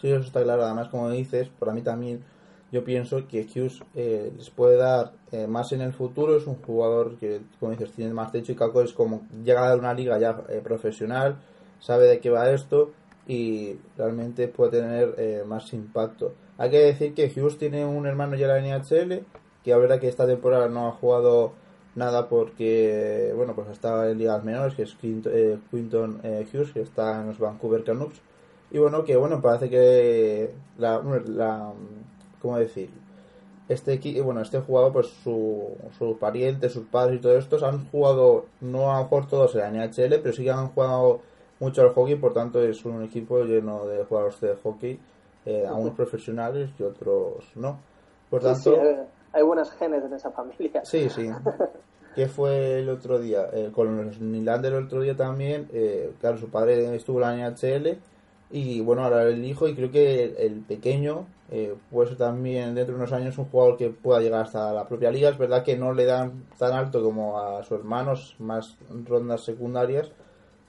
Sí, 0.00 0.10
eso 0.10 0.24
está 0.24 0.42
claro. 0.42 0.64
Además, 0.64 0.88
como 0.88 1.10
dices, 1.10 1.48
por 1.48 1.72
mí 1.72 1.82
también 1.82 2.24
yo 2.72 2.82
pienso 2.82 3.28
que 3.28 3.42
Hughes 3.42 3.82
eh, 3.94 4.32
les 4.36 4.50
puede 4.50 4.76
dar 4.76 5.12
eh, 5.30 5.46
más 5.46 5.72
en 5.72 5.80
el 5.80 5.92
futuro. 5.92 6.36
Es 6.36 6.46
un 6.46 6.56
jugador 6.56 7.16
que, 7.18 7.42
como 7.60 7.72
dices, 7.72 7.92
tiene 7.92 8.12
más 8.12 8.32
techo 8.32 8.52
y 8.52 8.56
Caco 8.56 8.82
es 8.82 8.92
como 8.92 9.22
llega 9.44 9.70
a 9.70 9.76
una 9.76 9.94
liga 9.94 10.18
ya 10.18 10.42
eh, 10.48 10.60
profesional, 10.62 11.36
sabe 11.78 12.06
de 12.06 12.18
qué 12.18 12.30
va 12.30 12.50
esto 12.50 12.90
y 13.28 13.78
realmente 13.96 14.48
puede 14.48 14.80
tener 14.80 15.44
más 15.44 15.72
impacto. 15.72 16.32
Hay 16.58 16.70
que 16.70 16.78
decir 16.78 17.14
que 17.14 17.26
Hughes 17.26 17.58
tiene 17.58 17.84
un 17.84 18.06
hermano 18.06 18.34
ya 18.34 18.56
en 18.56 18.68
la 18.68 18.78
NHL, 18.78 19.24
que 19.62 19.72
a 19.72 19.76
verdad 19.76 20.00
que 20.00 20.08
esta 20.08 20.26
temporada 20.26 20.68
no 20.68 20.88
ha 20.88 20.92
jugado 20.92 21.52
nada 22.00 22.28
porque, 22.28 23.32
bueno, 23.36 23.54
pues 23.54 23.68
estaba 23.68 24.10
en 24.10 24.18
ligas 24.18 24.42
menores, 24.42 24.74
que 24.74 24.82
es 24.82 24.94
Quinton, 24.96 25.32
eh, 25.32 25.58
eh, 26.24 26.48
Hughes, 26.52 26.72
que 26.72 26.80
está 26.80 27.20
en 27.20 27.28
los 27.28 27.38
Vancouver 27.38 27.84
Canucks. 27.84 28.20
Y 28.72 28.78
bueno, 28.78 29.04
que 29.04 29.16
bueno, 29.16 29.40
parece 29.40 29.70
que 29.70 30.50
la, 30.78 31.00
la 31.26 31.72
¿cómo 32.40 32.58
decir? 32.58 32.90
este 33.70 34.20
bueno, 34.22 34.40
este 34.40 34.58
jugador, 34.60 34.92
pues 34.92 35.06
su, 35.22 35.76
sus 35.96 36.16
parientes, 36.16 36.72
sus 36.72 36.86
padres 36.86 37.18
y 37.18 37.22
todos 37.22 37.38
estos 37.38 37.62
han 37.62 37.88
jugado, 37.88 38.46
no 38.60 38.92
a 38.92 38.98
lo 38.98 39.04
mejor 39.04 39.28
todos 39.28 39.54
en 39.54 39.60
la 39.60 39.86
NHL, 39.86 40.20
pero 40.20 40.32
sí 40.32 40.42
que 40.42 40.50
han 40.50 40.70
jugado 40.70 41.20
mucho 41.60 41.82
al 41.82 41.90
hockey, 41.90 42.16
por 42.16 42.32
tanto 42.32 42.60
es 42.60 42.84
un 42.84 43.04
equipo 43.04 43.44
lleno 43.44 43.86
de 43.86 44.04
jugadores 44.04 44.40
de 44.40 44.56
hockey, 44.56 44.98
eh, 45.46 45.64
algunos 45.68 45.94
profesionales 45.94 46.70
y 46.80 46.82
otros 46.82 47.44
no. 47.54 47.78
Por 48.28 48.42
tanto, 48.42 48.60
sí, 48.60 48.70
hay, 48.70 49.06
hay 49.32 49.42
buenos 49.44 49.70
genes 49.70 50.04
en 50.04 50.14
esa 50.14 50.32
familia. 50.32 50.84
Sí, 50.84 51.08
sí. 51.08 51.30
¿Qué 52.14 52.26
fue 52.26 52.80
el 52.80 52.88
otro 52.88 53.18
día? 53.18 53.48
Eh, 53.52 53.70
con 53.72 54.04
los 54.04 54.20
Nylander 54.20 54.72
el 54.72 54.84
otro 54.84 55.00
día 55.00 55.16
también, 55.16 55.68
eh, 55.72 56.12
claro, 56.20 56.38
su 56.38 56.48
padre 56.48 56.94
estuvo 56.96 57.22
en 57.22 57.38
la 57.38 57.50
NHL 57.50 57.98
y 58.50 58.80
bueno, 58.80 59.04
ahora 59.04 59.22
el 59.22 59.44
hijo 59.44 59.68
y 59.68 59.76
creo 59.76 59.92
que 59.92 60.34
el, 60.38 60.60
pequeño 60.62 61.26
eh, 61.50 61.76
puede 61.90 62.08
ser 62.08 62.18
también 62.18 62.74
dentro 62.74 62.94
de 62.94 63.00
unos 63.00 63.12
años 63.12 63.38
un 63.38 63.44
jugador 63.44 63.76
que 63.76 63.90
pueda 63.90 64.20
llegar 64.20 64.42
hasta 64.42 64.72
la 64.72 64.88
propia 64.88 65.12
liga. 65.12 65.28
Es 65.28 65.38
verdad 65.38 65.62
que 65.62 65.76
no 65.76 65.94
le 65.94 66.04
dan 66.04 66.44
tan 66.58 66.72
alto 66.72 67.02
como 67.02 67.38
a 67.38 67.62
sus 67.62 67.78
hermanos, 67.78 68.34
más 68.40 68.76
rondas 69.06 69.42
secundarias, 69.42 70.10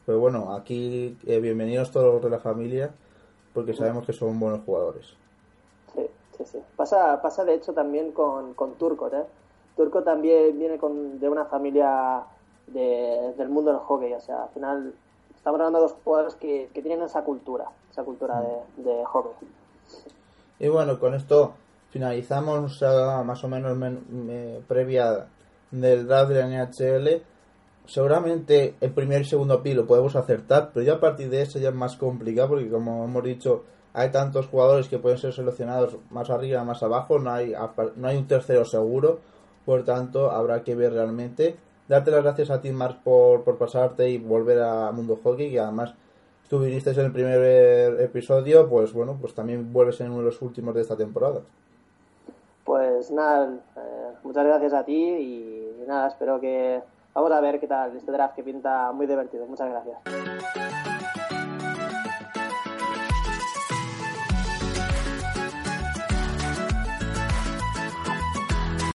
pero 0.05 0.19
bueno, 0.19 0.53
aquí 0.53 1.17
eh, 1.25 1.39
bienvenidos 1.39 1.89
todos 1.89 2.21
de 2.21 2.29
la 2.29 2.39
familia 2.39 2.91
porque 3.53 3.73
sabemos 3.73 4.05
que 4.05 4.13
son 4.13 4.39
buenos 4.39 4.61
jugadores. 4.63 5.15
Sí, 5.95 6.07
sí, 6.37 6.43
sí. 6.45 6.59
Pasa, 6.75 7.19
pasa 7.21 7.43
de 7.45 7.55
hecho 7.55 7.73
también 7.73 8.11
con, 8.11 8.53
con 8.53 8.75
Turco, 8.75 9.07
¿eh? 9.07 9.25
Turco 9.83 10.03
también 10.03 10.57
viene 10.59 10.77
con, 10.77 11.19
de 11.19 11.27
una 11.29 11.45
familia 11.45 12.23
de- 12.67 13.33
del 13.37 13.49
mundo 13.49 13.71
del 13.71 13.79
hockey, 13.79 14.13
o 14.13 14.19
sea, 14.21 14.43
al 14.43 14.49
final 14.49 14.93
estamos 15.35 15.59
hablando 15.59 15.79
de 15.79 15.83
dos 15.87 15.95
jugadores 16.03 16.35
que, 16.35 16.69
que 16.73 16.81
tienen 16.81 17.03
esa 17.05 17.23
cultura, 17.23 17.65
esa 17.91 18.03
cultura 18.03 18.41
de, 18.41 18.83
de 18.83 19.03
hockey. 19.05 19.31
Y 20.59 20.67
bueno, 20.67 20.99
con 20.99 21.15
esto 21.15 21.53
finalizamos 21.89 22.79
ya 22.79 23.23
más 23.23 23.43
o 23.43 23.47
menos 23.47 23.75
men- 23.75 24.05
me- 24.09 24.59
previa 24.67 25.25
del 25.71 26.07
draft 26.07 26.31
de 26.31 26.39
la 26.41 26.47
NHL. 26.47 27.23
Seguramente 27.87 28.75
el 28.79 28.91
primer 28.93 29.21
y 29.21 29.25
segundo 29.25 29.63
pi 29.63 29.73
lo 29.73 29.87
podemos 29.87 30.15
acertar, 30.15 30.69
pero 30.73 30.85
ya 30.85 30.93
a 30.93 30.99
partir 30.99 31.29
de 31.29 31.41
eso 31.41 31.57
ya 31.59 31.69
es 31.69 31.75
más 31.75 31.97
complicado 31.97 32.49
porque 32.49 32.69
como 32.69 33.03
hemos 33.03 33.23
dicho 33.23 33.63
hay 33.93 34.09
tantos 34.11 34.47
jugadores 34.47 34.87
que 34.87 34.99
pueden 34.99 35.17
ser 35.17 35.33
seleccionados 35.33 35.97
más 36.11 36.29
arriba, 36.29 36.63
más 36.63 36.81
abajo, 36.83 37.17
no 37.19 37.31
hay, 37.31 37.53
no 37.95 38.07
hay 38.07 38.17
un 38.17 38.27
tercero 38.27 38.63
seguro, 38.63 39.19
por 39.65 39.83
tanto 39.83 40.31
habrá 40.31 40.63
que 40.63 40.75
ver 40.75 40.93
realmente. 40.93 41.55
Darte 41.87 42.11
las 42.11 42.23
gracias 42.23 42.49
a 42.49 42.61
ti, 42.61 42.71
Marc, 42.71 43.01
por, 43.03 43.43
por 43.43 43.57
pasarte 43.57 44.09
y 44.09 44.17
volver 44.17 44.61
a 44.61 44.91
Mundo 44.91 45.19
Hockey, 45.23 45.47
y 45.47 45.57
además 45.57 45.93
tú 46.49 46.59
viniste 46.59 46.91
en 46.91 46.99
el 46.99 47.11
primer 47.11 47.99
episodio, 48.01 48.69
pues 48.69 48.93
bueno, 48.93 49.17
pues 49.19 49.33
también 49.33 49.71
vuelves 49.73 49.99
en 50.01 50.11
uno 50.11 50.19
de 50.19 50.25
los 50.25 50.41
últimos 50.41 50.73
de 50.75 50.81
esta 50.81 50.95
temporada. 50.95 51.41
Pues 52.63 53.11
nada, 53.11 53.53
eh, 53.75 54.13
muchas 54.23 54.45
gracias 54.45 54.73
a 54.73 54.85
ti 54.85 54.93
y 54.95 55.83
nada, 55.87 56.07
espero 56.07 56.39
que... 56.39 56.81
Vamos 57.13 57.31
a 57.33 57.41
ver 57.41 57.59
qué 57.59 57.67
tal 57.67 57.93
este 57.97 58.09
draft 58.09 58.35
que 58.35 58.43
pinta 58.43 58.93
muy 58.93 59.05
divertido. 59.05 59.45
Muchas 59.45 59.69
gracias. 59.69 59.97